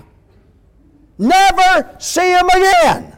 Never 1.18 1.94
see 1.98 2.30
them 2.30 2.48
again. 2.48 3.16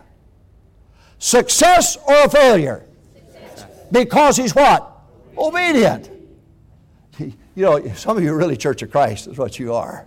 Success 1.19 1.97
or 2.09 2.29
failure? 2.29 2.87
Because 3.93 4.37
he's 4.37 4.55
what? 4.55 5.01
Obedient. 5.37 6.11
You 7.19 7.35
know, 7.57 7.93
some 7.95 8.17
of 8.17 8.23
you 8.23 8.33
are 8.33 8.37
really 8.37 8.57
Church 8.57 8.83
of 8.83 8.91
Christ, 8.91 9.27
is 9.27 9.37
what 9.37 9.59
you 9.59 9.75
are. 9.75 10.07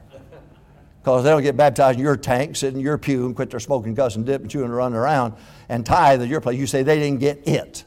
Because 1.01 1.23
they 1.23 1.29
don't 1.29 1.43
get 1.43 1.55
baptized 1.57 1.99
in 1.99 2.03
your 2.03 2.15
tank, 2.15 2.55
sit 2.55 2.73
in 2.73 2.79
your 2.79 2.97
pew, 2.97 3.25
and 3.25 3.35
quit 3.35 3.49
their 3.49 3.59
smoking, 3.59 3.95
cussing, 3.95 4.23
dipping, 4.23 4.47
chewing, 4.47 4.65
and 4.65 4.75
running 4.75 4.97
around, 4.97 5.33
and 5.69 5.85
tithe 5.85 6.21
at 6.21 6.29
your 6.29 6.41
place. 6.41 6.57
You 6.57 6.65
say 6.65 6.81
they 6.81 6.97
didn't 6.99 7.19
get 7.19 7.47
it. 7.47 7.83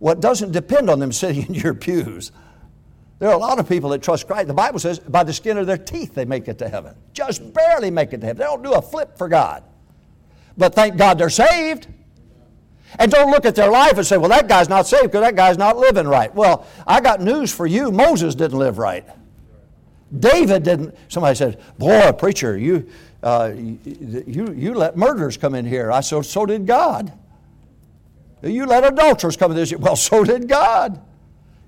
Well, 0.00 0.16
doesn't 0.16 0.52
depend 0.52 0.90
on 0.90 0.98
them 0.98 1.12
sitting 1.12 1.46
in 1.46 1.54
your 1.54 1.72
pews. 1.72 2.32
There 3.18 3.30
are 3.30 3.34
a 3.34 3.38
lot 3.38 3.58
of 3.58 3.68
people 3.68 3.90
that 3.90 4.02
trust 4.02 4.26
Christ. 4.26 4.48
The 4.48 4.54
Bible 4.54 4.78
says 4.78 4.98
by 4.98 5.24
the 5.24 5.32
skin 5.32 5.56
of 5.56 5.66
their 5.66 5.78
teeth 5.78 6.14
they 6.14 6.24
make 6.24 6.48
it 6.48 6.58
to 6.58 6.68
heaven. 6.68 6.94
Just 7.12 7.54
barely 7.54 7.90
make 7.90 8.12
it 8.12 8.20
to 8.20 8.26
heaven. 8.26 8.40
They 8.40 8.44
don't 8.44 8.62
do 8.62 8.74
a 8.74 8.82
flip 8.82 9.16
for 9.16 9.28
God. 9.28 9.62
But 10.58 10.74
thank 10.74 10.96
God 10.96 11.18
they're 11.18 11.30
saved. 11.30 11.88
And 12.98 13.10
don't 13.10 13.30
look 13.30 13.44
at 13.44 13.54
their 13.54 13.70
life 13.70 13.96
and 13.98 14.06
say, 14.06 14.16
well, 14.16 14.30
that 14.30 14.48
guy's 14.48 14.68
not 14.68 14.86
saved 14.86 15.04
because 15.04 15.22
that 15.22 15.34
guy's 15.34 15.58
not 15.58 15.76
living 15.76 16.06
right. 16.06 16.34
Well, 16.34 16.66
I 16.86 17.00
got 17.00 17.20
news 17.20 17.52
for 17.52 17.66
you. 17.66 17.90
Moses 17.90 18.34
didn't 18.34 18.58
live 18.58 18.78
right. 18.78 19.04
David 20.18 20.62
didn't. 20.62 20.94
Somebody 21.08 21.34
said, 21.34 21.60
boy, 21.78 22.12
preacher, 22.12 22.56
you, 22.56 22.88
uh, 23.22 23.52
you, 23.54 24.52
you 24.54 24.74
let 24.74 24.96
murderers 24.96 25.36
come 25.36 25.54
in 25.54 25.64
here. 25.64 25.90
I 25.90 26.00
said, 26.00 26.24
so 26.24 26.46
did 26.46 26.66
God. 26.66 27.12
You 28.42 28.66
let 28.66 28.84
adulterers 28.84 29.36
come 29.36 29.50
in 29.50 29.56
this. 29.56 29.74
Well, 29.74 29.96
so 29.96 30.22
did 30.22 30.48
God. 30.48 31.00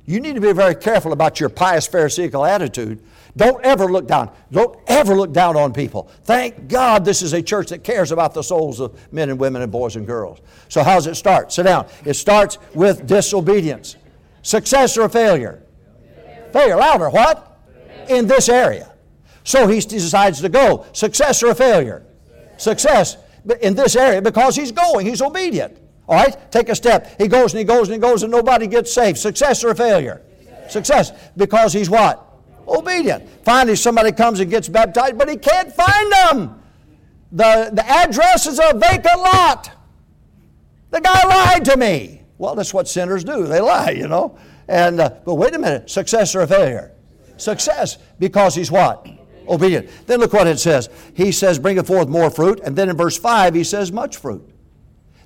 You 0.09 0.21
need 0.21 0.37
to 0.37 0.41
be 0.41 0.55
very 0.55 0.75
careful 0.75 1.13
about 1.13 1.39
your 1.39 1.51
pious 1.51 1.87
Pharisaical 1.87 2.43
attitude. 2.43 3.03
Don't 3.37 3.63
ever 3.63 3.93
look 3.93 4.09
down. 4.09 4.31
Don't 4.51 4.75
ever 4.87 5.15
look 5.15 5.35
down 5.35 5.55
on 5.55 5.71
people. 5.71 6.11
Thank 6.25 6.67
God 6.67 7.05
this 7.05 7.21
is 7.21 7.35
a 7.35 7.43
church 7.43 7.69
that 7.69 7.85
cares 7.85 8.11
about 8.11 8.33
the 8.33 8.41
souls 8.41 8.81
of 8.81 8.99
men 9.13 9.29
and 9.29 9.39
women 9.39 9.61
and 9.61 9.71
boys 9.71 9.97
and 9.97 10.07
girls. 10.07 10.41
So, 10.71 10.83
how 10.83 10.95
does 10.95 11.07
it 11.07 11.17
start? 11.17 11.53
Sit 11.53 11.65
down. 11.65 11.89
It 12.07 12.15
starts 12.15 12.57
with 12.75 13.07
disobedience. 13.07 13.97
Success 14.41 14.97
or 14.97 15.03
a 15.03 15.11
failure? 15.11 15.63
Failure. 16.55 16.77
Louder. 16.77 17.11
What? 17.11 17.61
In 18.09 18.27
this 18.27 18.49
area. 18.49 18.91
So 19.45 19.67
he 19.67 19.79
decides 19.81 20.41
to 20.41 20.49
go. 20.49 20.87
Success 20.95 21.43
or 21.43 21.51
a 21.51 21.55
failure? 21.55 22.07
Success 22.57 23.19
in 23.61 23.75
this 23.75 23.95
area 23.95 24.23
because 24.23 24.57
he's 24.57 24.73
going. 24.73 25.05
He's 25.05 25.21
obedient. 25.21 25.79
All 26.09 26.17
right? 26.17 26.51
Take 26.51 26.69
a 26.71 26.75
step. 26.75 27.21
He 27.21 27.29
goes 27.29 27.53
and 27.53 27.59
he 27.59 27.65
goes 27.65 27.89
and 27.89 27.95
he 27.95 28.01
goes 28.01 28.23
and 28.23 28.33
nobody 28.33 28.67
gets 28.67 28.93
saved. 28.93 29.19
Success 29.19 29.63
or 29.63 29.75
failure? 29.75 30.23
Success. 30.71 31.13
Because 31.37 31.73
he's 31.73 31.91
what? 31.91 32.25
Obedient. 32.67 33.29
Finally, 33.45 33.77
somebody 33.77 34.13
comes 34.13 34.41
and 34.41 34.51
gets 34.51 34.69
baptized, 34.69 35.19
but 35.19 35.29
he 35.29 35.37
can't 35.37 35.73
find 35.73 36.13
them. 36.13 36.63
The, 37.33 37.71
the 37.73 37.87
address 37.87 38.47
is 38.47 38.59
a 38.59 38.75
vacant 38.75 39.19
lot. 39.19 39.71
The 40.91 41.01
guy 41.01 41.27
lied 41.27 41.65
to 41.67 41.77
me. 41.77 42.23
Well, 42.39 42.55
that's 42.55 42.73
what 42.73 42.89
sinners 42.89 43.25
do. 43.25 43.47
They 43.47 43.61
lie, 43.61 43.91
you 43.91 44.09
know. 44.09 44.39
And 44.69 45.01
uh, 45.01 45.11
but 45.25 45.35
wait 45.35 45.55
a 45.55 45.59
minute, 45.59 45.91
success 45.91 46.35
or 46.35 46.47
failure? 46.47 46.93
Success 47.37 47.99
because 48.19 48.55
he's 48.55 48.71
what? 48.71 49.07
Obedient. 49.49 49.89
Then 50.07 50.21
look 50.21 50.33
what 50.33 50.47
it 50.47 50.59
says. 50.59 50.89
He 51.15 51.33
says, 51.33 51.59
"Bring 51.59 51.83
forth 51.83 52.09
more 52.09 52.31
fruit," 52.31 52.61
and 52.63 52.77
then 52.77 52.89
in 52.89 52.97
verse 52.97 53.19
five 53.19 53.55
he 53.55 53.65
says, 53.65 53.91
"Much 53.91 54.17
fruit." 54.19 54.49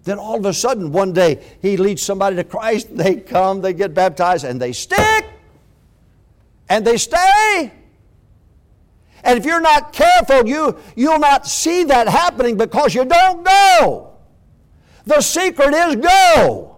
Then 0.05 0.19
all 0.19 0.37
of 0.37 0.45
a 0.47 0.53
sudden, 0.53 0.91
one 0.91 1.13
day, 1.13 1.43
he 1.61 1.77
leads 1.77 2.03
somebody 2.03 2.37
to 2.37 2.45
Christ. 2.45 2.89
They 3.03 3.17
come, 3.17 3.61
they 3.61 3.73
get 3.73 3.95
baptized, 3.95 4.45
and 4.45 4.61
they 4.61 4.73
stick, 4.73 5.27
and 6.69 6.85
they 6.85 6.97
stay. 6.97 7.73
And 9.25 9.39
if 9.39 9.45
you're 9.45 9.61
not 9.61 9.93
careful, 9.93 10.47
you, 10.47 10.77
you'll 10.97 11.21
not 11.21 11.47
see 11.47 11.85
that 11.85 12.09
happening 12.09 12.57
because 12.57 12.95
you 12.95 13.05
don't 13.05 13.45
go. 13.45 14.15
The 15.05 15.21
secret 15.21 15.73
is 15.75 15.97
go. 15.97 16.77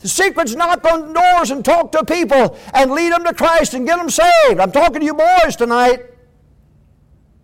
The 0.00 0.08
secret's 0.08 0.54
knock 0.54 0.84
on 0.84 1.12
doors 1.12 1.50
and 1.50 1.64
talk 1.64 1.92
to 1.92 2.04
people 2.04 2.56
and 2.72 2.92
lead 2.92 3.12
them 3.12 3.24
to 3.24 3.34
Christ 3.34 3.74
and 3.74 3.86
get 3.86 3.96
them 3.96 4.10
saved. 4.10 4.60
I'm 4.60 4.70
talking 4.70 5.00
to 5.00 5.04
you 5.04 5.14
boys 5.14 5.56
tonight. 5.56 6.02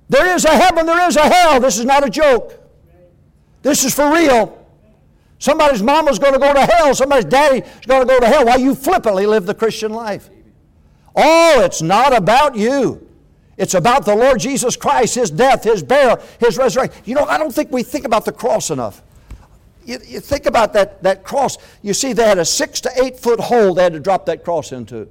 There 0.08 0.34
is 0.34 0.44
a 0.44 0.50
heaven, 0.50 0.86
there 0.86 1.08
is 1.08 1.16
a 1.16 1.28
hell. 1.28 1.58
This 1.58 1.78
is 1.78 1.84
not 1.84 2.06
a 2.06 2.10
joke. 2.10 2.63
This 3.64 3.82
is 3.82 3.94
for 3.94 4.12
real. 4.12 4.62
Somebody's 5.38 5.82
mama's 5.82 6.18
going 6.18 6.34
to 6.34 6.38
go 6.38 6.52
to 6.52 6.60
hell. 6.60 6.94
Somebody's 6.94 7.24
daddy's 7.24 7.64
going 7.86 8.02
to 8.02 8.06
go 8.06 8.20
to 8.20 8.26
hell 8.26 8.44
while 8.44 8.60
you 8.60 8.74
flippantly 8.74 9.26
live 9.26 9.46
the 9.46 9.54
Christian 9.54 9.90
life. 9.90 10.28
Oh, 11.16 11.62
it's 11.64 11.80
not 11.80 12.14
about 12.14 12.56
you. 12.56 13.08
It's 13.56 13.72
about 13.74 14.04
the 14.04 14.14
Lord 14.14 14.38
Jesus 14.38 14.76
Christ, 14.76 15.14
His 15.14 15.30
death, 15.30 15.64
His 15.64 15.82
burial, 15.82 16.20
His 16.38 16.58
resurrection. 16.58 17.02
You 17.06 17.14
know, 17.14 17.24
I 17.24 17.38
don't 17.38 17.54
think 17.54 17.72
we 17.72 17.82
think 17.82 18.04
about 18.04 18.26
the 18.26 18.32
cross 18.32 18.70
enough. 18.70 19.02
You, 19.86 19.98
you, 20.06 20.20
think 20.20 20.44
about 20.44 20.74
that, 20.74 21.02
that 21.02 21.24
cross. 21.24 21.56
You 21.80 21.94
see, 21.94 22.12
they 22.12 22.26
had 22.26 22.38
a 22.38 22.44
six 22.44 22.80
to 22.82 22.90
eight 23.02 23.18
foot 23.18 23.40
hole 23.40 23.74
they 23.74 23.84
had 23.84 23.92
to 23.94 24.00
drop 24.00 24.26
that 24.26 24.44
cross 24.44 24.72
into. 24.72 25.08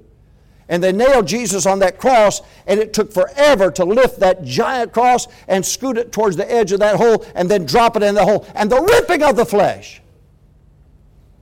And 0.69 0.83
they 0.83 0.91
nailed 0.91 1.27
Jesus 1.27 1.65
on 1.65 1.79
that 1.79 1.99
cross, 1.99 2.41
and 2.65 2.79
it 2.79 2.93
took 2.93 3.11
forever 3.11 3.69
to 3.71 3.83
lift 3.83 4.19
that 4.21 4.43
giant 4.43 4.93
cross 4.93 5.27
and 5.47 5.65
scoot 5.65 5.97
it 5.97 6.11
towards 6.11 6.37
the 6.37 6.49
edge 6.49 6.71
of 6.71 6.79
that 6.79 6.95
hole 6.95 7.25
and 7.35 7.49
then 7.49 7.65
drop 7.65 7.95
it 7.97 8.03
in 8.03 8.15
the 8.15 8.23
hole. 8.23 8.47
And 8.55 8.71
the 8.71 8.81
ripping 8.81 9.23
of 9.23 9.35
the 9.35 9.45
flesh, 9.45 10.01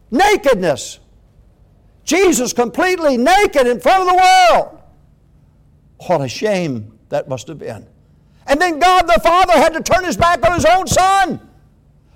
nakedness. 0.10 1.00
Jesus 2.04 2.52
completely 2.52 3.16
naked 3.16 3.68
in 3.68 3.80
front 3.80 4.02
of 4.02 4.08
the 4.08 4.16
world. 4.16 4.82
What 6.08 6.22
a 6.22 6.28
shame 6.28 6.98
that 7.10 7.30
must 7.30 7.48
have 7.48 7.60
been. 7.60 7.88
And 8.48 8.60
then 8.60 8.80
God 8.80 9.04
the 9.04 9.20
Father 9.24 9.54
had 9.54 9.74
to 9.74 9.82
turn 9.82 10.04
his 10.04 10.18
back 10.18 10.44
on 10.46 10.54
his 10.54 10.66
own 10.66 10.88
Son. 10.88 11.40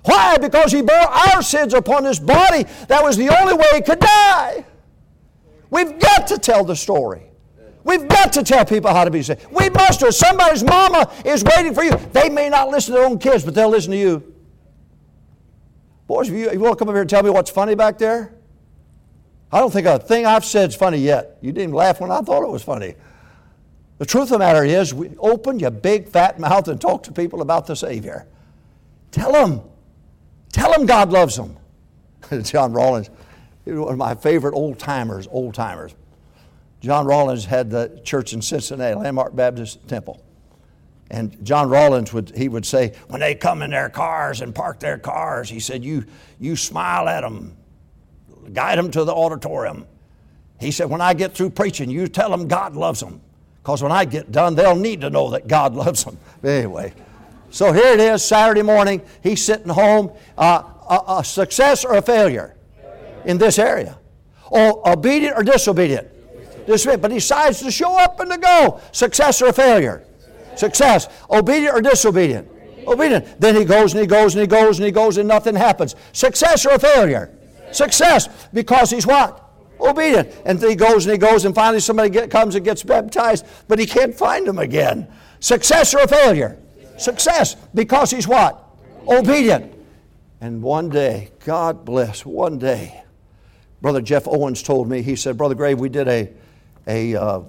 Why? 0.04 0.36
Because 0.38 0.72
he 0.72 0.82
bore 0.82 0.96
our 0.96 1.40
sins 1.40 1.72
upon 1.72 2.04
his 2.04 2.18
body. 2.18 2.64
That 2.88 3.02
was 3.02 3.16
the 3.16 3.28
only 3.40 3.54
way 3.54 3.66
he 3.74 3.80
could 3.82 4.00
die. 4.00 4.64
We've 5.70 5.98
got 5.98 6.26
to 6.28 6.38
tell 6.38 6.64
the 6.64 6.76
story. 6.76 7.30
We've 7.84 8.08
got 8.08 8.32
to 8.32 8.42
tell 8.42 8.64
people 8.64 8.90
how 8.90 9.04
to 9.04 9.10
be 9.10 9.22
saved. 9.22 9.46
We 9.50 9.70
must, 9.70 10.02
or 10.02 10.10
somebody's 10.10 10.64
mama 10.64 11.12
is 11.24 11.44
waiting 11.44 11.72
for 11.72 11.84
you. 11.84 11.92
They 12.12 12.28
may 12.28 12.48
not 12.48 12.68
listen 12.68 12.94
to 12.94 13.00
their 13.00 13.08
own 13.08 13.18
kids, 13.18 13.44
but 13.44 13.54
they'll 13.54 13.68
listen 13.68 13.92
to 13.92 13.96
you. 13.96 14.34
Boys, 16.06 16.28
if 16.28 16.34
you, 16.34 16.50
you 16.50 16.58
want 16.58 16.76
to 16.76 16.78
come 16.78 16.88
up 16.88 16.94
here 16.94 17.02
and 17.02 17.10
tell 17.10 17.22
me 17.22 17.30
what's 17.30 17.50
funny 17.50 17.74
back 17.74 17.98
there, 17.98 18.34
I 19.52 19.60
don't 19.60 19.72
think 19.72 19.86
a 19.86 19.98
thing 19.98 20.26
I've 20.26 20.44
said 20.44 20.70
is 20.70 20.76
funny 20.76 20.98
yet. 20.98 21.38
You 21.40 21.52
didn't 21.52 21.74
laugh 21.74 22.00
when 22.00 22.10
I 22.10 22.20
thought 22.22 22.42
it 22.42 22.50
was 22.50 22.62
funny. 22.62 22.94
The 23.98 24.06
truth 24.06 24.24
of 24.24 24.30
the 24.30 24.38
matter 24.40 24.64
is, 24.64 24.92
we 24.92 25.16
open 25.18 25.58
your 25.58 25.70
big 25.70 26.08
fat 26.08 26.38
mouth 26.38 26.68
and 26.68 26.80
talk 26.80 27.04
to 27.04 27.12
people 27.12 27.40
about 27.40 27.66
the 27.66 27.74
Savior. 27.74 28.26
Tell 29.10 29.32
them. 29.32 29.62
Tell 30.52 30.72
them 30.72 30.86
God 30.86 31.10
loves 31.10 31.36
them. 31.36 31.56
John 32.42 32.72
Rawlings, 32.72 33.10
one 33.66 33.92
of 33.92 33.98
my 33.98 34.14
favorite 34.14 34.54
old 34.54 34.78
timers, 34.78 35.26
old 35.30 35.54
timers. 35.54 35.94
John 36.80 37.06
Rawlings 37.06 37.44
had 37.44 37.70
the 37.70 38.00
church 38.04 38.32
in 38.32 38.42
Cincinnati, 38.42 38.94
Landmark 38.94 39.34
Baptist 39.34 39.86
Temple. 39.88 40.22
And 41.10 41.44
John 41.44 41.68
Rawlings 41.68 42.12
would 42.12 42.36
he 42.36 42.48
would 42.48 42.66
say, 42.66 42.94
when 43.08 43.20
they 43.20 43.34
come 43.34 43.62
in 43.62 43.70
their 43.70 43.88
cars 43.88 44.40
and 44.40 44.54
park 44.54 44.80
their 44.80 44.98
cars, 44.98 45.48
he 45.48 45.60
said, 45.60 45.84
you 45.84 46.04
you 46.38 46.56
smile 46.56 47.08
at 47.08 47.20
them, 47.20 47.56
guide 48.52 48.78
them 48.78 48.90
to 48.90 49.04
the 49.04 49.14
auditorium. 49.14 49.86
He 50.58 50.70
said, 50.70 50.88
when 50.90 51.00
I 51.00 51.14
get 51.14 51.34
through 51.34 51.50
preaching, 51.50 51.90
you 51.90 52.08
tell 52.08 52.30
them 52.30 52.48
God 52.48 52.74
loves 52.74 53.00
them. 53.00 53.20
Because 53.62 53.82
when 53.82 53.92
I 53.92 54.04
get 54.04 54.32
done, 54.32 54.54
they'll 54.54 54.76
need 54.76 55.00
to 55.02 55.10
know 55.10 55.30
that 55.30 55.48
God 55.48 55.74
loves 55.84 56.04
them. 56.04 56.18
Anyway, 56.42 56.92
so 57.50 57.72
here 57.72 57.92
it 57.92 58.00
is, 58.00 58.24
Saturday 58.24 58.62
morning. 58.62 59.02
He's 59.22 59.44
sitting 59.44 59.68
home. 59.68 60.12
Uh, 60.36 60.62
a, 60.88 61.18
a 61.18 61.24
success 61.24 61.84
or 61.84 61.96
a 61.96 62.02
failure? 62.02 62.55
In 63.26 63.38
this 63.38 63.58
area. 63.58 63.98
Or 64.50 64.88
obedient 64.88 65.36
or 65.36 65.42
disobedient? 65.42 66.08
Disobedient. 66.66 67.02
But 67.02 67.10
he 67.10 67.18
decides 67.18 67.60
to 67.60 67.70
show 67.70 67.98
up 67.98 68.18
and 68.20 68.30
to 68.30 68.38
go. 68.38 68.80
Success 68.92 69.42
or 69.42 69.52
failure? 69.52 70.04
Success. 70.56 71.08
Obedient 71.30 71.74
or 71.74 71.82
disobedient? 71.82 72.48
Obedient. 72.86 73.40
Then 73.40 73.56
he 73.56 73.64
goes 73.64 73.92
and 73.92 74.00
he 74.00 74.06
goes 74.06 74.34
and 74.34 74.40
he 74.40 74.46
goes 74.46 74.78
and 74.78 74.86
he 74.86 74.92
goes 74.92 75.18
and 75.18 75.28
nothing 75.28 75.56
happens. 75.56 75.96
Success 76.12 76.64
or 76.64 76.78
failure? 76.78 77.36
Success. 77.72 78.28
Because 78.52 78.90
he's 78.90 79.06
what? 79.06 79.42
Obedient. 79.80 80.32
And 80.44 80.62
he 80.62 80.76
goes 80.76 81.04
and 81.04 81.12
he 81.12 81.18
goes 81.18 81.44
and 81.44 81.54
finally 81.54 81.80
somebody 81.80 82.08
get, 82.08 82.30
comes 82.30 82.54
and 82.54 82.64
gets 82.64 82.82
baptized, 82.82 83.44
but 83.68 83.78
he 83.78 83.86
can't 83.86 84.14
find 84.14 84.46
him 84.46 84.58
again. 84.58 85.08
Success 85.40 85.94
or 85.94 86.06
failure? 86.06 86.58
Success. 86.96 87.56
Because 87.74 88.10
he's 88.10 88.28
what? 88.28 88.64
Obedient. 89.06 89.74
And 90.40 90.62
one 90.62 90.88
day, 90.88 91.30
God 91.44 91.84
bless, 91.84 92.24
one 92.24 92.58
day, 92.58 93.02
Brother 93.80 94.00
Jeff 94.00 94.26
Owens 94.26 94.62
told 94.62 94.88
me, 94.88 95.02
he 95.02 95.16
said, 95.16 95.36
Brother 95.36 95.54
Gray, 95.54 95.74
we 95.74 95.88
did 95.88 96.08
a, 96.08 96.32
a, 96.86 97.14
uh, 97.14 97.42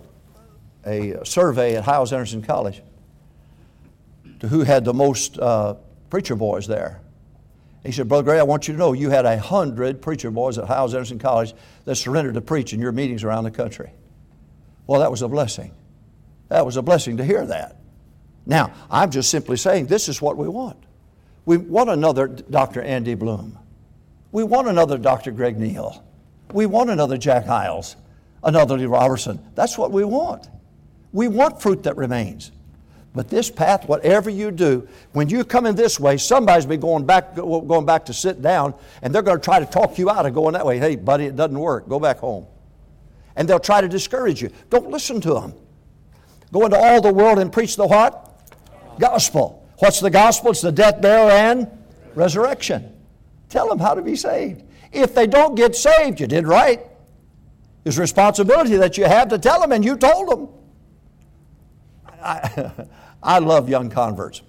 a 0.85 1.25
survey 1.25 1.75
at 1.75 1.83
Hyles-Anderson 1.83 2.41
College 2.43 2.81
to 4.39 4.47
who 4.47 4.61
had 4.61 4.85
the 4.85 4.93
most 4.93 5.39
uh, 5.39 5.75
preacher 6.09 6.35
boys 6.35 6.67
there. 6.67 7.01
He 7.85 7.91
said, 7.91 8.09
Brother 8.09 8.23
Gray, 8.23 8.39
I 8.39 8.43
want 8.43 8.67
you 8.67 8.73
to 8.73 8.77
know 8.77 8.93
you 8.93 9.09
had 9.09 9.25
a 9.25 9.39
hundred 9.39 10.01
preacher 10.01 10.29
boys 10.29 10.57
at 10.57 10.65
Hyles-Anderson 10.65 11.19
College 11.19 11.53
that 11.85 11.95
surrendered 11.95 12.33
to 12.33 12.41
preach 12.41 12.73
in 12.73 12.81
your 12.81 12.91
meetings 12.91 13.23
around 13.23 13.45
the 13.45 13.51
country. 13.51 13.91
Well, 14.85 14.99
that 14.99 15.11
was 15.11 15.21
a 15.21 15.27
blessing. 15.27 15.73
That 16.49 16.65
was 16.65 16.77
a 16.77 16.81
blessing 16.81 17.17
to 17.17 17.25
hear 17.25 17.45
that. 17.45 17.77
Now, 18.45 18.73
I'm 18.89 19.11
just 19.11 19.29
simply 19.29 19.57
saying 19.57 19.87
this 19.87 20.07
is 20.07 20.21
what 20.21 20.37
we 20.37 20.47
want. 20.47 20.77
We 21.45 21.57
want 21.57 21.89
another 21.89 22.27
Dr. 22.27 22.81
Andy 22.81 23.15
Bloom. 23.15 23.57
We 24.31 24.43
want 24.43 24.67
another 24.67 24.97
Dr. 24.97 25.31
Greg 25.31 25.57
Neal. 25.57 26.03
We 26.53 26.65
want 26.65 26.89
another 26.89 27.17
Jack 27.17 27.45
Hyles, 27.45 27.95
another 28.43 28.77
Lee 28.77 28.85
Roberson. 28.85 29.39
That's 29.55 29.77
what 29.77 29.91
we 29.91 30.03
want. 30.03 30.47
We 31.11 31.27
want 31.27 31.61
fruit 31.61 31.83
that 31.83 31.97
remains. 31.97 32.51
But 33.13 33.29
this 33.29 33.49
path, 33.49 33.87
whatever 33.87 34.29
you 34.29 34.51
do, 34.51 34.87
when 35.13 35.27
you 35.27 35.43
come 35.43 35.65
in 35.65 35.75
this 35.75 35.99
way, 35.99 36.17
somebody's 36.17 36.67
be 36.67 36.77
going 36.77 37.05
back, 37.05 37.35
going 37.35 37.85
back 37.85 38.05
to 38.05 38.13
sit 38.13 38.41
down, 38.43 38.75
and 39.01 39.13
they're 39.13 39.23
going 39.23 39.39
to 39.39 39.43
try 39.43 39.59
to 39.59 39.65
talk 39.65 39.97
you 39.97 40.09
out 40.09 40.25
of 40.25 40.35
going 40.35 40.53
that 40.53 40.65
way. 40.65 40.77
Hey, 40.77 40.95
buddy, 40.95 41.25
it 41.25 41.35
doesn't 41.35 41.57
work. 41.57 41.89
Go 41.89 41.99
back 41.99 42.19
home. 42.19 42.45
And 43.35 43.49
they'll 43.49 43.59
try 43.59 43.81
to 43.81 43.87
discourage 43.87 44.41
you. 44.41 44.51
Don't 44.69 44.89
listen 44.91 45.19
to 45.21 45.33
them. 45.33 45.55
Go 46.51 46.65
into 46.65 46.77
all 46.77 47.01
the 47.01 47.11
world 47.11 47.39
and 47.39 47.51
preach 47.51 47.75
the 47.75 47.87
what? 47.87 48.23
Gospel. 48.99 49.67
What's 49.79 49.99
the 49.99 50.09
gospel? 50.09 50.51
It's 50.51 50.61
the 50.61 50.71
death, 50.71 51.01
burial, 51.01 51.31
and 51.31 51.67
resurrection. 52.13 52.93
Tell 53.49 53.67
them 53.67 53.79
how 53.79 53.95
to 53.95 54.01
be 54.01 54.15
saved. 54.15 54.63
If 54.91 55.13
they 55.13 55.27
don't 55.27 55.55
get 55.55 55.75
saved, 55.75 56.19
you 56.19 56.27
did 56.27 56.47
right. 56.47 56.81
It's 57.85 57.97
responsibility 57.97 58.75
that 58.77 58.97
you 58.97 59.05
have 59.05 59.29
to 59.29 59.37
tell 59.37 59.61
them, 59.61 59.71
and 59.71 59.83
you 59.83 59.95
told 59.97 60.29
them. 60.29 60.49
I, 62.21 62.71
I 63.23 63.39
love 63.39 63.69
young 63.69 63.89
converts. 63.89 64.41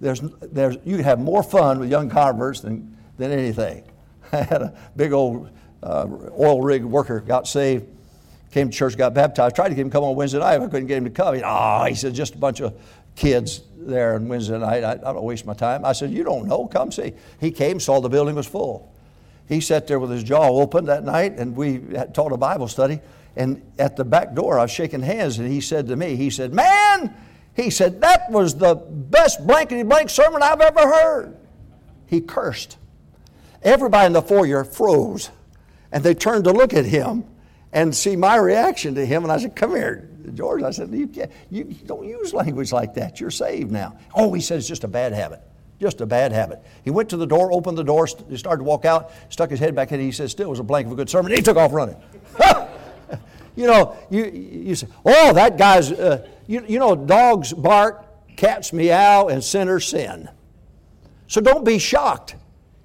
There's, 0.00 0.20
there's, 0.20 0.76
you 0.84 1.02
have 1.02 1.18
more 1.18 1.42
fun 1.42 1.80
with 1.80 1.90
young 1.90 2.08
converts 2.10 2.60
than, 2.60 2.96
than 3.18 3.30
anything. 3.30 3.84
I 4.32 4.42
had 4.42 4.62
a 4.62 4.76
big 4.96 5.12
old 5.12 5.50
uh, 5.82 6.06
oil 6.38 6.62
rig 6.62 6.84
worker 6.84 7.20
got 7.20 7.46
saved, 7.46 7.86
came 8.50 8.70
to 8.70 8.76
church, 8.76 8.96
got 8.96 9.14
baptized. 9.14 9.56
Tried 9.56 9.70
to 9.70 9.74
get 9.74 9.82
him 9.82 9.90
to 9.90 9.92
come 9.92 10.04
on 10.04 10.14
Wednesday 10.14 10.38
night. 10.38 10.60
I 10.60 10.66
couldn't 10.66 10.86
get 10.86 10.98
him 10.98 11.04
to 11.04 11.10
come. 11.10 11.34
He, 11.34 11.42
oh, 11.44 11.84
he 11.84 11.94
said, 11.94 12.14
just 12.14 12.34
a 12.34 12.38
bunch 12.38 12.60
of 12.60 12.74
kids 13.16 13.62
there 13.76 14.14
on 14.14 14.28
Wednesday 14.28 14.58
night. 14.58 14.84
I, 14.84 14.92
I 14.92 15.12
don't 15.12 15.22
waste 15.22 15.46
my 15.46 15.54
time. 15.54 15.84
I 15.84 15.92
said, 15.92 16.10
you 16.10 16.24
don't 16.24 16.46
know. 16.46 16.66
Come 16.66 16.90
see. 16.92 17.12
He 17.40 17.50
came, 17.50 17.80
saw 17.80 18.00
the 18.00 18.08
building 18.08 18.34
was 18.34 18.46
full. 18.46 18.93
He 19.48 19.60
sat 19.60 19.86
there 19.86 19.98
with 19.98 20.10
his 20.10 20.24
jaw 20.24 20.48
open 20.48 20.86
that 20.86 21.04
night, 21.04 21.38
and 21.38 21.54
we 21.54 21.82
had 21.94 22.14
taught 22.14 22.32
a 22.32 22.36
Bible 22.36 22.68
study. 22.68 23.00
And 23.36 23.62
at 23.78 23.96
the 23.96 24.04
back 24.04 24.34
door, 24.34 24.58
I 24.58 24.62
was 24.62 24.70
shaking 24.70 25.02
hands, 25.02 25.38
and 25.38 25.50
he 25.50 25.60
said 25.60 25.88
to 25.88 25.96
me, 25.96 26.16
he 26.16 26.30
said, 26.30 26.54
Man, 26.54 27.14
he 27.54 27.70
said, 27.70 28.00
that 28.00 28.30
was 28.30 28.56
the 28.56 28.74
best 28.74 29.46
blankety 29.46 29.82
blank 29.84 30.10
sermon 30.10 30.42
I've 30.42 30.60
ever 30.60 30.80
heard. 30.80 31.36
He 32.06 32.20
cursed. 32.20 32.78
Everybody 33.62 34.06
in 34.06 34.12
the 34.12 34.22
foyer 34.22 34.64
froze, 34.64 35.30
and 35.90 36.02
they 36.02 36.14
turned 36.14 36.44
to 36.44 36.52
look 36.52 36.74
at 36.74 36.84
him 36.84 37.24
and 37.72 37.94
see 37.94 38.16
my 38.16 38.36
reaction 38.36 38.94
to 38.96 39.06
him. 39.06 39.22
And 39.22 39.32
I 39.32 39.38
said, 39.38 39.56
Come 39.56 39.74
here, 39.74 40.10
George. 40.34 40.62
I 40.62 40.70
said, 40.70 40.92
You, 40.92 41.06
can't, 41.06 41.30
you 41.50 41.64
don't 41.64 42.04
use 42.04 42.34
language 42.34 42.72
like 42.72 42.94
that. 42.94 43.20
You're 43.20 43.30
saved 43.30 43.70
now. 43.70 43.98
Oh, 44.14 44.32
he 44.32 44.40
said, 44.40 44.58
It's 44.58 44.68
just 44.68 44.84
a 44.84 44.88
bad 44.88 45.12
habit. 45.12 45.40
Just 45.84 46.00
a 46.00 46.06
bad 46.06 46.32
habit. 46.32 46.62
He 46.82 46.88
went 46.88 47.10
to 47.10 47.18
the 47.18 47.26
door, 47.26 47.52
opened 47.52 47.76
the 47.76 47.84
door, 47.84 48.06
he 48.30 48.38
started 48.38 48.60
to 48.60 48.64
walk 48.64 48.86
out, 48.86 49.12
stuck 49.28 49.50
his 49.50 49.60
head 49.60 49.74
back 49.74 49.92
in. 49.92 49.96
and 49.96 50.02
He 50.02 50.12
said, 50.12 50.30
Still 50.30 50.48
was 50.48 50.58
a 50.58 50.62
blank 50.62 50.86
of 50.86 50.94
a 50.94 50.96
good 50.96 51.10
sermon. 51.10 51.30
He 51.30 51.42
took 51.42 51.58
off 51.58 51.74
running. 51.74 51.96
you 53.54 53.66
know, 53.66 53.94
you, 54.08 54.24
you 54.24 54.74
say, 54.74 54.86
Oh, 55.04 55.34
that 55.34 55.58
guy's, 55.58 55.92
uh, 55.92 56.26
you, 56.46 56.64
you 56.66 56.78
know, 56.78 56.96
dogs 56.96 57.52
bark, 57.52 58.02
cats 58.34 58.72
meow, 58.72 59.28
and 59.28 59.44
sinners 59.44 59.86
sin. 59.86 60.26
So 61.26 61.42
don't 61.42 61.66
be 61.66 61.78
shocked 61.78 62.36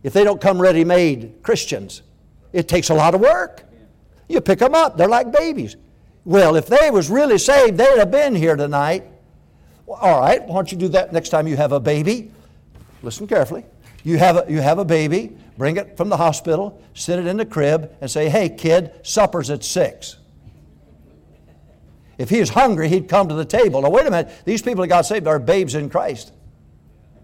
if 0.03 0.11
they 0.11 0.25
don't 0.25 0.41
come 0.41 0.61
ready 0.61 0.83
made 0.83 1.35
Christians. 1.41 2.01
It 2.51 2.67
takes 2.67 2.89
a 2.89 2.93
lot 2.93 3.15
of 3.15 3.21
work. 3.21 3.63
You 4.27 4.41
pick 4.41 4.59
them 4.59 4.75
up, 4.75 4.97
they're 4.97 5.07
like 5.07 5.31
babies. 5.31 5.77
Well, 6.25 6.57
if 6.57 6.67
they 6.67 6.91
was 6.91 7.09
really 7.09 7.37
saved, 7.37 7.77
they'd 7.77 7.97
have 7.97 8.11
been 8.11 8.35
here 8.35 8.57
tonight. 8.57 9.05
Well, 9.85 9.99
all 10.01 10.19
right, 10.19 10.45
why 10.45 10.55
don't 10.55 10.69
you 10.69 10.77
do 10.77 10.89
that 10.89 11.13
next 11.13 11.29
time 11.29 11.47
you 11.47 11.55
have 11.55 11.71
a 11.71 11.79
baby? 11.79 12.33
Listen 13.01 13.27
carefully. 13.27 13.65
You 14.03 14.17
have, 14.17 14.37
a, 14.37 14.45
you 14.49 14.61
have 14.61 14.79
a 14.79 14.85
baby, 14.85 15.35
bring 15.57 15.77
it 15.77 15.97
from 15.97 16.09
the 16.09 16.17
hospital, 16.17 16.81
sit 16.93 17.19
it 17.19 17.27
in 17.27 17.37
the 17.37 17.45
crib, 17.45 17.95
and 18.01 18.09
say, 18.09 18.29
hey, 18.29 18.49
kid, 18.49 18.91
supper's 19.03 19.49
at 19.49 19.63
six. 19.63 20.17
If 22.17 22.29
he 22.29 22.39
was 22.39 22.49
hungry, 22.49 22.89
he'd 22.89 23.07
come 23.07 23.29
to 23.29 23.35
the 23.35 23.45
table. 23.45 23.81
Now, 23.81 23.89
wait 23.89 24.05
a 24.05 24.11
minute. 24.11 24.31
These 24.45 24.61
people 24.61 24.81
that 24.81 24.87
got 24.87 25.05
saved 25.05 25.27
are 25.27 25.39
babes 25.39 25.75
in 25.75 25.89
Christ. 25.89 26.33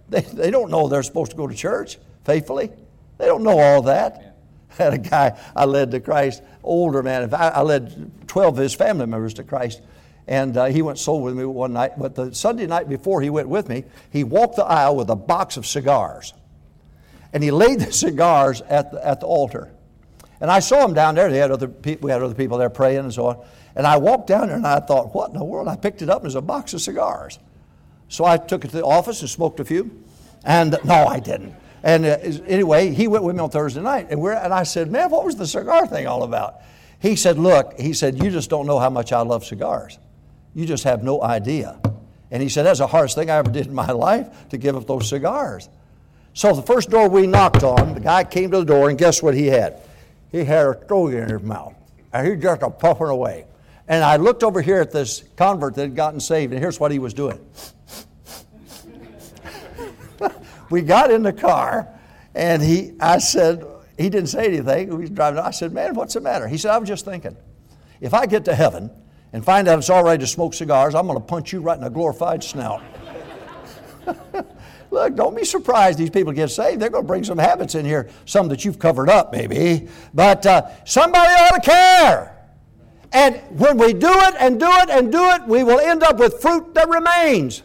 They, 0.10 0.22
they 0.22 0.52
don't 0.52 0.70
know 0.70 0.88
they're 0.88 1.04
supposed 1.04 1.32
to 1.32 1.38
go 1.38 1.48
to 1.48 1.56
church 1.56 1.98
faithfully. 2.24 2.72
They 3.18 3.26
don't 3.26 3.44
know 3.44 3.60
all 3.60 3.82
that. 3.84 4.38
I 4.72 4.84
had 4.84 4.94
a 4.94 4.98
guy 4.98 5.40
I 5.56 5.66
led 5.66 5.92
to 5.92 6.00
Christ, 6.00 6.44
older 6.64 7.02
man. 7.02 7.34
I, 7.34 7.62
led 7.62 8.28
12 8.28 8.58
of 8.58 8.62
his 8.62 8.74
family 8.74 9.06
members 9.06 9.34
to 9.36 9.44
Christ. 9.44 9.82
And 10.28 10.58
uh, 10.58 10.66
he 10.66 10.82
went 10.82 10.98
soul 10.98 11.22
with 11.22 11.36
me 11.36 11.46
one 11.46 11.74
night. 11.74 11.94
But 11.98 12.16
the 12.16 12.34
Sunday 12.34 12.66
night 12.66 12.90
before 12.90 13.22
he 13.22 13.30
went 13.30 13.48
with 13.48 13.70
me, 13.70 13.84
he 14.12 14.24
walked 14.24 14.56
the 14.56 14.66
aisle 14.66 14.96
with 14.96 15.10
a 15.10 15.16
box 15.16 15.58
of 15.58 15.66
cigars. 15.66 16.34
And 17.32 17.44
he 17.44 17.52
laid 17.52 17.80
the 17.80 17.92
cigars 17.94 18.62
at 18.62 18.92
the, 18.92 19.06
at 19.06 19.20
the 19.20 19.28
altar. 19.28 19.72
And 20.42 20.52
I 20.52 20.60
saw 20.60 20.86
him 20.86 20.94
down 20.94 21.16
there. 21.16 21.30
They 21.32 21.38
had 21.38 21.52
other 21.52 21.68
pe- 21.68 21.98
we 21.98 22.12
had 22.12 22.22
other 22.22 22.36
people 22.36 22.58
there 22.58 22.70
praying 22.70 23.00
and 23.00 23.14
so 23.14 23.28
on. 23.28 23.46
And 23.76 23.86
I 23.86 23.98
walked 23.98 24.28
down 24.28 24.48
there 24.48 24.58
and 24.58 24.68
I 24.68 24.80
thought, 24.80 25.14
what 25.14 25.32
in 25.32 25.38
the 25.38 25.44
world? 25.44 25.68
I 25.68 25.76
picked 25.76 26.02
it 26.02 26.10
up 26.10 26.26
as 26.26 26.36
a 26.36 26.42
box 26.42 26.74
of 26.74 26.82
cigars. 26.82 27.40
So 28.10 28.26
I 28.26 28.38
took 28.38 28.66
it 28.66 28.70
to 28.70 28.78
the 28.78 28.86
office 28.86 29.22
and 29.22 29.30
smoked 29.30 29.60
a 29.60 29.66
few. 29.66 30.04
And 30.44 30.78
no, 30.84 31.06
I 31.08 31.20
didn't. 31.20 31.56
And 31.84 32.06
uh, 32.06 32.18
anyway, 32.48 32.94
he 32.94 33.08
went 33.08 33.24
with 33.24 33.36
me 33.36 33.42
on 33.42 33.50
Thursday 33.50 33.82
night. 33.82 34.08
And, 34.10 34.20
we're, 34.20 34.34
and 34.34 34.54
I 34.54 34.64
said, 34.64 34.92
man, 34.92 35.10
what 35.12 35.24
was 35.24 35.36
the 35.36 35.48
cigar 35.48 35.86
thing 35.88 36.08
all 36.08 36.24
about? 36.24 36.62
He 37.00 37.16
said, 37.16 37.38
look, 37.38 37.80
he 37.80 37.94
said, 37.94 38.24
you 38.24 38.32
just 38.32 38.50
don't 38.50 38.66
know 38.66 38.80
how 38.80 38.90
much 38.90 39.12
I 39.12 39.22
love 39.22 39.46
cigars. 39.46 40.00
You 40.56 40.66
just 40.66 40.86
have 40.86 41.04
no 41.04 41.22
idea. 41.22 41.80
And 42.32 42.42
he 42.42 42.50
said, 42.50 42.64
that's 42.66 42.80
the 42.80 42.88
hardest 42.88 43.16
thing 43.16 43.30
I 43.30 43.36
ever 43.36 43.52
did 43.52 43.68
in 43.68 43.76
my 43.76 43.92
life 43.92 44.50
to 44.50 44.58
give 44.58 44.76
up 44.76 44.88
those 44.88 45.08
cigars. 45.08 45.70
So 46.34 46.54
the 46.54 46.64
first 46.64 46.90
door 46.90 47.08
we 47.08 47.28
knocked 47.28 47.64
on, 47.64 47.94
the 47.94 48.00
guy 48.00 48.24
came 48.24 48.52
to 48.52 48.60
the 48.60 48.66
door, 48.66 48.90
and 48.90 48.98
guess 48.98 49.22
what 49.22 49.36
he 49.36 49.48
had? 49.48 49.82
He 50.32 50.44
had 50.44 50.66
a 50.66 50.82
stogie 50.86 51.18
in 51.18 51.30
his 51.30 51.44
mouth. 51.44 51.76
And 52.12 52.28
he 52.28 52.36
just 52.36 52.62
a 52.64 52.70
puffing 52.70 53.08
away. 53.08 53.46
And 53.88 54.04
I 54.04 54.16
looked 54.16 54.44
over 54.44 54.62
here 54.62 54.82
at 54.82 54.92
this 54.92 55.24
convert 55.36 55.76
that 55.76 55.82
had 55.82 55.96
gotten 55.96 56.20
saved, 56.20 56.52
and 56.54 56.62
here's 56.62 56.80
what 56.80 56.92
he 56.92 57.00
was 57.00 57.14
doing. 57.14 57.40
we 60.70 60.82
got 60.82 61.12
in 61.12 61.24
the 61.24 61.34
car, 61.34 61.88
and 62.34 62.62
he, 62.62 62.94
I 63.00 63.20
said, 63.20 63.66
he 63.98 64.10
didn't 64.10 64.30
say 64.30 64.48
anything. 64.48 64.90
We 64.90 65.02
was 65.02 65.10
driving. 65.10 65.40
I 65.40 65.52
said, 65.52 65.72
man, 65.72 65.94
what's 65.94 66.16
the 66.16 66.22
matter? 66.22 66.48
He 66.48 66.58
said, 66.58 66.72
I 66.72 66.78
was 66.78 66.90
just 66.90 67.06
thinking, 67.06 67.38
if 68.02 68.14
I 68.14 68.26
get 68.26 68.46
to 68.46 68.56
heaven 68.56 68.90
and 69.36 69.44
find 69.44 69.68
out 69.68 69.78
it's 69.78 69.90
all 69.90 70.02
right 70.02 70.18
to 70.18 70.26
smoke 70.26 70.54
cigars, 70.54 70.96
I'm 70.96 71.08
going 71.08 71.20
to 71.20 71.26
punch 71.26 71.52
you 71.52 71.60
right 71.60 71.78
in 71.78 71.84
a 71.84 71.90
glorified 71.90 72.42
snout. 72.42 72.82
Look, 74.92 75.16
don't 75.16 75.36
be 75.36 75.44
surprised 75.44 76.00
these 76.00 76.10
people 76.10 76.32
get 76.32 76.52
saved. 76.52 76.82
They're 76.82 76.90
going 76.90 77.04
to 77.04 77.08
bring 77.08 77.26
some 77.26 77.38
habits 77.38 77.76
in 77.76 77.86
here, 77.86 78.10
some 78.24 78.48
that 78.48 78.64
you've 78.64 78.80
covered 78.80 79.10
up, 79.10 79.34
maybe. 79.34 79.90
But 80.14 80.46
uh, 80.46 80.70
somebody 80.86 81.34
ought 81.34 81.62
to 81.62 81.70
care. 81.70 82.48
And 83.12 83.36
when 83.60 83.78
we 83.78 83.92
do 83.92 84.10
it 84.10 84.36
and 84.40 84.58
do 84.58 84.72
it 84.72 84.90
and 84.90 85.12
do 85.12 85.32
it, 85.32 85.46
we 85.48 85.66
will 85.66 85.82
end 85.82 86.02
up 86.02 86.18
with 86.18 86.42
fruit 86.42 86.74
that 86.76 86.88
remains. 86.88 87.62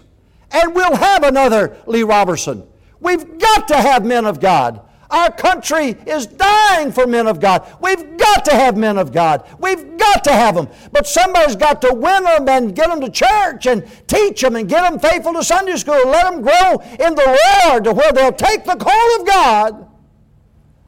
And 0.51 0.75
we'll 0.75 0.97
have 0.97 1.23
another 1.23 1.77
Lee 1.87 2.03
Roberson. 2.03 2.67
We've 2.99 3.39
got 3.39 3.69
to 3.69 3.77
have 3.77 4.05
men 4.05 4.25
of 4.25 4.41
God. 4.41 4.81
Our 5.11 5.31
country 5.33 5.97
is 6.07 6.27
dying 6.27 6.93
for 6.93 7.07
men 7.07 7.27
of 7.27 7.41
God. 7.41 7.67
We've 7.81 8.17
got 8.17 8.45
to 8.45 8.53
have 8.53 8.77
men 8.77 8.97
of 8.97 9.13
God. 9.13 9.45
We've 9.59 9.97
got 9.99 10.23
to 10.25 10.33
have 10.33 10.55
them. 10.55 10.69
But 10.93 11.07
somebody's 11.07 11.57
got 11.57 11.83
to 11.83 11.93
win 11.93 12.25
them 12.25 12.49
and 12.49 12.75
get 12.75 12.89
them 12.89 13.01
to 13.01 13.11
church 13.11 13.67
and 13.67 13.85
teach 14.07 14.41
them 14.41 14.57
and 14.57 14.69
get 14.69 14.89
them 14.89 15.01
faithful 15.01 15.33
to 15.35 15.43
Sunday 15.43 15.77
school. 15.77 16.07
Let 16.07 16.31
them 16.31 16.43
grow 16.43 16.79
in 17.05 17.15
the 17.15 17.39
Lord 17.67 17.85
to 17.85 17.93
where 17.93 18.13
they'll 18.13 18.33
take 18.33 18.65
the 18.65 18.77
call 18.77 19.21
of 19.21 19.27
God. 19.27 19.89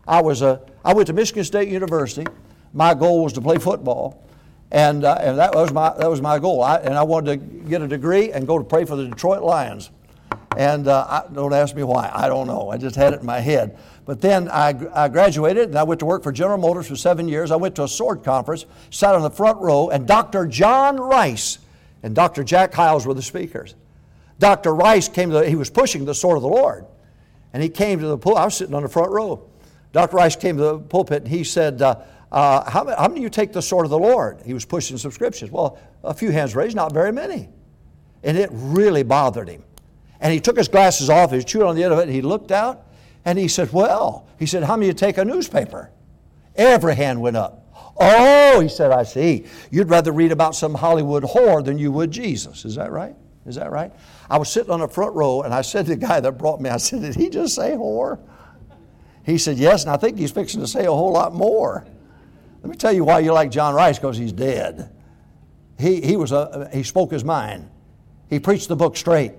I, 0.07 0.21
was 0.21 0.43
a, 0.43 0.61
I 0.85 0.95
went 0.95 1.09
to 1.09 1.13
Michigan 1.13 1.45
State 1.45 1.69
University. 1.69 2.27
My 2.73 2.95
goal 2.95 3.25
was 3.25 3.33
to 3.35 3.41
play 3.41 3.59
football. 3.59 4.23
And, 4.71 5.05
uh, 5.05 5.19
and 5.21 5.39
that, 5.39 5.55
was 5.55 5.73
my, 5.73 5.93
that 5.99 6.09
was 6.09 6.23
my 6.23 6.39
goal. 6.39 6.63
I, 6.63 6.77
and 6.77 6.95
I 6.95 7.03
wanted 7.03 7.41
to 7.41 7.47
get 7.69 7.83
a 7.83 7.89
degree 7.89 8.33
and 8.33 8.47
go 8.47 8.57
to 8.57 8.65
pray 8.65 8.85
for 8.85 8.97
the 8.97 9.07
Detroit 9.07 9.43
Lions. 9.43 9.91
And 10.57 10.89
uh, 10.89 11.07
I, 11.09 11.33
don't 11.33 11.53
ask 11.53 11.75
me 11.75 11.83
why. 11.83 12.11
I 12.13 12.29
don't 12.29 12.47
know. 12.47 12.71
I 12.71 12.79
just 12.79 12.97
had 12.97 13.13
it 13.13 13.21
in 13.21 13.27
my 13.27 13.41
head. 13.41 13.79
But 14.05 14.21
then 14.21 14.49
I, 14.49 14.75
I 14.93 15.09
graduated 15.09 15.69
and 15.69 15.79
I 15.79 15.85
went 15.85 16.01
to 16.01 16.07
work 16.07 16.23
for 16.23 16.33
General 16.33 16.59
Motors 16.59 16.89
for 16.89 16.97
seven 16.97 17.29
years. 17.29 17.51
I 17.51 17.57
went 17.57 17.77
to 17.77 17.85
a 17.85 17.89
sword 17.89 18.25
conference, 18.25 18.67
sat 18.91 19.15
on 19.15 19.23
the 19.23 19.31
front 19.31 19.61
row, 19.61 19.91
and 19.91 20.07
Dr. 20.07 20.47
John 20.47 20.99
Rice 20.99 21.59
and 22.03 22.15
Dr. 22.15 22.43
Jack 22.43 22.75
Hyles 22.75 23.07
were 23.07 23.15
the 23.15 23.23
speakers. 23.23 23.77
Dr. 24.39 24.75
Rice 24.75 25.09
came 25.09 25.31
to 25.31 25.37
the, 25.37 25.49
he 25.49 25.55
was 25.55 25.71
pushing 25.71 26.05
the 26.05 26.15
sword 26.15 26.37
of 26.37 26.43
the 26.43 26.49
Lord. 26.49 26.87
And 27.53 27.63
he 27.63 27.69
came 27.69 28.01
to 28.01 28.07
the 28.07 28.19
pulpit. 28.19 28.41
I 28.41 28.45
was 28.47 28.57
sitting 28.57 28.75
on 28.75 28.83
the 28.83 28.89
front 28.89 29.13
row. 29.13 29.49
Dr. 29.93 30.17
Rice 30.17 30.35
came 30.35 30.57
to 30.57 30.63
the 30.63 30.79
pulpit 30.79 31.23
and 31.23 31.31
he 31.31 31.45
said, 31.45 31.81
uh, 31.81 31.97
uh, 32.33 32.69
how, 32.69 32.87
how 32.97 33.09
many 33.09 33.21
of 33.21 33.25
you 33.25 33.31
take 33.31 33.53
the 33.53 33.61
sword 33.61 33.85
of 33.85 33.91
the 33.91 33.99
Lord? 33.99 34.41
He 34.45 34.55
was 34.55 34.65
pushing 34.65 34.97
subscriptions. 34.97 35.51
Well, 35.51 35.79
a 36.03 36.15
few 36.15 36.31
hands 36.31 36.57
raised, 36.57 36.75
not 36.75 36.93
very 36.93 37.13
many. 37.13 37.51
And 38.25 38.39
it 38.39 38.49
really 38.53 39.03
bothered 39.03 39.49
him. 39.49 39.63
And 40.19 40.33
he 40.33 40.41
took 40.41 40.57
his 40.57 40.69
glasses 40.69 41.11
off, 41.11 41.31
he 41.31 41.43
chewed 41.43 41.63
on 41.63 41.77
the 41.77 41.85
end 41.85 41.93
of 41.93 41.99
it, 41.99 42.03
and 42.03 42.13
he 42.13 42.23
looked 42.23 42.53
out, 42.53 42.87
and 43.25 43.39
he 43.39 43.49
said, 43.49 43.73
Well, 43.73 44.27
he 44.39 44.47
said, 44.47 44.65
How 44.65 44.77
many 44.77 44.89
you 44.89 44.93
take 44.93 45.19
a 45.19 45.25
newspaper? 45.25 45.91
Every 46.57 46.95
hand 46.95 47.21
went 47.21 47.37
up. 47.37 47.59
Oh, 47.99 48.61
he 48.61 48.69
said, 48.69 48.91
I 48.91 49.05
see. 49.05 49.47
You'd 49.71 49.91
rather 49.91 50.13
read 50.13 50.33
about 50.33 50.55
some 50.55 50.75
Hollywood 50.75 51.23
whore 51.23 51.65
than 51.65 51.79
you 51.79 51.93
would 51.93 52.11
Jesus. 52.11 52.65
Is 52.65 52.75
that 52.77 52.91
right? 52.91 53.15
Is 53.47 53.57
that 53.57 53.71
right? 53.71 53.93
I 54.31 54.39
was 54.39 54.51
sitting 54.51 54.71
on 54.71 54.81
the 54.81 54.89
front 54.89 55.15
row, 55.15 55.43
and 55.43 55.53
I 55.53 55.63
said 55.63 55.87
to 55.87 55.93
the 55.93 55.97
guy 55.97 56.21
that 56.21 56.33
brought 56.33 56.61
me, 56.61 56.71
I 56.71 56.77
said, 56.77 57.03
Did 57.03 57.15
he 57.15 57.29
just 57.29 57.55
say 57.55 57.73
whore? 57.73 58.19
He 59.25 59.39
said, 59.39 59.57
Yes, 59.59 59.85
and 59.85 59.93
I 59.93 59.97
think 59.97 60.19
he's 60.19 60.33
fixing 60.33 60.61
to 60.61 60.67
say 60.67 60.85
a 60.85 60.93
whole 60.93 61.13
lot 61.13 61.35
more. 61.35 61.87
Let 62.63 62.71
me 62.71 62.77
tell 62.77 62.93
you 62.93 63.05
why 63.05 63.21
you 63.21 63.33
like 63.33 63.51
John 63.51 63.75
Rice, 63.75 63.99
because 63.99 64.17
he's 64.17 64.33
dead. 64.33 64.91
He, 65.79 66.01
he, 66.01 66.17
was 66.17 66.31
a, 66.31 66.71
he 66.73 66.85
spoke 66.85 67.11
his 67.11 67.25
mind. 67.25 67.69
He 68.31 68.39
preached 68.39 68.69
the 68.69 68.77
book 68.77 68.97
straight. 68.97 69.33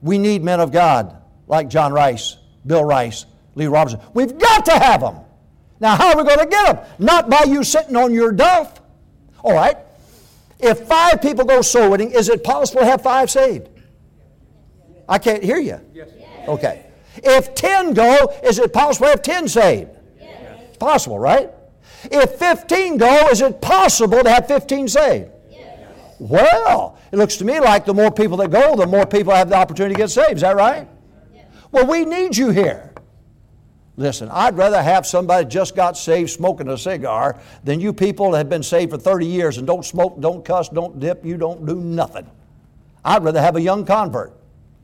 We 0.00 0.16
need 0.18 0.42
men 0.42 0.60
of 0.60 0.72
God 0.72 1.22
like 1.46 1.68
John 1.68 1.92
Rice, 1.92 2.38
Bill 2.68 2.84
Rice, 2.84 3.26
Lee 3.56 3.66
Roberson. 3.66 4.00
We've 4.14 4.38
got 4.38 4.64
to 4.66 4.72
have 4.72 5.00
them. 5.00 5.16
Now, 5.80 5.96
how 5.96 6.10
are 6.12 6.16
we 6.16 6.22
going 6.24 6.38
to 6.38 6.46
get 6.46 6.74
them? 6.76 6.86
Not 6.98 7.28
by 7.28 7.44
you 7.44 7.64
sitting 7.64 7.96
on 7.96 8.12
your 8.12 8.30
duff. 8.30 8.80
All 9.42 9.54
right. 9.54 9.76
If 10.60 10.86
five 10.86 11.20
people 11.22 11.44
go 11.44 11.62
soul 11.62 11.90
winning, 11.90 12.10
is 12.10 12.28
it 12.28 12.44
possible 12.44 12.80
to 12.80 12.86
have 12.86 13.02
five 13.02 13.30
saved? 13.30 13.68
I 15.08 15.18
can't 15.18 15.42
hear 15.42 15.58
you. 15.58 15.80
Yes. 15.92 16.10
Okay. 16.46 16.84
If 17.16 17.54
ten 17.54 17.94
go, 17.94 18.32
is 18.44 18.58
it 18.58 18.72
possible 18.72 19.06
to 19.06 19.10
have 19.12 19.22
ten 19.22 19.48
saved? 19.48 19.90
Yes. 20.20 20.76
Possible, 20.76 21.18
right? 21.18 21.50
If 22.04 22.38
15 22.38 22.96
go, 22.96 23.28
is 23.28 23.40
it 23.40 23.60
possible 23.60 24.22
to 24.22 24.30
have 24.30 24.46
15 24.46 24.88
saved? 24.88 25.30
Yes. 25.50 25.80
Well, 26.20 26.96
it 27.10 27.16
looks 27.16 27.36
to 27.38 27.44
me 27.44 27.58
like 27.58 27.84
the 27.84 27.94
more 27.94 28.10
people 28.10 28.36
that 28.38 28.50
go, 28.50 28.76
the 28.76 28.86
more 28.86 29.04
people 29.04 29.32
have 29.34 29.48
the 29.48 29.56
opportunity 29.56 29.94
to 29.94 29.98
get 29.98 30.10
saved. 30.10 30.34
Is 30.34 30.40
that 30.42 30.56
right? 30.56 30.88
Well, 31.70 31.86
we 31.86 32.04
need 32.04 32.36
you 32.36 32.50
here. 32.50 32.92
Listen, 33.96 34.28
I'd 34.30 34.56
rather 34.56 34.80
have 34.80 35.06
somebody 35.06 35.46
just 35.48 35.74
got 35.74 35.96
saved 35.96 36.30
smoking 36.30 36.68
a 36.68 36.78
cigar 36.78 37.40
than 37.64 37.80
you 37.80 37.92
people 37.92 38.30
that 38.30 38.38
have 38.38 38.48
been 38.48 38.62
saved 38.62 38.92
for 38.92 38.98
30 38.98 39.26
years 39.26 39.58
and 39.58 39.66
don't 39.66 39.84
smoke, 39.84 40.20
don't 40.20 40.44
cuss, 40.44 40.68
don't 40.68 41.00
dip, 41.00 41.24
you 41.24 41.36
don't 41.36 41.66
do 41.66 41.74
nothing. 41.74 42.30
I'd 43.04 43.24
rather 43.24 43.40
have 43.40 43.56
a 43.56 43.60
young 43.60 43.84
convert. 43.84 44.32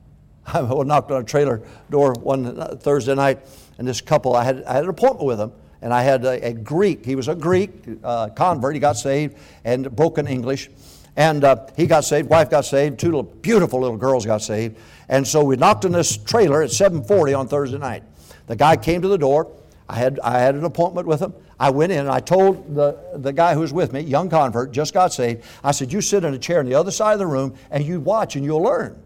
I 0.47 0.61
knocked 0.63 1.13
on 1.13 1.23
a 1.23 1.25
trailer 1.25 1.63
door 1.91 2.15
one 2.15 2.79
Thursday 2.79 3.15
night, 3.15 3.39
and 3.79 3.87
this 3.87 4.01
couple, 4.01 4.35
I 4.35 4.43
had, 4.43 4.65
I 4.65 4.75
had 4.75 4.85
an 4.85 4.91
appointment 4.91 5.27
with 5.27 5.39
them 5.39 5.53
and 5.85 5.93
I 5.93 6.03
had 6.03 6.25
a, 6.25 6.49
a 6.49 6.53
Greek. 6.55 7.05
He 7.05 7.15
was 7.15 7.29
a 7.29 7.35
Greek 7.35 7.71
uh, 8.03 8.31
convert. 8.31 8.75
He 8.75 8.81
got 8.81 8.97
saved 8.97 9.37
and 9.65 9.95
broken 9.95 10.27
English. 10.27 10.71
And 11.15 11.45
uh, 11.45 11.67
he 11.77 11.87
got 11.87 12.05
saved, 12.05 12.29
wife 12.31 12.51
got 12.51 12.65
saved, 12.65 12.99
two 12.99 13.09
little, 13.09 13.23
beautiful 13.23 13.81
little 13.81 13.99
girls 13.99 14.25
got 14.25 14.41
saved. 14.41 14.79
And 15.09 15.27
so 15.27 15.45
we 15.45 15.57
knocked 15.57 15.85
on 15.85 15.93
this 15.93 16.17
trailer 16.17 16.63
at 16.63 16.71
740 16.71 17.35
on 17.35 17.49
Thursday 17.49 17.79
night. 17.79 18.03
The 18.47 18.57
guy 18.57 18.77
came 18.77 19.03
to 19.03 19.09
the 19.09 19.19
door. 19.19 19.51
I 19.89 19.97
had, 19.97 20.19
I 20.21 20.39
had 20.39 20.55
an 20.55 20.65
appointment 20.65 21.07
with 21.07 21.21
him. 21.21 21.35
I 21.61 21.71
went 21.71 21.93
in 21.93 22.01
and 22.01 22.09
I 22.09 22.21
told 22.21 22.75
the, 22.75 22.99
the 23.15 23.33
guy 23.33 23.55
who 23.55 23.61
was 23.61 23.73
with 23.73 23.93
me, 23.93 24.01
young 24.01 24.31
convert, 24.31 24.73
just 24.73 24.95
got 24.95 25.13
saved, 25.13 25.45
I 25.63 25.73
said, 25.73 25.93
You 25.93 26.01
sit 26.01 26.25
in 26.25 26.35
a 26.35 26.39
chair 26.39 26.59
on 26.59 26.67
the 26.67 26.75
other 26.75 26.91
side 26.91 27.13
of 27.13 27.19
the 27.19 27.27
room 27.27 27.55
and 27.71 27.85
you 27.85 28.01
watch 28.01 28.37
and 28.37 28.45
you'll 28.45 28.63
learn. 28.63 29.01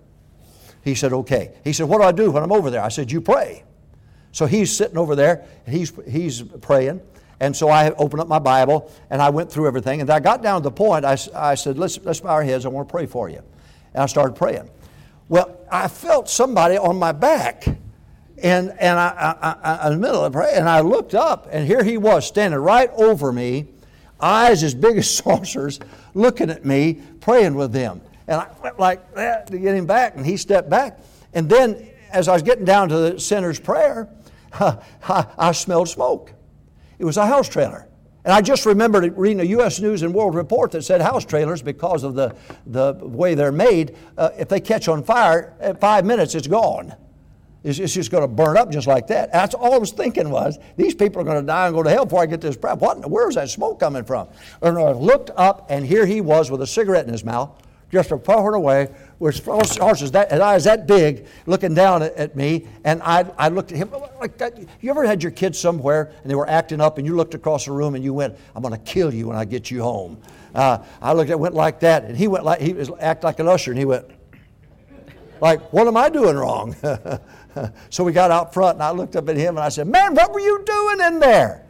He 0.85 0.95
said, 0.95 1.13
Okay. 1.13 1.53
He 1.65 1.73
said, 1.73 1.89
What 1.89 1.99
do 1.99 2.05
I 2.05 2.13
do 2.13 2.31
when 2.31 2.43
I'm 2.43 2.53
over 2.53 2.71
there? 2.71 2.83
I 2.83 2.89
said, 2.89 3.11
You 3.11 3.21
pray. 3.21 3.65
So 4.31 4.47
he's 4.47 4.75
sitting 4.75 4.99
over 4.99 5.17
there, 5.17 5.47
he's, 5.67 5.93
he's 6.09 6.43
praying. 6.43 7.01
And 7.41 7.57
so 7.57 7.69
I 7.69 7.91
opened 7.93 8.21
up 8.21 8.29
my 8.29 8.39
Bible 8.39 8.93
and 9.11 9.23
I 9.23 9.31
went 9.31 9.51
through 9.51 9.69
everything. 9.69 10.01
And 10.01 10.11
I 10.11 10.21
got 10.21 10.43
down 10.43 10.61
to 10.61 10.65
the 10.65 10.71
point, 10.73 11.05
I, 11.05 11.17
I 11.35 11.55
said, 11.55 11.79
let's, 11.79 11.99
let's 12.01 12.21
bow 12.21 12.31
our 12.31 12.43
heads, 12.43 12.67
I 12.67 12.69
want 12.69 12.89
to 12.89 12.93
pray 12.93 13.07
for 13.07 13.29
you. 13.29 13.43
And 13.95 14.03
I 14.03 14.07
started 14.07 14.37
praying. 14.37 14.69
Well, 15.29 15.59
I 15.71 15.89
felt 15.89 16.29
somebody 16.29 16.77
on 16.77 16.99
my 16.99 17.13
back. 17.13 17.67
And, 18.41 18.73
and 18.79 18.99
I, 18.99 19.37
I, 19.43 19.73
I, 19.73 19.87
in 19.89 19.95
the 19.95 20.07
middle 20.07 20.25
of 20.25 20.33
prayer, 20.33 20.55
and 20.55 20.69
I 20.69 20.81
looked 20.81 21.15
up, 21.15 21.49
and 21.51 21.67
here 21.67 21.83
he 21.83 21.99
was 21.99 22.25
standing 22.25 22.61
right 22.61 22.89
over 22.95 23.33
me, 23.33 23.67
eyes 24.21 24.63
as 24.63 24.75
big 24.75 24.97
as 24.99 25.11
saucers, 25.11 25.81
looking 26.15 26.49
at 26.49 26.65
me, 26.65 27.03
praying 27.21 27.55
with 27.55 27.73
them. 27.73 28.01
And 28.29 28.41
I 28.41 28.49
went 28.63 28.79
like 28.79 29.15
that 29.15 29.49
to 29.49 29.59
get 29.59 29.75
him 29.75 29.87
back, 29.87 30.17
and 30.17 30.25
he 30.25 30.37
stepped 30.37 30.71
back. 30.71 31.01
And 31.35 31.49
then, 31.49 31.89
as 32.11 32.29
I 32.29 32.35
was 32.35 32.43
getting 32.43 32.65
down 32.65 32.89
to 32.91 32.97
the 32.97 33.21
sinner's 33.21 33.59
prayer, 33.59 34.09
I, 34.53 35.27
I 35.37 35.53
smelled 35.53 35.89
smoke. 35.89 36.33
It 36.99 37.05
was 37.05 37.17
a 37.17 37.27
house 37.27 37.49
trailer. 37.49 37.88
And 38.29 38.35
I 38.35 38.43
just 38.43 38.67
remembered 38.67 39.17
reading 39.17 39.41
a 39.41 39.45
U.S. 39.45 39.81
News 39.81 40.03
and 40.03 40.13
World 40.13 40.35
Report 40.35 40.71
that 40.73 40.83
said 40.83 41.01
house 41.01 41.25
trailers, 41.25 41.63
because 41.63 42.05
of 42.05 42.15
the, 42.15 42.37
the 42.67 42.93
way 43.01 43.35
they're 43.35 43.51
made, 43.51 43.97
uh, 44.19 44.29
if 44.39 44.51
they 44.51 44.61
catch 44.61 44.87
on 44.87 45.03
fire, 45.03 45.55
at 45.61 45.81
five 45.81 46.05
minutes 46.05 46.35
it's 46.35 46.47
gone. 46.47 46.95
It's, 47.65 47.79
it's 47.79 47.95
just 47.95 48.11
going 48.11 48.21
to 48.21 48.29
burn 48.29 48.59
up 48.59 48.71
just 48.71 48.87
like 48.87 49.07
that. 49.07 49.33
That's 49.33 49.55
all 49.55 49.73
I 49.73 49.79
was 49.79 49.93
thinking 49.93 50.29
was, 50.29 50.59
these 50.77 50.95
people 50.95 51.23
are 51.23 51.25
going 51.25 51.41
to 51.41 51.47
die 51.47 51.69
and 51.69 51.75
go 51.75 51.83
to 51.83 51.89
hell 51.89 52.05
before 52.05 52.21
I 52.21 52.27
get 52.27 52.43
this 52.43 52.55
crap. 52.55 52.81
What, 52.81 53.11
where 53.11 53.31
is 53.31 53.37
that 53.37 53.49
smoke 53.49 53.81
coming 53.81 54.05
from? 54.05 54.29
And 54.61 54.77
I 54.77 54.93
looked 54.93 55.31
up, 55.35 55.65
and 55.71 55.87
here 55.87 56.05
he 56.05 56.21
was 56.21 56.51
with 56.51 56.61
a 56.61 56.67
cigarette 56.67 57.07
in 57.07 57.13
his 57.13 57.25
mouth, 57.25 57.59
just 57.91 58.13
a 58.13 58.19
far 58.19 58.53
away, 58.53 58.95
with 59.19 59.45
horses 59.45 60.13
that 60.13 60.31
and 60.31 60.43
eyes 60.43 60.65
that 60.65 60.87
big, 60.87 61.27
looking 61.47 61.75
down 61.75 62.03
at, 62.03 62.15
at, 62.15 62.37
me. 62.37 62.67
And 62.85 63.03
I, 63.03 63.25
I 63.37 63.49
looked 63.49 63.73
at 63.73 63.79
him 63.79 63.93
like 64.21 64.39
that. 64.39 64.59
You 64.81 64.91
ever 64.91 65.05
had 65.05 65.23
your 65.23 65.33
kids 65.33 65.59
somewhere 65.59 66.13
and 66.23 66.31
they 66.31 66.35
were 66.35 66.49
acting 66.49 66.81
up, 66.81 66.99
and 66.99 67.07
you 67.07 67.17
looked 67.17 67.35
across 67.35 67.65
the 67.65 67.73
room 67.73 67.95
and 67.95 68.05
you 68.05 68.15
went, 68.15 68.37
"I'm 68.55 68.63
going 68.63 68.75
to 68.75 68.81
kill 68.81 69.13
you 69.13 69.29
when 69.29 69.37
I 69.37 69.45
get 69.45 69.71
you 69.71 69.83
home." 69.83 70.19
Uh, 70.55 70.79
I 71.03 71.13
looked 71.13 71.31
at 71.31 71.39
went 71.39 71.55
like 71.55 71.81
that, 71.81 72.05
and 72.05 72.17
he 72.17 72.29
went 72.29 72.45
like 72.45 72.61
he 72.61 72.73
was 72.73 72.91
act 73.01 73.25
like 73.25 73.39
an 73.41 73.49
usher, 73.49 73.73
and 73.73 73.79
he 73.79 73.85
went 73.85 74.07
like, 75.41 75.73
"What 75.73 75.87
am 75.87 75.97
I 75.97 76.09
doing 76.09 76.37
wrong?" 76.37 76.77
so 77.91 78.05
we 78.05 78.13
got 78.13 78.31
out 78.31 78.55
front, 78.55 78.77
and 78.77 78.83
I 78.83 78.91
looked 78.91 79.17
up 79.17 79.29
at 79.29 79.37
him 79.37 79.57
and 79.57 79.65
I 79.65 79.69
said, 79.69 79.89
"Man, 79.89 80.15
what 80.15 80.33
were 80.33 80.41
you 80.41 80.63
doing 80.65 81.07
in 81.07 81.19
there?" 81.19 81.68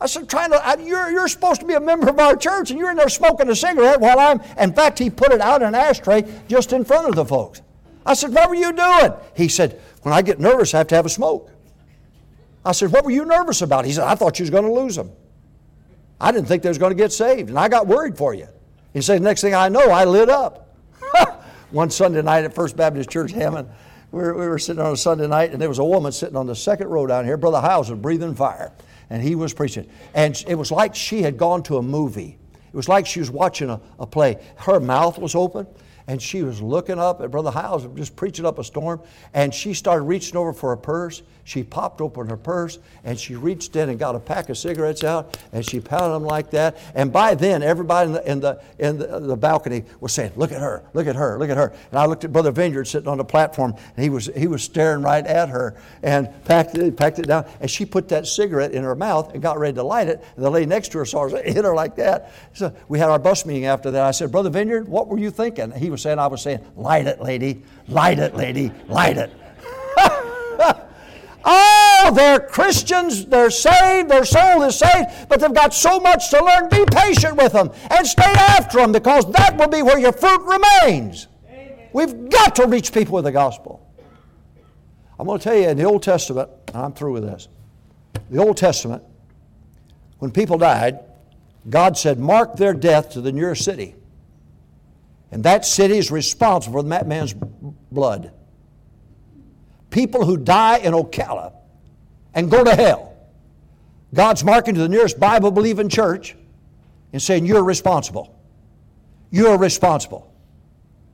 I 0.00 0.06
said, 0.06 0.28
trying 0.28 0.50
to, 0.50 0.56
I, 0.56 0.76
you're, 0.76 1.10
you're 1.10 1.28
supposed 1.28 1.60
to 1.60 1.66
be 1.66 1.74
a 1.74 1.80
member 1.80 2.08
of 2.08 2.18
our 2.18 2.36
church 2.36 2.70
and 2.70 2.78
you're 2.78 2.90
in 2.90 2.96
there 2.96 3.08
smoking 3.08 3.48
a 3.48 3.54
cigarette 3.54 4.00
while 4.00 4.18
I'm, 4.18 4.40
in 4.58 4.72
fact, 4.72 4.98
he 4.98 5.08
put 5.08 5.32
it 5.32 5.40
out 5.40 5.62
in 5.62 5.68
an 5.68 5.74
ashtray 5.74 6.24
just 6.48 6.72
in 6.72 6.84
front 6.84 7.08
of 7.08 7.14
the 7.14 7.24
folks. 7.24 7.62
I 8.04 8.14
said, 8.14 8.34
what 8.34 8.48
were 8.48 8.54
you 8.54 8.72
doing? 8.72 9.12
He 9.34 9.48
said, 9.48 9.80
when 10.02 10.12
I 10.12 10.20
get 10.20 10.38
nervous, 10.38 10.74
I 10.74 10.78
have 10.78 10.88
to 10.88 10.94
have 10.96 11.06
a 11.06 11.10
smoke. 11.10 11.50
I 12.64 12.72
said, 12.72 12.92
what 12.92 13.04
were 13.04 13.10
you 13.10 13.24
nervous 13.24 13.62
about? 13.62 13.84
He 13.84 13.92
said, 13.92 14.04
I 14.04 14.14
thought 14.14 14.38
you 14.38 14.42
was 14.42 14.50
going 14.50 14.64
to 14.64 14.72
lose 14.72 14.96
them. 14.96 15.10
I 16.20 16.32
didn't 16.32 16.48
think 16.48 16.62
they 16.62 16.68
was 16.68 16.78
going 16.78 16.90
to 16.90 16.96
get 16.96 17.12
saved, 17.12 17.48
and 17.48 17.58
I 17.58 17.68
got 17.68 17.86
worried 17.86 18.16
for 18.16 18.34
you. 18.34 18.48
He 18.92 19.00
said, 19.00 19.22
next 19.22 19.40
thing 19.40 19.54
I 19.54 19.68
know, 19.68 19.90
I 19.90 20.04
lit 20.04 20.28
up. 20.28 20.76
One 21.70 21.90
Sunday 21.90 22.22
night 22.22 22.44
at 22.44 22.54
First 22.54 22.76
Baptist 22.76 23.10
Church, 23.10 23.32
Hammond, 23.32 23.68
we 24.12 24.22
were, 24.22 24.34
we 24.34 24.46
were 24.46 24.58
sitting 24.58 24.82
on 24.82 24.92
a 24.92 24.96
Sunday 24.96 25.26
night, 25.26 25.52
and 25.52 25.60
there 25.60 25.68
was 25.68 25.78
a 25.78 25.84
woman 25.84 26.12
sitting 26.12 26.36
on 26.36 26.46
the 26.46 26.54
second 26.54 26.88
row 26.88 27.06
down 27.06 27.24
here. 27.24 27.36
Brother 27.36 27.60
Hyles 27.60 27.90
was 27.90 27.98
breathing 27.98 28.34
fire 28.34 28.72
and 29.10 29.22
he 29.22 29.34
was 29.34 29.52
preaching. 29.52 29.88
And 30.14 30.42
it 30.46 30.54
was 30.54 30.70
like 30.70 30.94
she 30.94 31.22
had 31.22 31.36
gone 31.36 31.62
to 31.64 31.76
a 31.78 31.82
movie. 31.82 32.38
It 32.54 32.76
was 32.76 32.88
like 32.88 33.06
she 33.06 33.20
was 33.20 33.30
watching 33.30 33.70
a, 33.70 33.80
a 33.98 34.06
play. 34.06 34.42
Her 34.56 34.80
mouth 34.80 35.18
was 35.18 35.34
open, 35.34 35.66
and 36.06 36.20
she 36.20 36.42
was 36.42 36.60
looking 36.60 36.98
up 36.98 37.20
at 37.20 37.30
Brother 37.30 37.50
Hyles, 37.50 37.86
just 37.94 38.16
preaching 38.16 38.44
up 38.44 38.58
a 38.58 38.64
storm, 38.64 39.00
and 39.32 39.54
she 39.54 39.74
started 39.74 40.02
reaching 40.04 40.36
over 40.36 40.52
for 40.52 40.72
a 40.72 40.76
purse. 40.76 41.22
She 41.44 41.62
popped 41.62 42.00
open 42.00 42.28
her 42.28 42.38
purse, 42.38 42.78
and 43.04 43.20
she 43.20 43.36
reached 43.36 43.76
in 43.76 43.90
and 43.90 43.98
got 43.98 44.14
a 44.14 44.18
pack 44.18 44.48
of 44.48 44.56
cigarettes 44.56 45.04
out, 45.04 45.38
and 45.52 45.64
she 45.64 45.78
pounded 45.78 46.12
them 46.12 46.24
like 46.24 46.50
that. 46.52 46.78
And 46.94 47.12
by 47.12 47.34
then, 47.34 47.62
everybody 47.62 48.06
in 48.06 48.12
the, 48.14 48.30
in 48.30 48.40
the, 48.40 48.62
in 48.78 48.98
the, 48.98 49.20
the 49.20 49.36
balcony 49.36 49.84
was 50.00 50.12
saying, 50.12 50.32
look 50.36 50.52
at 50.52 50.60
her, 50.60 50.82
look 50.94 51.06
at 51.06 51.16
her, 51.16 51.38
look 51.38 51.50
at 51.50 51.58
her. 51.58 51.74
And 51.90 52.00
I 52.00 52.06
looked 52.06 52.24
at 52.24 52.32
Brother 52.32 52.50
Vineyard 52.50 52.86
sitting 52.86 53.08
on 53.08 53.18
the 53.18 53.24
platform, 53.24 53.74
and 53.94 54.02
he 54.02 54.08
was, 54.08 54.30
he 54.34 54.46
was 54.46 54.62
staring 54.62 55.02
right 55.02 55.24
at 55.26 55.50
her, 55.50 55.76
and 56.02 56.30
packed 56.46 56.76
it, 56.78 56.96
packed 56.96 57.18
it 57.18 57.26
down, 57.26 57.44
and 57.60 57.70
she 57.70 57.84
put 57.84 58.08
that 58.08 58.26
cigarette 58.26 58.72
in 58.72 58.82
her 58.82 58.94
mouth 58.94 59.34
and 59.34 59.42
got 59.42 59.58
ready 59.58 59.74
to 59.74 59.82
light 59.82 60.08
it, 60.08 60.24
and 60.36 60.44
the 60.44 60.50
lady 60.50 60.66
next 60.66 60.92
to 60.92 60.98
her 60.98 61.04
saw 61.04 61.28
her, 61.28 61.42
hit 61.44 61.64
her 61.64 61.74
like 61.74 61.96
that. 61.96 62.32
So 62.54 62.74
we 62.88 62.98
had 62.98 63.10
our 63.10 63.18
bus 63.18 63.44
meeting 63.44 63.66
after 63.66 63.90
that. 63.90 64.02
I 64.02 64.12
said, 64.12 64.32
Brother 64.32 64.50
Vineyard, 64.50 64.88
what 64.88 65.08
were 65.08 65.18
you 65.18 65.30
thinking? 65.30 65.72
He 65.72 65.90
was 65.90 66.00
saying, 66.00 66.18
I 66.18 66.26
was 66.26 66.40
saying, 66.40 66.64
light 66.74 67.06
it, 67.06 67.20
lady, 67.20 67.62
light 67.86 68.18
it, 68.18 68.34
lady, 68.34 68.72
light 68.88 69.18
it. 69.18 69.30
oh, 71.44 72.12
they're 72.14 72.40
Christians, 72.40 73.26
they're 73.26 73.50
saved, 73.50 74.08
their 74.08 74.24
soul 74.24 74.62
is 74.62 74.78
saved, 74.78 75.28
but 75.28 75.40
they've 75.40 75.54
got 75.54 75.74
so 75.74 76.00
much 76.00 76.30
to 76.30 76.44
learn. 76.44 76.68
Be 76.68 76.84
patient 76.90 77.36
with 77.36 77.52
them 77.52 77.70
and 77.90 78.06
stay 78.06 78.22
after 78.22 78.78
them 78.78 78.92
because 78.92 79.30
that 79.32 79.56
will 79.56 79.68
be 79.68 79.82
where 79.82 79.98
your 79.98 80.12
fruit 80.12 80.40
remains. 80.42 81.28
Amen. 81.48 81.88
We've 81.92 82.28
got 82.30 82.56
to 82.56 82.66
reach 82.66 82.92
people 82.92 83.14
with 83.14 83.24
the 83.24 83.32
gospel. 83.32 83.80
I'm 85.18 85.26
going 85.26 85.38
to 85.38 85.44
tell 85.44 85.54
you 85.54 85.68
in 85.68 85.76
the 85.76 85.84
Old 85.84 86.02
Testament, 86.02 86.50
and 86.68 86.76
I'm 86.76 86.92
through 86.92 87.12
with 87.12 87.22
this. 87.22 87.48
The 88.30 88.38
Old 88.38 88.56
Testament, 88.56 89.02
when 90.18 90.30
people 90.30 90.58
died, 90.58 91.00
God 91.68 91.96
said, 91.96 92.18
Mark 92.18 92.56
their 92.56 92.74
death 92.74 93.10
to 93.10 93.20
the 93.20 93.32
nearest 93.32 93.64
city. 93.64 93.94
And 95.30 95.44
that 95.44 95.64
city 95.64 95.98
is 95.98 96.10
responsible 96.10 96.82
for 96.82 96.88
that 96.88 97.06
man's 97.06 97.34
blood. 97.34 98.32
People 99.94 100.24
who 100.24 100.36
die 100.36 100.78
in 100.78 100.92
Ocala 100.92 101.52
and 102.34 102.50
go 102.50 102.64
to 102.64 102.74
hell, 102.74 103.14
God's 104.12 104.42
marking 104.42 104.74
to 104.74 104.80
the 104.80 104.88
nearest 104.88 105.20
Bible 105.20 105.52
believing 105.52 105.88
church 105.88 106.34
and 107.12 107.22
saying, 107.22 107.46
You're 107.46 107.62
responsible. 107.62 108.36
You're 109.30 109.56
responsible. 109.56 110.34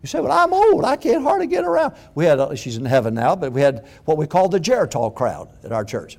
You 0.00 0.06
say, 0.06 0.20
Well, 0.20 0.32
I'm 0.32 0.54
old. 0.54 0.86
I 0.86 0.96
can't 0.96 1.22
hardly 1.22 1.46
get 1.46 1.64
around. 1.64 1.94
We 2.14 2.24
had, 2.24 2.40
uh, 2.40 2.54
she's 2.54 2.78
in 2.78 2.86
heaven 2.86 3.12
now, 3.12 3.36
but 3.36 3.52
we 3.52 3.60
had 3.60 3.86
what 4.06 4.16
we 4.16 4.26
called 4.26 4.52
the 4.52 4.60
Geritol 4.60 5.14
crowd 5.14 5.50
at 5.62 5.72
our 5.72 5.84
church 5.84 6.16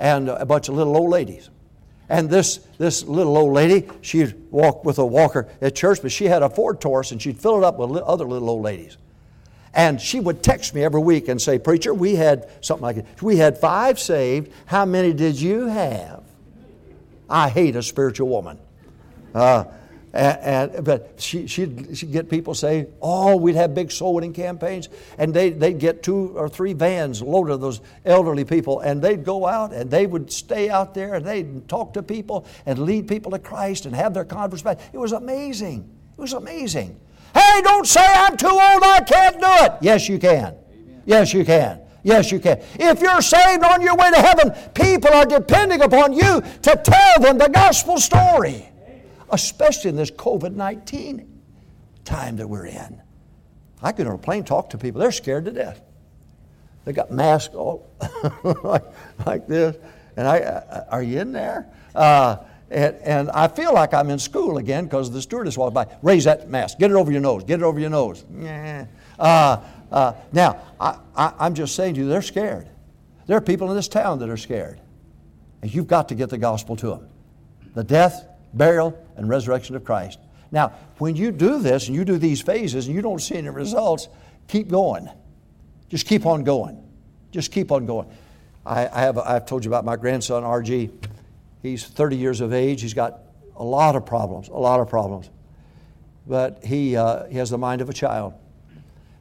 and 0.00 0.28
a 0.30 0.44
bunch 0.44 0.68
of 0.68 0.74
little 0.74 0.96
old 0.96 1.10
ladies. 1.10 1.48
And 2.08 2.28
this, 2.28 2.56
this 2.78 3.04
little 3.04 3.38
old 3.38 3.52
lady, 3.52 3.88
she'd 4.00 4.34
walk 4.50 4.84
with 4.84 4.98
a 4.98 5.06
walker 5.06 5.46
at 5.60 5.76
church, 5.76 6.02
but 6.02 6.10
she 6.10 6.24
had 6.24 6.42
a 6.42 6.50
Ford 6.50 6.80
Taurus 6.80 7.12
and 7.12 7.22
she'd 7.22 7.38
fill 7.38 7.56
it 7.56 7.62
up 7.62 7.78
with 7.78 8.02
other 8.02 8.24
little 8.24 8.50
old 8.50 8.64
ladies. 8.64 8.96
And 9.78 10.00
she 10.00 10.18
would 10.18 10.42
text 10.42 10.74
me 10.74 10.82
every 10.82 11.00
week 11.00 11.28
and 11.28 11.40
say, 11.40 11.56
Preacher, 11.56 11.94
we 11.94 12.16
had 12.16 12.50
something 12.62 12.82
like 12.82 12.96
it. 12.96 13.22
We 13.22 13.36
had 13.36 13.58
five 13.58 14.00
saved. 14.00 14.52
How 14.66 14.84
many 14.84 15.12
did 15.12 15.40
you 15.40 15.66
have? 15.66 16.24
I 17.30 17.48
hate 17.48 17.76
a 17.76 17.82
spiritual 17.84 18.28
woman. 18.28 18.58
Uh, 19.32 19.66
and, 20.12 20.72
and, 20.72 20.84
but 20.84 21.14
she, 21.18 21.46
she'd, 21.46 21.96
she'd 21.96 22.10
get 22.10 22.28
people 22.28 22.54
say, 22.54 22.88
oh, 23.00 23.36
we'd 23.36 23.54
have 23.54 23.72
big 23.72 23.92
soul 23.92 24.14
winning 24.14 24.32
campaigns. 24.32 24.88
And 25.16 25.32
they, 25.32 25.50
they'd 25.50 25.78
get 25.78 26.02
two 26.02 26.36
or 26.36 26.48
three 26.48 26.72
vans 26.72 27.22
loaded 27.22 27.52
of 27.52 27.60
those 27.60 27.80
elderly 28.04 28.44
people. 28.44 28.80
And 28.80 29.00
they'd 29.00 29.24
go 29.24 29.46
out 29.46 29.72
and 29.72 29.88
they 29.88 30.08
would 30.08 30.32
stay 30.32 30.70
out 30.70 30.92
there 30.92 31.14
and 31.14 31.24
they'd 31.24 31.68
talk 31.68 31.94
to 31.94 32.02
people 32.02 32.46
and 32.66 32.80
lead 32.80 33.06
people 33.06 33.30
to 33.30 33.38
Christ 33.38 33.86
and 33.86 33.94
have 33.94 34.12
their 34.12 34.24
conversation. 34.24 34.80
It 34.92 34.98
was 34.98 35.12
amazing. 35.12 35.88
It 36.16 36.20
was 36.20 36.32
amazing. 36.32 36.98
Hey, 37.34 37.60
don't 37.62 37.86
say 37.86 38.04
I'm 38.04 38.36
too 38.36 38.48
old, 38.48 38.82
I 38.82 39.02
can't 39.06 39.40
do 39.40 39.46
it. 39.64 39.72
Yes, 39.80 40.08
you 40.08 40.18
can. 40.18 40.54
Yes, 41.04 41.32
you 41.32 41.44
can. 41.44 41.80
Yes, 42.02 42.32
you 42.32 42.40
can. 42.40 42.60
If 42.74 43.00
you're 43.00 43.20
saved 43.20 43.64
on 43.64 43.82
your 43.82 43.96
way 43.96 44.10
to 44.10 44.16
heaven, 44.16 44.52
people 44.74 45.12
are 45.12 45.26
depending 45.26 45.82
upon 45.82 46.12
you 46.12 46.40
to 46.62 46.80
tell 46.84 47.20
them 47.20 47.38
the 47.38 47.48
gospel 47.48 47.98
story 47.98 48.68
especially 49.30 49.90
in 49.90 49.96
this 49.96 50.10
COVID 50.10 50.54
19 50.54 51.40
time 52.04 52.36
that 52.36 52.48
we're 52.48 52.66
in. 52.66 53.00
I 53.82 53.92
get 53.92 54.06
on 54.06 54.14
a 54.14 54.18
plane, 54.18 54.44
talk 54.44 54.70
to 54.70 54.78
people, 54.78 55.00
they're 55.00 55.12
scared 55.12 55.44
to 55.44 55.52
death. 55.52 55.80
They 56.84 56.92
got 56.92 57.10
masks 57.10 57.54
all 57.54 57.90
like, 58.62 58.84
like 59.26 59.46
this. 59.46 59.76
And 60.16 60.26
I, 60.26 60.40
uh, 60.40 60.84
are 60.90 61.02
you 61.02 61.20
in 61.20 61.32
there? 61.32 61.68
Uh, 61.94 62.38
and, 62.70 62.96
and, 62.96 63.30
I 63.30 63.48
feel 63.48 63.72
like 63.72 63.94
I'm 63.94 64.10
in 64.10 64.18
school 64.18 64.58
again 64.58 64.84
because 64.84 65.10
the 65.10 65.22
stewardess 65.22 65.56
walked 65.56 65.74
by. 65.74 65.86
Raise 66.02 66.24
that 66.24 66.50
mask. 66.50 66.78
Get 66.78 66.90
it 66.90 66.94
over 66.94 67.10
your 67.10 67.20
nose. 67.20 67.44
Get 67.44 67.60
it 67.60 67.62
over 67.62 67.80
your 67.80 67.90
nose. 67.90 68.24
Yeah. 68.38 68.86
Uh, 69.18 69.60
uh, 69.90 70.12
now, 70.32 70.60
I, 70.78 70.98
I, 71.16 71.32
I'm 71.38 71.54
just 71.54 71.74
saying 71.74 71.94
to 71.94 72.00
you, 72.00 72.08
they're 72.08 72.20
scared. 72.20 72.68
There 73.26 73.36
are 73.36 73.42
people 73.42 73.70
in 73.70 73.76
this 73.76 73.88
town 73.88 74.18
that 74.18 74.28
are 74.28 74.36
scared. 74.36 74.80
And 75.62 75.74
you've 75.74 75.86
got 75.86 76.08
to 76.10 76.14
get 76.14 76.30
the 76.30 76.38
gospel 76.38 76.76
to 76.76 76.88
them 76.90 77.08
the 77.74 77.84
death, 77.84 78.26
burial, 78.54 78.98
and 79.16 79.28
resurrection 79.28 79.76
of 79.76 79.84
Christ. 79.84 80.18
Now, 80.50 80.72
when 80.98 81.14
you 81.14 81.30
do 81.30 81.60
this 81.60 81.86
and 81.86 81.94
you 81.94 82.04
do 82.04 82.18
these 82.18 82.40
phases 82.40 82.86
and 82.86 82.94
you 82.96 83.02
don't 83.02 83.20
see 83.20 83.36
any 83.36 83.50
results, 83.50 84.08
keep 84.48 84.68
going. 84.68 85.08
Just 85.88 86.06
keep 86.06 86.26
on 86.26 86.42
going. 86.42 86.82
Just 87.30 87.52
keep 87.52 87.70
on 87.70 87.86
going. 87.86 88.08
I, 88.64 88.88
I 88.88 89.00
have, 89.02 89.18
I've 89.18 89.46
told 89.46 89.64
you 89.64 89.70
about 89.70 89.84
my 89.84 89.96
grandson, 89.96 90.42
RG. 90.42 90.90
He's 91.62 91.84
30 91.84 92.16
years 92.16 92.40
of 92.40 92.52
age. 92.52 92.82
He's 92.82 92.94
got 92.94 93.20
a 93.56 93.64
lot 93.64 93.96
of 93.96 94.06
problems, 94.06 94.48
a 94.48 94.52
lot 94.52 94.80
of 94.80 94.88
problems. 94.88 95.30
But 96.26 96.64
he, 96.64 96.96
uh, 96.96 97.24
he 97.26 97.38
has 97.38 97.50
the 97.50 97.58
mind 97.58 97.80
of 97.80 97.88
a 97.88 97.92
child. 97.92 98.34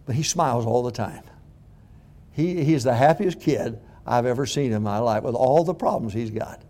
But 0.06 0.16
he 0.16 0.24
smiles 0.24 0.66
all 0.66 0.84
the 0.84 0.92
time. 0.92 1.24
He, 2.32 2.64
he's 2.64 2.84
the 2.84 2.94
happiest 2.94 3.42
kid 3.42 3.80
I've 4.06 4.26
ever 4.26 4.46
seen 4.46 4.72
in 4.72 4.84
my 4.84 5.00
life 5.00 5.24
with 5.24 5.36
all 5.36 5.64
the 5.64 5.74
problems 5.74 6.14
he's 6.14 6.32
got. 6.32 6.62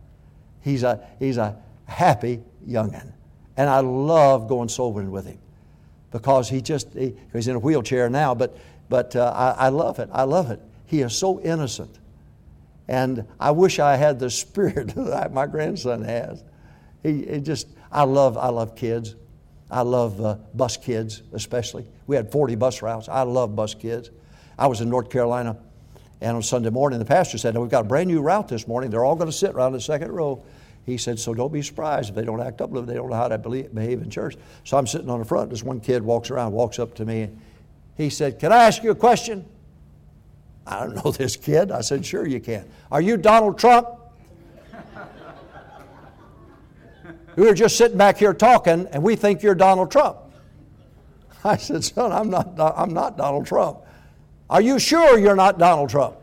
He's 0.61 0.84
a, 0.84 1.05
he's 1.20 1.38
a 1.38 1.57
happy 1.86 2.41
youngin'. 2.68 3.13
And 3.57 3.70
I 3.70 3.80
love 3.80 4.47
going 4.47 4.70
soul 4.70 4.93
winning 4.93 5.11
with 5.11 5.26
him 5.26 5.39
because 6.11 6.49
he 6.49 6.61
just, 6.61 6.93
he, 6.93 7.15
he's 7.34 7.47
in 7.47 7.55
a 7.55 7.59
wheelchair 7.59 8.09
now, 8.09 8.34
but, 8.34 8.57
but 8.89 9.15
uh, 9.15 9.34
I, 9.36 9.65
I 9.65 9.70
love 9.70 9.99
it. 9.99 10.09
I 10.11 10.24
love 10.24 10.51
it. 10.51 10.61
He 10.86 11.01
is 11.01 11.15
so 11.15 11.41
innocent. 11.41 11.99
And 12.88 13.25
I 13.39 13.51
wish 13.51 13.79
I 13.79 13.95
had 13.95 14.19
the 14.19 14.29
spirit 14.29 14.88
that 14.95 15.33
my 15.33 15.45
grandson 15.45 16.03
has. 16.03 16.43
He, 17.03 17.25
he 17.25 17.39
just, 17.39 17.67
I 17.91 18.03
love, 18.03 18.38
I 18.38 18.49
love 18.49 18.75
kids. 18.75 19.15
I 19.69 19.81
love 19.81 20.21
uh, 20.23 20.35
bus 20.53 20.77
kids, 20.77 21.23
especially. 21.33 21.85
We 22.07 22.15
had 22.15 22.31
40 22.31 22.55
bus 22.55 22.81
routes. 22.81 23.09
I 23.09 23.23
love 23.23 23.55
bus 23.55 23.73
kids. 23.73 24.11
I 24.57 24.67
was 24.67 24.81
in 24.81 24.89
North 24.89 25.09
Carolina, 25.09 25.57
and 26.21 26.35
on 26.35 26.41
Sunday 26.41 26.69
morning, 26.69 26.99
the 26.99 27.05
pastor 27.05 27.38
said, 27.38 27.55
We've 27.57 27.69
got 27.69 27.81
a 27.81 27.88
brand 27.88 28.07
new 28.07 28.21
route 28.21 28.47
this 28.47 28.67
morning. 28.67 28.89
They're 28.89 29.05
all 29.05 29.15
going 29.15 29.29
to 29.29 29.35
sit 29.35 29.51
around 29.51 29.73
the 29.73 29.81
second 29.81 30.11
row. 30.11 30.43
He 30.85 30.97
said, 30.97 31.19
So 31.19 31.33
don't 31.33 31.51
be 31.51 31.61
surprised 31.61 32.09
if 32.09 32.15
they 32.15 32.23
don't 32.23 32.41
act 32.41 32.61
up, 32.61 32.73
if 32.73 32.85
they 32.85 32.95
don't 32.95 33.09
know 33.09 33.15
how 33.15 33.27
to 33.27 33.38
behave 33.38 34.01
in 34.01 34.09
church. 34.09 34.35
So 34.63 34.77
I'm 34.77 34.88
sitting 34.88 35.09
on 35.09 35.19
the 35.19 35.25
front. 35.25 35.49
This 35.49 35.63
one 35.63 35.79
kid 35.79 36.01
walks 36.01 36.31
around, 36.31 36.53
walks 36.53 36.79
up 36.79 36.95
to 36.95 37.05
me. 37.05 37.29
He 37.97 38.09
said, 38.09 38.39
Can 38.39 38.51
I 38.51 38.63
ask 38.63 38.83
you 38.83 38.91
a 38.91 38.95
question? 38.95 39.45
I 40.68 40.82
don't 40.82 41.03
know 41.03 41.11
this 41.11 41.38
kid. 41.38 41.72
I 41.72 41.82
said, 41.82 42.05
Sure, 42.05 42.28
you 42.28 42.41
can. 42.41 42.70
Are 42.91 43.01
you 43.01 43.15
Donald 43.15 43.57
Trump? 43.57 43.88
we 47.36 47.45
were 47.45 47.53
just 47.53 47.78
sitting 47.78 47.97
back 47.97 48.18
here 48.18 48.34
talking, 48.34 48.88
and 48.91 49.01
we 49.01 49.15
think 49.15 49.41
you're 49.41 49.55
Donald 49.55 49.91
Trump. 49.91 50.18
I 51.43 51.55
said, 51.55 51.84
Son, 51.84 52.11
I'm 52.11 52.30
not, 52.30 52.59
I'm 52.59 52.93
not 52.93 53.18
Donald 53.18 53.45
Trump. 53.45 53.80
Are 54.49 54.61
you 54.61 54.78
sure 54.78 55.18
you're 55.18 55.36
not 55.36 55.57
Donald 55.57 55.89
Trump? 55.89 56.18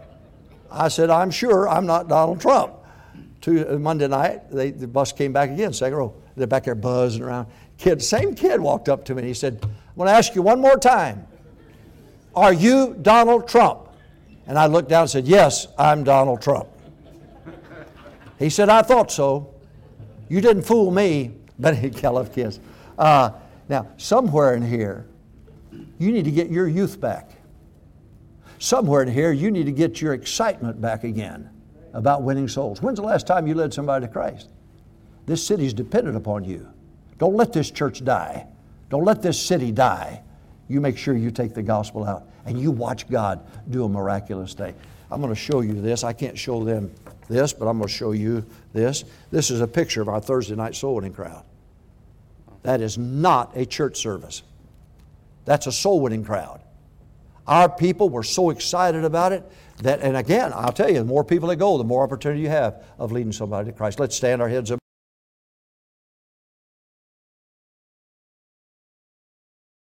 I 0.71 0.89
said, 0.89 1.09
I'm 1.09 1.31
sure 1.31 1.69
I'm 1.69 1.87
not 1.87 2.09
Donald 2.09 2.41
Trump. 2.41 2.75
To, 3.43 3.75
uh, 3.75 3.79
Monday 3.79 4.09
night, 4.09 4.51
they, 4.51 4.71
the 4.71 4.89
bus 4.89 5.13
came 5.13 5.33
back 5.33 5.51
again, 5.51 5.73
second 5.73 5.97
row. 5.97 6.15
They're 6.37 6.47
back 6.47 6.65
there 6.65 6.75
buzzing 6.75 7.23
around. 7.23 7.47
Kid, 7.79 8.03
same 8.03 8.35
kid 8.35 8.61
walked 8.61 8.89
up 8.89 9.05
to 9.07 9.15
me 9.15 9.21
and 9.21 9.29
he 9.29 9.35
said, 9.35 9.61
I'm 9.63 9.97
going 9.97 10.09
to 10.09 10.15
ask 10.15 10.35
you 10.35 10.43
one 10.43 10.61
more 10.61 10.79
time. 10.79 11.27
Are 12.35 12.53
you 12.53 12.97
Donald 13.01 13.49
Trump? 13.49 13.84
And 14.47 14.59
I 14.59 14.67
looked 14.67 14.89
down 14.89 15.03
and 15.03 15.11
said, 15.11 15.27
Yes, 15.27 15.67
I'm 15.79 16.05
Donald 16.05 16.43
Trump. 16.43 16.69
He 18.39 18.51
said, 18.51 18.69
I 18.69 18.83
thought 18.83 19.11
so. 19.11 19.55
You 20.29 20.41
didn't 20.41 20.63
fool 20.63 20.91
me. 20.91 21.37
But 21.57 21.77
he 21.77 21.89
love 21.89 22.35
kiss. 22.35 22.59
Uh, 22.99 23.31
now, 23.69 23.87
somewhere 23.97 24.55
in 24.55 24.63
here, 24.67 25.07
you 25.99 26.11
need 26.11 26.25
to 26.25 26.33
get 26.33 26.51
your 26.51 26.67
youth 26.67 27.01
back. 27.01 27.31
Somewhere 28.59 29.03
in 29.03 29.09
here, 29.09 29.31
you 29.31 29.53
need 29.53 29.67
to 29.67 29.73
get 29.73 30.01
your 30.01 30.15
excitement 30.15 30.81
back 30.81 31.05
again 31.05 31.49
about 31.93 32.23
winning 32.23 32.49
souls. 32.49 32.83
When's 32.83 32.99
the 32.99 33.05
last 33.05 33.25
time 33.25 33.47
you 33.47 33.55
led 33.55 33.73
somebody 33.73 34.05
to 34.05 34.13
Christ? 34.13 34.49
This 35.27 35.47
city's 35.47 35.73
dependent 35.73 36.17
upon 36.17 36.43
you. 36.43 36.69
Don't 37.19 37.37
let 37.37 37.53
this 37.53 37.71
church 37.71 38.05
die. 38.05 38.49
Don't 38.91 39.05
let 39.05 39.23
this 39.23 39.41
city 39.41 39.71
die. 39.71 40.23
You 40.69 40.81
make 40.81 40.97
sure 40.97 41.15
you 41.15 41.31
take 41.31 41.55
the 41.55 41.63
gospel 41.63 42.05
out 42.05 42.29
and 42.47 42.59
you 42.59 42.71
watch 42.71 43.09
God 43.09 43.41
do 43.71 43.85
a 43.85 43.89
miraculous 43.89 44.55
thing. 44.55 44.75
I'm 45.11 45.21
going 45.21 45.33
to 45.33 45.41
show 45.41 45.61
you 45.61 45.81
this. 45.81 46.05
I 46.05 46.13
can't 46.13 46.39
show 46.39 46.65
them 46.65 46.93
this, 47.29 47.53
but 47.53 47.67
I'm 47.67 47.79
going 47.79 47.89
to 47.89 47.95
show 47.95 48.13
you 48.13 48.45
this. 48.73 49.05
This 49.31 49.51
is 49.51 49.61
a 49.61 49.67
picture 49.67 50.03
of 50.03 50.09
our 50.09 50.21
Thursday 50.21 50.57
night 50.57 50.75
soul 50.75 50.97
winning 50.97 51.13
crowd. 51.13 51.45
That 52.63 52.81
is 52.81 52.97
not 52.97 53.57
a 53.57 53.67
church 53.67 53.99
service. 53.99 54.43
That's 55.45 55.67
a 55.67 55.73
soul 55.73 56.01
winning 56.01 56.25
crowd. 56.25 56.63
Our 57.47 57.69
people 57.69 58.09
were 58.09 58.23
so 58.23 58.51
excited 58.51 59.05
about 59.05 59.33
it 59.33 59.45
that, 59.83 60.01
and 60.01 60.17
again, 60.17 60.53
I'll 60.55 60.73
tell 60.73 60.89
you, 60.89 60.99
the 60.99 61.05
more 61.05 61.25
people 61.25 61.51
that 61.51 61.57
go, 61.57 61.77
the 61.77 61.85
more 61.85 62.03
opportunity 62.03 62.41
you 62.41 62.49
have 62.49 62.83
of 62.99 63.13
leading 63.13 63.33
somebody 63.33 63.71
to 63.71 63.77
Christ. 63.77 64.01
Let's 64.01 64.17
stand 64.17 64.41
our 64.41 64.49
heads 64.49 64.71
up. 64.71 64.84